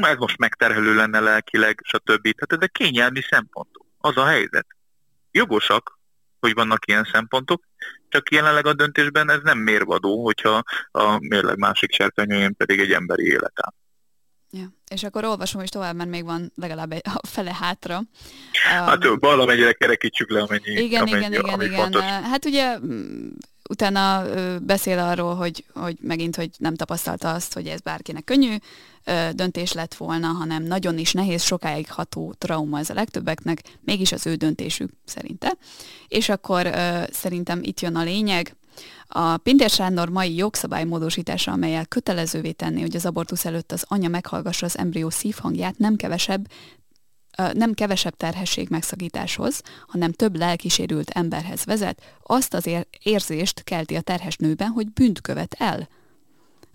ez 0.00 0.16
most 0.16 0.38
megterhelő 0.38 0.94
lenne 0.94 1.20
lelkileg, 1.20 1.80
stb. 1.84 2.22
Tehát 2.22 2.52
ezek 2.52 2.72
kényelmi 2.72 3.20
szempontok. 3.30 3.86
Az 3.98 4.16
a 4.16 4.24
helyzet. 4.24 4.66
Jogosak, 5.30 5.98
hogy 6.40 6.54
vannak 6.54 6.86
ilyen 6.86 7.08
szempontok, 7.12 7.62
csak 8.08 8.30
jelenleg 8.30 8.66
a 8.66 8.72
döntésben 8.72 9.30
ez 9.30 9.40
nem 9.42 9.58
mérvadó, 9.58 10.24
hogyha 10.24 10.62
a 10.90 11.18
mérleg 11.18 11.58
másik 11.58 11.92
serpenyőjén 11.92 12.56
pedig 12.56 12.80
egy 12.80 12.92
emberi 12.92 13.24
élet. 13.24 13.60
Ja. 14.54 14.72
És 14.90 15.02
akkor 15.02 15.24
olvasom 15.24 15.62
is 15.62 15.68
tovább, 15.68 15.96
mert 15.96 16.10
még 16.10 16.24
van 16.24 16.52
legalább 16.54 16.92
egy, 16.92 17.00
a 17.04 17.26
fele 17.26 17.54
hátra. 17.60 18.00
Hát 18.62 19.06
um, 19.06 19.18
valamennyire 19.18 19.72
kerekítsük 19.72 20.30
le, 20.30 20.42
amennyi, 20.42 20.82
igen, 20.82 21.02
amennyi, 21.02 21.26
igen, 21.26 21.32
igen, 21.32 21.62
igen. 21.62 21.80
Fontos. 21.80 22.02
Hát 22.02 22.44
ugye 22.44 22.78
utána 23.68 24.24
beszél 24.58 24.98
arról, 24.98 25.34
hogy, 25.34 25.64
hogy 25.74 25.96
megint, 26.00 26.36
hogy 26.36 26.50
nem 26.58 26.74
tapasztalta 26.74 27.32
azt, 27.32 27.54
hogy 27.54 27.66
ez 27.66 27.80
bárkinek 27.80 28.24
könnyű 28.24 28.56
döntés 29.32 29.72
lett 29.72 29.94
volna, 29.94 30.26
hanem 30.26 30.62
nagyon 30.62 30.98
is 30.98 31.12
nehéz, 31.12 31.42
sokáig 31.42 31.90
ható 31.90 32.34
trauma 32.38 32.78
ez 32.78 32.90
a 32.90 32.94
legtöbbeknek, 32.94 33.62
mégis 33.80 34.12
az 34.12 34.26
ő 34.26 34.34
döntésük 34.34 34.90
szerinte. 35.04 35.52
És 36.08 36.28
akkor 36.28 36.70
szerintem 37.10 37.60
itt 37.62 37.80
jön 37.80 37.96
a 37.96 38.02
lényeg, 38.02 38.56
a 39.14 39.36
Pintér 39.36 39.70
Sándor 39.70 40.08
mai 40.08 40.36
jogszabálymódosítása, 40.36 41.52
amelyel 41.52 41.86
kötelezővé 41.86 42.52
tenni, 42.52 42.80
hogy 42.80 42.96
az 42.96 43.06
abortusz 43.06 43.44
előtt 43.44 43.72
az 43.72 43.84
anya 43.88 44.08
meghallgassa 44.08 44.66
az 44.66 44.78
embrió 44.78 45.10
szívhangját, 45.10 45.78
nem 45.78 45.96
kevesebb, 45.96 46.46
nem 47.52 47.72
kevesebb 47.72 48.16
terhesség 48.16 48.68
megszakításhoz, 48.68 49.62
hanem 49.86 50.12
több 50.12 50.36
lelkisérült 50.36 51.10
emberhez 51.10 51.64
vezet, 51.64 52.02
azt 52.22 52.54
az 52.54 52.70
érzést 53.02 53.62
kelti 53.62 53.96
a 53.96 54.00
terhes 54.00 54.36
nőben, 54.36 54.68
hogy 54.68 54.92
bűnt 54.92 55.20
követ 55.20 55.54
el. 55.58 55.88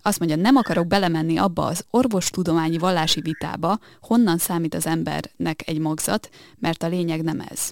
Azt 0.02 0.18
mondja, 0.18 0.36
nem 0.36 0.56
akarok 0.56 0.86
belemenni 0.86 1.36
abba 1.36 1.66
az 1.66 1.84
orvostudományi 1.90 2.78
vallási 2.78 3.20
vitába, 3.20 3.78
honnan 4.00 4.38
számít 4.38 4.74
az 4.74 4.86
embernek 4.86 5.62
egy 5.68 5.78
magzat, 5.78 6.28
mert 6.58 6.82
a 6.82 6.88
lényeg 6.88 7.22
nem 7.22 7.40
ez. 7.40 7.70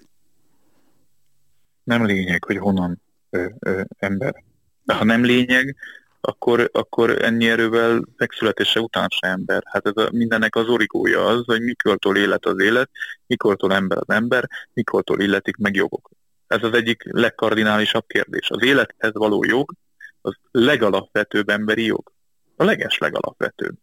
Nem 1.84 2.04
lényeg, 2.04 2.44
hogy 2.44 2.56
honnan 2.56 3.02
ö, 3.30 3.48
ö, 3.58 3.82
ember. 3.98 4.44
Ha 4.86 5.04
nem 5.04 5.24
lényeg, 5.24 5.76
akkor, 6.20 6.70
akkor 6.72 7.22
ennyi 7.22 7.48
erővel 7.48 8.04
megszületése 8.16 8.80
után 8.80 9.08
se 9.08 9.26
ember. 9.26 9.62
Hát 9.66 9.86
ez 9.86 9.96
a, 9.96 10.08
mindennek 10.12 10.54
az 10.54 10.68
origója 10.68 11.24
az, 11.24 11.44
hogy 11.44 11.62
mikortól 11.62 12.16
élet 12.16 12.44
az 12.46 12.60
élet, 12.60 12.90
mikortól 13.26 13.72
ember 13.72 13.98
az 13.98 14.14
ember, 14.14 14.48
mikortól 14.72 15.20
illetik 15.20 15.56
meg 15.56 15.74
jogok. 15.74 16.10
Ez 16.46 16.62
az 16.62 16.72
egyik 16.72 17.02
legkardinálisabb 17.04 18.06
kérdés. 18.06 18.50
Az 18.50 18.62
élethez 18.62 19.12
való 19.12 19.44
jog 19.44 19.72
az 20.20 20.34
legalapvetőbb 20.50 21.48
emberi 21.48 21.84
jog. 21.84 22.12
A 22.56 22.64
leges 22.64 22.98
legalapvetőbb. 22.98 23.74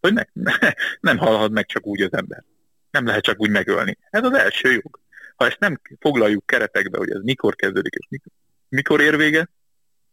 Hogy 0.00 0.12
ne, 0.12 0.22
ne, 0.32 0.52
nem 1.00 1.18
halhat 1.18 1.50
meg 1.50 1.66
csak 1.66 1.86
úgy 1.86 2.02
az 2.02 2.12
ember. 2.12 2.44
Nem 2.90 3.06
lehet 3.06 3.22
csak 3.22 3.40
úgy 3.40 3.50
megölni. 3.50 3.98
Ez 4.10 4.24
az 4.24 4.32
első 4.32 4.72
jog. 4.72 5.00
Ha 5.36 5.46
ezt 5.46 5.58
nem 5.58 5.80
foglaljuk 6.00 6.46
keretekbe, 6.46 6.98
hogy 6.98 7.10
ez 7.10 7.22
mikor 7.22 7.54
kezdődik 7.54 7.94
és 7.94 8.06
mikor, 8.08 8.32
mikor 8.68 9.00
ér 9.00 9.16
véget, 9.16 9.50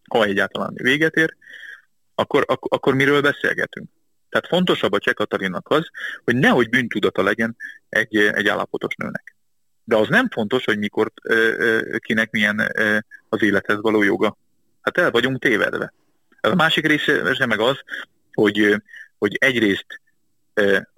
ha 0.10 0.24
egyáltalán 0.24 0.74
véget 0.74 1.16
ér, 1.16 1.36
akkor, 2.16 2.44
ak- 2.48 2.74
akkor 2.74 2.96
miről 2.96 3.22
beszélgetünk? 3.22 3.90
Tehát 4.30 4.48
fontosabb 4.48 4.92
a 4.92 5.00
Cseh 5.00 5.14
Katalinnak 5.14 5.70
az, 5.70 5.90
hogy 6.24 6.36
nehogy 6.36 6.70
bűntudata 6.70 7.24
legyen 7.24 7.56
egy, 7.90 8.16
egy 8.18 8.48
állapotos 8.48 8.96
nőnek. 8.96 9.36
De 9.84 9.96
az 9.96 10.08
nem 10.08 10.30
fontos, 10.30 10.66
hogy 10.66 10.78
mikor 10.78 11.12
kinek 11.98 12.32
milyen 12.32 12.72
az 13.30 13.42
élethez 13.42 13.78
való 13.82 14.04
joga. 14.04 14.38
Hát 14.82 14.98
el 14.98 15.12
vagyunk 15.12 15.40
tévedve. 15.40 15.94
A 16.42 16.56
másik 16.56 16.88
része 16.88 17.46
meg 17.46 17.60
az, 17.60 17.80
hogy, 18.34 18.82
hogy 19.18 19.36
egyrészt 19.40 20.02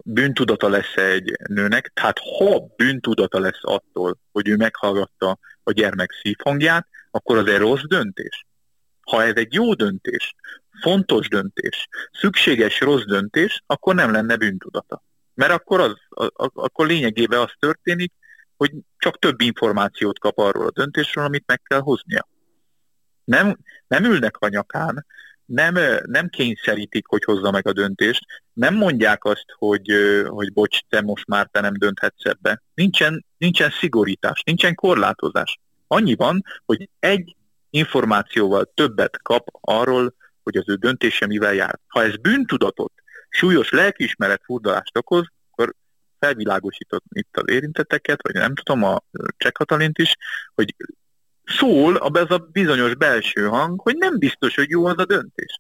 bűntudata 0.03 0.69
lesz 0.69 0.95
-e 0.95 1.05
egy 1.05 1.37
nőnek, 1.49 1.91
tehát 1.93 2.19
ha 2.37 2.67
bűntudata 2.75 3.39
lesz 3.39 3.59
attól, 3.61 4.17
hogy 4.31 4.47
ő 4.47 4.55
meghallgatta 4.55 5.39
a 5.63 5.71
gyermek 5.71 6.11
szívhangját, 6.21 6.87
akkor 7.11 7.37
az 7.37 7.47
egy 7.47 7.57
rossz 7.57 7.83
döntés. 7.87 8.46
Ha 9.11 9.23
ez 9.23 9.35
egy 9.35 9.53
jó 9.53 9.73
döntés, 9.73 10.35
fontos 10.81 11.27
döntés, 11.27 11.87
szükséges 12.11 12.79
rossz 12.79 13.03
döntés, 13.03 13.63
akkor 13.65 13.95
nem 13.95 14.11
lenne 14.11 14.35
bűntudata. 14.35 15.03
Mert 15.33 15.51
akkor, 15.51 15.79
az, 15.79 15.95
a, 16.09 16.49
akkor 16.53 16.87
lényegében 16.87 17.39
az 17.39 17.51
történik, 17.59 18.13
hogy 18.57 18.71
csak 18.97 19.19
több 19.19 19.41
információt 19.41 20.19
kap 20.19 20.37
arról 20.37 20.65
a 20.65 20.71
döntésről, 20.71 21.25
amit 21.25 21.43
meg 21.45 21.61
kell 21.63 21.79
hoznia. 21.79 22.27
Nem, 23.23 23.57
nem 23.87 24.03
ülnek 24.03 24.37
a 24.37 24.47
nyakán, 24.47 25.05
nem, 25.45 25.73
nem 26.05 26.29
kényszerítik, 26.29 27.07
hogy 27.07 27.23
hozza 27.23 27.51
meg 27.51 27.67
a 27.67 27.73
döntést, 27.73 28.25
nem 28.53 28.75
mondják 28.75 29.23
azt, 29.23 29.45
hogy, 29.57 29.91
hogy 30.27 30.53
bocs, 30.53 30.79
te 30.89 31.01
most 31.01 31.27
már 31.27 31.47
te 31.51 31.61
nem 31.61 31.73
dönthetsz 31.73 32.25
ebbe. 32.25 32.61
Nincsen, 32.73 33.25
nincsen 33.37 33.69
szigorítás, 33.69 34.43
nincsen 34.43 34.75
korlátozás. 34.75 35.59
Annyi 35.87 36.15
van, 36.15 36.43
hogy 36.65 36.89
egy 36.99 37.35
információval 37.69 38.71
többet 38.73 39.21
kap 39.21 39.47
arról, 39.61 40.15
hogy 40.43 40.57
az 40.57 40.69
ő 40.69 40.75
döntése 40.75 41.27
mivel 41.27 41.53
jár. 41.53 41.79
Ha 41.87 42.03
ez 42.03 42.15
bűntudatot, 42.15 42.93
súlyos 43.29 43.69
lelkiismeret 43.69 44.41
furdalást 44.43 44.97
okoz, 44.97 45.25
akkor 45.51 45.73
felvilágosított 46.19 47.03
itt 47.09 47.37
az 47.37 47.49
érintetteket, 47.49 48.21
vagy 48.21 48.33
nem 48.33 48.55
tudom, 48.55 48.83
a 48.83 49.03
Cseh 49.37 49.51
Katalint 49.51 49.97
is, 49.97 50.15
hogy 50.55 50.75
szól 51.45 52.17
ez 52.17 52.31
a 52.31 52.47
bizonyos 52.51 52.95
belső 52.95 53.47
hang, 53.47 53.79
hogy 53.79 53.95
nem 53.95 54.17
biztos, 54.17 54.55
hogy 54.55 54.69
jó 54.69 54.85
az 54.85 54.97
a 54.97 55.05
döntés. 55.05 55.57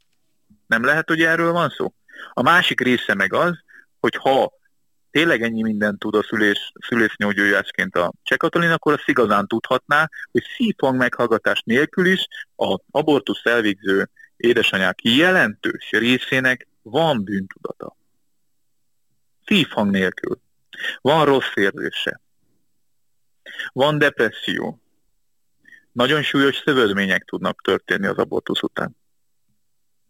Nem 0.67 0.83
lehet, 0.83 1.07
hogy 1.07 1.21
erről 1.21 1.51
van 1.51 1.69
szó. 1.69 1.93
A 2.33 2.41
másik 2.41 2.81
része 2.81 3.13
meg 3.13 3.33
az, 3.33 3.63
hogy 3.99 4.15
ha 4.15 4.51
tényleg 5.11 5.43
ennyi 5.43 5.61
mindent 5.61 5.99
tud 5.99 6.15
a 6.15 6.23
szülés, 6.23 6.71
szülésznógyógyászként 6.87 7.95
a 7.95 8.13
Cseh 8.23 8.37
Katalin, 8.37 8.71
akkor 8.71 8.93
azt 8.93 9.07
igazán 9.07 9.47
tudhatná, 9.47 10.09
hogy 10.31 10.43
szívhang 10.57 10.97
meghallgatás 10.97 11.61
nélkül 11.65 12.05
is 12.05 12.27
a 12.55 12.79
abortusz 12.91 13.45
elvégző 13.45 14.09
édesanyák 14.37 14.99
jelentős 15.01 15.89
részének 15.89 16.67
van 16.81 17.23
bűntudata. 17.23 17.97
Szívhang 19.45 19.91
nélkül. 19.91 20.39
Van 21.01 21.25
rossz 21.25 21.55
érzése. 21.55 22.21
Van 23.73 23.97
depresszió 23.97 24.81
nagyon 25.91 26.23
súlyos 26.23 26.55
szövődmények 26.55 27.23
tudnak 27.23 27.61
történni 27.61 28.07
az 28.07 28.17
abortusz 28.17 28.61
után. 28.61 28.95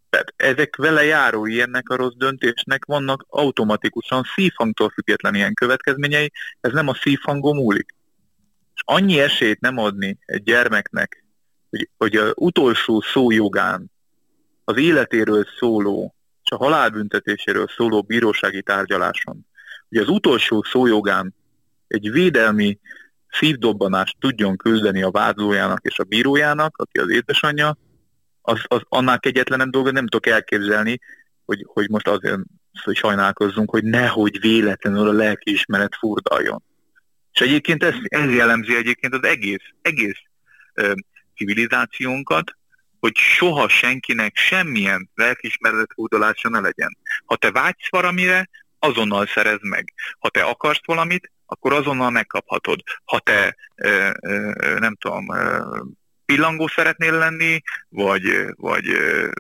Tehát 0.10 0.34
ezek 0.36 0.76
vele 0.76 1.03
járó 1.03 1.45
ilyennek 1.45 1.89
a 1.89 1.95
rossz 1.95 2.16
döntésnek 2.16 2.86
vannak 2.86 3.26
automatikusan 3.30 4.24
szívhangtól 4.36 4.89
független 4.89 5.36
ilyen 5.36 5.53
következményei, 5.53 6.32
ez 6.62 6.72
nem 6.72 6.88
a 6.88 6.93
szívhangon 6.93 7.55
múlik. 7.55 7.95
És 8.76 8.82
annyi 8.86 9.20
esélyt 9.20 9.60
nem 9.60 9.78
adni 9.78 10.18
egy 10.26 10.43
gyermeknek, 10.43 11.24
hogy, 11.70 11.89
hogy 11.97 12.16
az 12.16 12.32
utolsó 12.36 13.01
szójogán 13.01 13.91
az 14.64 14.78
életéről 14.78 15.45
szóló 15.60 16.16
és 16.43 16.51
a 16.51 16.58
halálbüntetéséről 16.58 17.68
szóló 17.68 18.01
bírósági 18.01 18.62
tárgyaláson, 18.62 19.45
hogy 19.89 19.97
az 19.97 20.10
utolsó 20.10 20.64
szójogán 20.64 21.36
egy 21.88 22.12
védelmi 22.12 22.80
szívdobbanást 23.30 24.16
tudjon 24.20 24.58
küzdeni 24.58 25.01
a 25.01 25.12
vádlójának 25.12 25.80
és 25.82 25.99
a 25.99 26.03
bírójának, 26.03 26.78
aki 26.78 26.99
az 26.99 27.10
édesanyja, 27.10 27.78
az, 28.48 28.64
az 28.68 28.82
annál 28.89 29.20
kegyetlenem 29.20 29.72
dolgot 29.72 29.93
nem 29.93 30.08
tudok 30.08 30.28
elképzelni, 30.28 31.00
hogy, 31.45 31.66
hogy 31.68 31.89
most 31.89 32.08
azért 32.08 32.39
hogy 32.84 32.95
sajnálkozzunk, 32.95 33.70
hogy 33.70 33.84
nehogy 33.84 34.39
véletlenül 34.39 35.08
a 35.08 35.12
lelkiismeret 35.12 35.95
furdaljon. 35.95 36.64
És 37.34 37.41
egyébként 37.41 37.84
ez, 37.84 37.93
ez 38.04 38.34
jellemzi 38.34 38.76
egyébként 38.76 39.14
az 39.14 39.24
egész, 39.24 39.64
egész 39.82 40.22
ö, 40.74 40.93
civilizációnkat, 41.36 42.56
hogy 43.00 43.16
soha 43.16 43.70
senkinek 43.70 44.36
semmilyen 44.36 45.10
lelkiismeret 45.16 45.93
furdalása 45.93 46.50
ne 46.50 46.60
legyen. 46.60 46.98
Ha 47.26 47.36
te 47.36 47.52
vágysz 47.52 47.89
valamire, 47.89 48.50
azonnal 48.80 49.26
szerez 49.26 49.60
meg. 49.62 49.93
Ha 50.20 50.30
te 50.30 50.43
akarsz 50.43 50.86
valamit, 50.86 51.32
akkor 51.45 51.74
azonnal 51.74 52.10
megkaphatod. 52.10 52.80
Ha 53.04 53.20
te, 53.20 53.56
ö, 53.76 54.10
ö, 54.22 54.80
nem 54.80 54.95
tudom, 54.95 55.34
ö, 55.34 55.80
pillangó 56.28 56.68
szeretnél 56.68 57.18
lenni, 57.18 57.62
vagy, 57.90 58.46
vagy, 58.56 58.86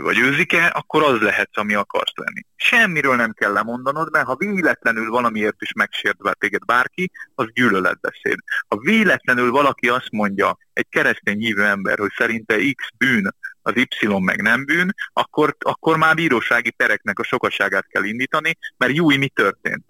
vagy 0.01 0.19
őzike, 0.19 0.65
akkor 0.65 1.03
az 1.03 1.19
lehetsz, 1.19 1.57
ami 1.57 1.73
akarsz 1.73 2.13
lenni. 2.15 2.41
Semmiről 2.55 3.15
nem 3.15 3.33
kell 3.33 3.51
lemondanod, 3.51 4.11
mert 4.11 4.25
ha 4.25 4.35
véletlenül 4.35 5.09
valamiért 5.09 5.61
is 5.61 5.73
megsértve 5.73 6.33
téged 6.33 6.65
bárki, 6.65 7.11
az 7.35 7.47
gyűlöletbeszéd. 7.53 8.37
Ha 8.67 8.77
véletlenül 8.77 9.51
valaki 9.51 9.89
azt 9.89 10.11
mondja, 10.11 10.57
egy 10.73 10.87
keresztény 10.89 11.39
hívő 11.39 11.63
ember, 11.63 11.97
hogy 11.97 12.11
szerinte 12.17 12.55
X 12.55 12.89
bűn, 12.97 13.35
az 13.61 13.73
Y 13.75 14.07
meg 14.19 14.41
nem 14.41 14.65
bűn, 14.65 14.93
akkor, 15.13 15.55
akkor 15.59 15.97
már 15.97 16.15
bírósági 16.15 16.71
pereknek 16.71 17.19
a 17.19 17.23
sokaságát 17.23 17.87
kell 17.87 18.03
indítani, 18.03 18.57
mert 18.77 18.95
jó, 18.95 19.07
mi 19.07 19.27
történt? 19.27 19.85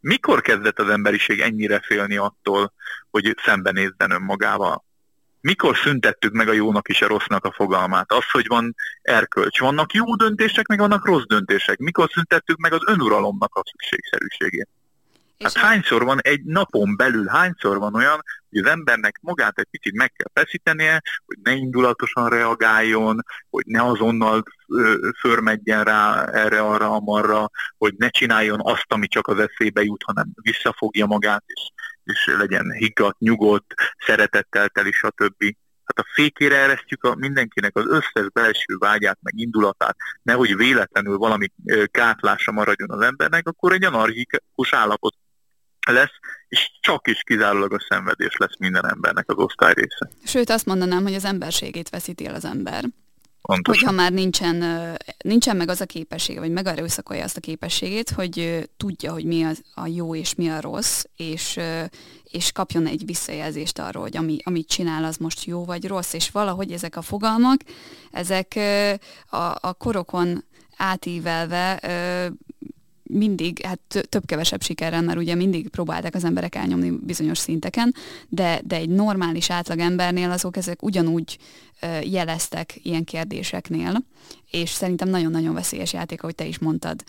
Mikor 0.00 0.40
kezdett 0.40 0.78
az 0.78 0.88
emberiség 0.88 1.40
ennyire 1.40 1.80
félni 1.80 2.16
attól, 2.16 2.72
hogy 3.10 3.36
szembenézzen 3.44 4.10
önmagával? 4.10 4.86
Mikor 5.40 5.76
szüntettük 5.76 6.32
meg 6.32 6.48
a 6.48 6.52
jónak 6.52 6.88
és 6.88 7.02
a 7.02 7.06
rossznak 7.06 7.44
a 7.44 7.52
fogalmát? 7.52 8.12
Az, 8.12 8.30
hogy 8.30 8.46
van 8.46 8.74
erkölcs. 9.02 9.60
Vannak 9.60 9.92
jó 9.92 10.14
döntések, 10.14 10.66
meg 10.66 10.78
vannak 10.78 11.06
rossz 11.06 11.24
döntések. 11.26 11.78
Mikor 11.78 12.10
szüntettük 12.12 12.56
meg 12.56 12.72
az 12.72 12.82
önuralomnak 12.86 13.54
a 13.54 13.62
szükségszerűségét? 13.70 14.68
Hát 15.38 15.56
hányszor 15.56 16.04
van 16.04 16.20
egy 16.20 16.44
napon 16.44 16.96
belül, 16.96 17.26
hányszor 17.26 17.78
van 17.78 17.94
olyan, 17.94 18.22
hogy 18.50 18.58
az 18.58 18.70
embernek 18.70 19.18
magát 19.22 19.58
egy 19.58 19.66
picit 19.70 19.96
meg 19.96 20.12
kell 20.12 20.44
feszítenie, 20.44 21.02
hogy 21.26 21.36
ne 21.42 21.52
indulatosan 21.52 22.28
reagáljon, 22.28 23.24
hogy 23.50 23.64
ne 23.66 23.82
azonnal 23.82 24.42
förmedjen 25.20 25.84
rá 25.84 26.24
erre, 26.24 26.60
arra, 26.60 26.90
amarra, 26.90 27.50
hogy 27.76 27.94
ne 27.96 28.08
csináljon 28.08 28.60
azt, 28.62 28.86
ami 28.88 29.06
csak 29.06 29.26
az 29.26 29.38
eszébe 29.38 29.82
jut, 29.82 30.02
hanem 30.02 30.26
visszafogja 30.42 31.06
magát, 31.06 31.44
és, 31.46 31.70
és 32.08 32.34
legyen 32.38 32.72
higgadt, 32.72 33.18
nyugodt, 33.18 33.74
szeretettel 34.06 34.68
teli, 34.68 34.92
stb. 34.92 35.56
Hát 35.84 35.98
a 35.98 36.10
fékére 36.14 36.56
eresztjük 36.56 37.04
a 37.04 37.14
mindenkinek 37.14 37.76
az 37.76 37.86
összes 37.86 38.30
belső 38.32 38.76
vágyát, 38.78 39.18
meg 39.22 39.32
indulatát, 39.36 39.96
nehogy 40.22 40.56
véletlenül 40.56 41.16
valami 41.16 41.52
kátlása 41.90 42.52
maradjon 42.52 42.90
az 42.90 43.00
embernek, 43.00 43.48
akkor 43.48 43.72
egy 43.72 43.84
anarchikus 43.84 44.72
állapot 44.72 45.14
lesz, 45.86 46.18
és 46.48 46.70
csak 46.80 47.08
is 47.08 47.22
kizárólag 47.22 47.72
a 47.72 47.86
szenvedés 47.88 48.36
lesz 48.36 48.58
minden 48.58 48.88
embernek 48.88 49.28
az 49.28 49.36
osztály 49.36 49.72
része. 49.72 50.10
Sőt, 50.24 50.50
azt 50.50 50.66
mondanám, 50.66 51.02
hogy 51.02 51.14
az 51.14 51.24
emberségét 51.24 51.88
veszíti 51.88 52.26
el 52.26 52.34
az 52.34 52.44
ember. 52.44 52.84
Pontosan. 53.42 53.84
Hogyha 53.84 54.02
már 54.02 54.12
nincsen, 54.12 54.64
nincsen 55.18 55.56
meg 55.56 55.68
az 55.68 55.80
a 55.80 55.86
képessége, 55.86 56.40
vagy 56.40 56.50
megerőszakolja 56.50 57.24
azt 57.24 57.36
a 57.36 57.40
képességét, 57.40 58.10
hogy 58.10 58.68
tudja, 58.76 59.12
hogy 59.12 59.24
mi 59.24 59.42
az 59.42 59.62
a 59.74 59.86
jó 59.86 60.14
és 60.14 60.34
mi 60.34 60.48
a 60.48 60.60
rossz, 60.60 61.04
és, 61.16 61.58
és 62.24 62.52
kapjon 62.52 62.86
egy 62.86 63.02
visszajelzést 63.06 63.78
arról, 63.78 64.02
hogy 64.02 64.16
ami, 64.16 64.36
amit 64.44 64.68
csinál, 64.68 65.04
az 65.04 65.16
most 65.16 65.44
jó 65.44 65.64
vagy 65.64 65.86
rossz, 65.86 66.12
és 66.12 66.30
valahogy 66.30 66.72
ezek 66.72 66.96
a 66.96 67.02
fogalmak, 67.02 67.60
ezek 68.10 68.58
a, 69.26 69.36
a 69.60 69.74
korokon 69.78 70.44
átívelve 70.76 71.80
mindig, 73.08 73.64
hát 73.64 74.06
több-kevesebb 74.08 74.62
sikerrel, 74.62 75.02
mert 75.02 75.18
ugye 75.18 75.34
mindig 75.34 75.68
próbálták 75.68 76.14
az 76.14 76.24
emberek 76.24 76.54
elnyomni 76.54 76.90
bizonyos 76.90 77.38
szinteken, 77.38 77.94
de, 78.28 78.60
de 78.64 78.76
egy 78.76 78.88
normális 78.88 79.50
átlagembernél 79.50 80.30
azok 80.30 80.56
ezek 80.56 80.82
ugyanúgy 80.82 81.38
jeleztek 82.02 82.78
ilyen 82.82 83.04
kérdéseknél, 83.04 84.04
és 84.50 84.70
szerintem 84.70 85.08
nagyon-nagyon 85.08 85.54
veszélyes 85.54 85.92
játék, 85.92 86.22
ahogy 86.22 86.34
te 86.34 86.46
is 86.46 86.58
mondtad, 86.58 87.04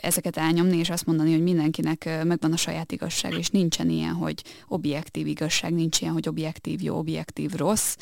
ezeket 0.00 0.36
elnyomni, 0.36 0.76
és 0.76 0.90
azt 0.90 1.06
mondani, 1.06 1.32
hogy 1.32 1.42
mindenkinek 1.42 2.24
megvan 2.24 2.52
a 2.52 2.56
saját 2.56 2.92
igazság, 2.92 3.38
és 3.38 3.48
nincsen 3.48 3.90
ilyen, 3.90 4.12
hogy 4.12 4.42
objektív 4.68 5.26
igazság, 5.26 5.72
nincs 5.72 6.00
ilyen, 6.00 6.12
hogy 6.12 6.28
objektív 6.28 6.82
jó, 6.82 6.96
objektív 6.96 7.52
rossz, 7.52 7.96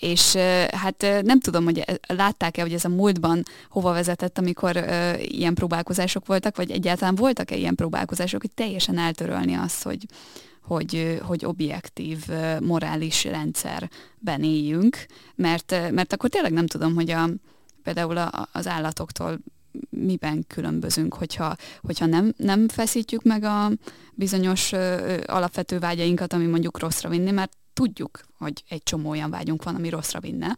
és 0.00 0.36
hát 0.70 1.06
nem 1.22 1.40
tudom, 1.40 1.64
hogy 1.64 1.84
látták-e, 2.06 2.62
hogy 2.62 2.72
ez 2.72 2.84
a 2.84 2.88
múltban 2.88 3.42
hova 3.68 3.92
vezetett, 3.92 4.38
amikor 4.38 4.84
ilyen 5.20 5.54
próbálkozások 5.54 6.26
voltak, 6.26 6.56
vagy 6.56 6.70
egyáltalán 6.70 7.14
voltak-e 7.14 7.56
ilyen 7.56 7.74
próbálkozások, 7.74 8.40
hogy 8.40 8.54
teljesen 8.54 8.98
eltörölni 8.98 9.54
azt, 9.54 9.82
hogy, 9.82 10.06
hogy, 10.62 11.20
hogy 11.22 11.44
objektív, 11.44 12.26
morális 12.60 13.24
rendszerben 13.24 14.42
éljünk, 14.42 15.06
mert, 15.34 15.90
mert 15.90 16.12
akkor 16.12 16.30
tényleg 16.30 16.52
nem 16.52 16.66
tudom, 16.66 16.94
hogy 16.94 17.10
a, 17.10 17.28
például 17.82 18.16
a, 18.16 18.48
az 18.52 18.66
állatoktól 18.66 19.38
miben 19.90 20.44
különbözünk, 20.46 21.14
hogyha, 21.14 21.56
hogyha 21.80 22.06
nem, 22.06 22.34
nem 22.36 22.68
feszítjük 22.68 23.22
meg 23.22 23.42
a 23.44 23.70
bizonyos 24.14 24.72
ö, 24.72 25.16
alapvető 25.26 25.78
vágyainkat, 25.78 26.32
ami 26.32 26.46
mondjuk 26.46 26.78
rosszra 26.78 27.08
vinni, 27.08 27.30
mert 27.30 27.52
tudjuk, 27.78 28.20
hogy 28.38 28.64
egy 28.68 28.82
csomó 28.82 29.10
olyan 29.10 29.30
vágyunk 29.30 29.62
van, 29.62 29.74
ami 29.74 29.88
rosszra 29.88 30.20
vinne, 30.20 30.56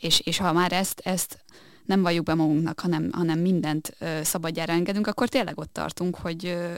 és, 0.00 0.20
és 0.20 0.38
ha 0.38 0.52
már 0.52 0.72
ezt, 0.72 1.00
ezt 1.04 1.44
nem 1.84 2.02
valljuk 2.02 2.24
be 2.24 2.34
magunknak, 2.34 2.80
hanem, 2.80 3.08
hanem 3.12 3.38
mindent 3.38 3.96
ö, 3.98 4.20
szabadjára 4.22 4.72
engedünk, 4.72 5.06
akkor 5.06 5.28
tényleg 5.28 5.58
ott 5.58 5.72
tartunk, 5.72 6.16
hogy, 6.16 6.46
ö, 6.46 6.74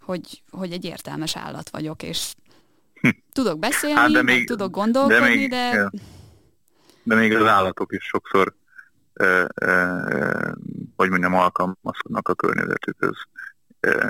hogy, 0.00 0.42
hogy 0.50 0.72
egy 0.72 0.84
értelmes 0.84 1.36
állat 1.36 1.68
vagyok, 1.70 2.02
és 2.02 2.34
hm. 3.00 3.08
tudok 3.32 3.58
beszélni, 3.58 3.96
hát 3.96 4.10
de 4.10 4.22
még, 4.22 4.46
tudok 4.46 4.70
gondolkodni, 4.70 5.18
de, 5.18 5.28
még, 5.28 5.50
de... 5.50 5.90
De 7.02 7.14
még 7.14 7.34
az 7.34 7.46
állatok 7.46 7.92
is 7.92 8.04
sokszor, 8.04 8.54
ö, 9.12 9.44
ö, 9.54 10.00
hogy 10.96 11.10
mondjam, 11.10 11.34
alkalmazkodnak 11.34 12.28
a 12.28 12.34
környezetükhöz 12.34 13.16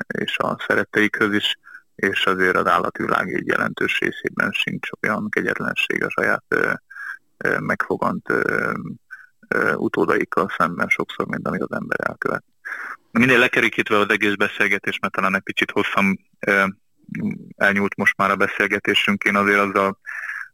és 0.07 0.39
a 0.39 0.57
szeretteikhöz 0.67 1.35
is 1.35 1.59
és 1.97 2.27
azért 2.27 2.57
az 2.57 2.67
állatvilág 2.67 3.35
egy 3.35 3.47
jelentős 3.47 3.99
részében 3.99 4.51
sincs 4.53 4.89
olyan 5.03 5.29
kegyetlenség 5.31 6.05
a 6.05 6.11
saját 6.11 6.45
ö, 6.49 6.73
ö, 7.37 7.59
megfogant 7.59 8.31
ö, 8.31 8.73
ö, 9.49 9.75
utódaikkal 9.75 10.55
szemben 10.59 10.89
sokszor, 10.89 11.27
mint 11.27 11.49
amit 11.49 11.63
az 11.63 11.73
ember 11.73 11.99
elkövet. 12.09 12.45
Minél 13.11 13.39
lekerikítve 13.39 13.99
az 13.99 14.11
egész 14.11 14.35
beszélgetés, 14.35 14.99
mert 14.99 15.15
talán 15.15 15.35
egy 15.35 15.43
kicsit 15.43 15.71
hosszan 15.71 16.19
ö, 16.47 16.65
elnyúlt 17.57 17.97
most 17.97 18.17
már 18.17 18.31
a 18.31 18.37
beszélgetésünk, 18.37 19.23
én 19.23 19.37
azért 19.37 19.59
azzal 19.59 19.99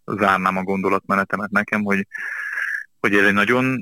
zárnám 0.07 0.57
a 0.57 0.63
gondolatmenetemet 0.63 1.51
nekem, 1.51 1.83
hogy 1.83 2.07
hogy 3.03 3.15
ez 3.15 3.27
egy 3.27 3.35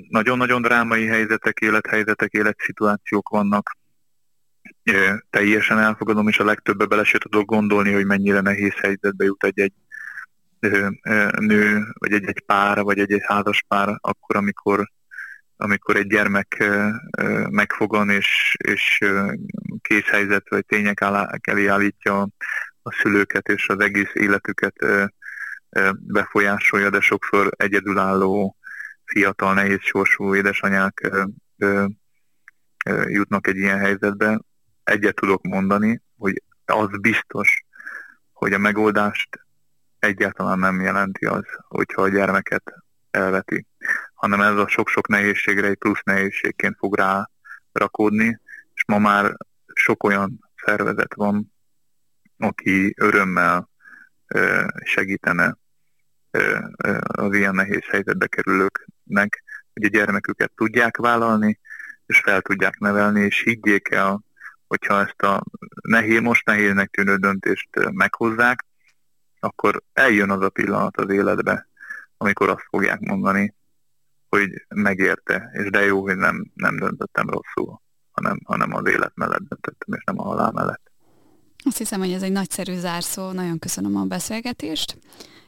nagyon-nagyon 0.09 0.63
drámai 0.63 1.07
helyzetek, 1.07 1.59
élethelyzetek, 1.59 2.33
életszituációk 2.33 3.29
vannak, 3.29 3.77
teljesen 5.31 5.79
elfogadom, 5.79 6.29
és 6.29 6.39
a 6.39 6.45
legtöbbe 6.45 6.87
bele 6.87 7.05
se 7.05 7.19
tudok 7.19 7.47
gondolni, 7.47 7.93
hogy 7.93 8.07
mennyire 8.07 8.41
nehéz 8.41 8.75
helyzetbe 8.75 9.25
jut 9.25 9.45
egy-egy 9.45 9.73
nő, 11.39 11.87
vagy 11.99 12.13
egy-egy 12.13 12.43
pár, 12.47 12.83
vagy 12.83 12.99
egy-egy 12.99 13.25
házas 13.25 13.65
pár, 13.69 13.99
akkor, 14.01 14.37
amikor, 14.37 14.91
amikor 15.57 15.97
egy 15.97 16.07
gyermek 16.07 16.65
megfogan, 17.51 18.11
és, 18.11 18.57
és 18.59 18.99
készhelyzet, 19.83 20.49
vagy 20.49 20.67
tények 20.67 21.01
elé 21.41 21.67
állítja 21.67 22.29
a 22.83 22.93
szülőket, 22.93 23.49
és 23.49 23.69
az 23.69 23.81
egész 23.81 24.11
életüket 24.13 24.87
befolyásolja, 25.93 26.91
de 26.91 27.01
sokszor 27.01 27.51
egyedülálló, 27.57 28.57
fiatal, 29.05 29.55
nehéz 29.55 29.81
sorsú 29.81 30.35
édesanyák 30.35 31.11
jutnak 33.07 33.47
egy 33.47 33.57
ilyen 33.57 33.79
helyzetbe, 33.79 34.41
egyet 34.91 35.15
tudok 35.15 35.43
mondani, 35.43 36.03
hogy 36.19 36.43
az 36.65 37.01
biztos, 37.01 37.65
hogy 38.33 38.53
a 38.53 38.59
megoldást 38.59 39.29
egyáltalán 39.99 40.59
nem 40.59 40.81
jelenti 40.81 41.27
az, 41.27 41.45
hogyha 41.69 42.03
a 42.03 42.09
gyermeket 42.09 42.75
elveti, 43.11 43.67
hanem 44.15 44.41
ez 44.41 44.57
a 44.57 44.69
sok-sok 44.69 45.09
nehézségre 45.09 45.67
egy 45.67 45.77
plusz 45.77 46.03
nehézségként 46.05 46.77
fog 46.79 46.97
rá 46.97 47.31
rakódni, 47.73 48.41
és 48.75 48.85
ma 48.87 48.99
már 48.99 49.37
sok 49.73 50.03
olyan 50.03 50.51
szervezet 50.65 51.15
van, 51.15 51.53
aki 52.39 52.95
örömmel 52.97 53.69
segítene 54.85 55.57
az 57.03 57.35
ilyen 57.35 57.55
nehéz 57.55 57.85
helyzetbe 57.85 58.27
kerülőknek, 58.27 59.43
hogy 59.73 59.85
a 59.85 59.89
gyermeküket 59.89 60.53
tudják 60.55 60.97
vállalni, 60.97 61.61
és 62.07 62.19
fel 62.19 62.41
tudják 62.41 62.79
nevelni, 62.79 63.21
és 63.21 63.43
higgyék 63.43 63.91
el, 63.91 64.29
hogyha 64.71 65.01
ezt 65.01 65.23
a 65.23 65.43
nehéz, 65.83 66.21
most 66.21 66.47
nehéznek 66.47 66.91
tűnő 66.91 67.17
döntést 67.17 67.69
meghozzák, 67.91 68.65
akkor 69.41 69.83
eljön 69.93 70.31
az 70.31 70.43
a 70.43 70.49
pillanat 70.49 70.97
az 70.97 71.11
életbe, 71.11 71.69
amikor 72.17 72.49
azt 72.49 72.67
fogják 72.71 73.01
mondani, 73.01 73.55
hogy 74.29 74.67
megérte, 74.69 75.51
és 75.53 75.71
de 75.71 75.85
jó, 75.85 76.01
hogy 76.01 76.17
nem, 76.17 76.51
nem 76.55 76.77
döntöttem 76.77 77.31
rosszul, 77.31 77.81
hanem, 78.11 78.41
hanem 78.45 78.75
az 78.75 78.87
élet 78.87 79.13
mellett 79.15 79.49
döntöttem, 79.49 79.95
és 79.95 80.05
nem 80.05 80.21
a 80.21 80.23
halál 80.23 80.51
mellett. 80.51 80.91
Azt 81.65 81.79
hiszem, 81.79 82.01
hogy 82.01 82.13
ez 82.13 82.23
egy 82.23 82.33
nagyszerű 82.33 82.75
zárszó, 82.75 83.31
nagyon 83.31 83.59
köszönöm 83.59 83.97
a 83.97 84.05
beszélgetést, 84.05 84.99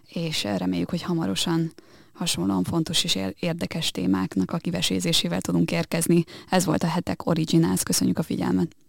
és 0.06 0.44
reméljük, 0.44 0.90
hogy 0.90 1.02
hamarosan 1.02 1.72
hasonlóan 2.12 2.64
fontos 2.64 3.04
és 3.04 3.18
érdekes 3.40 3.90
témáknak 3.90 4.50
a 4.50 4.58
kivesézésével 4.58 5.40
tudunk 5.40 5.70
érkezni. 5.70 6.24
Ez 6.48 6.64
volt 6.64 6.82
a 6.82 6.88
hetek 6.88 7.26
Originals, 7.26 7.82
köszönjük 7.82 8.18
a 8.18 8.22
figyelmet! 8.22 8.81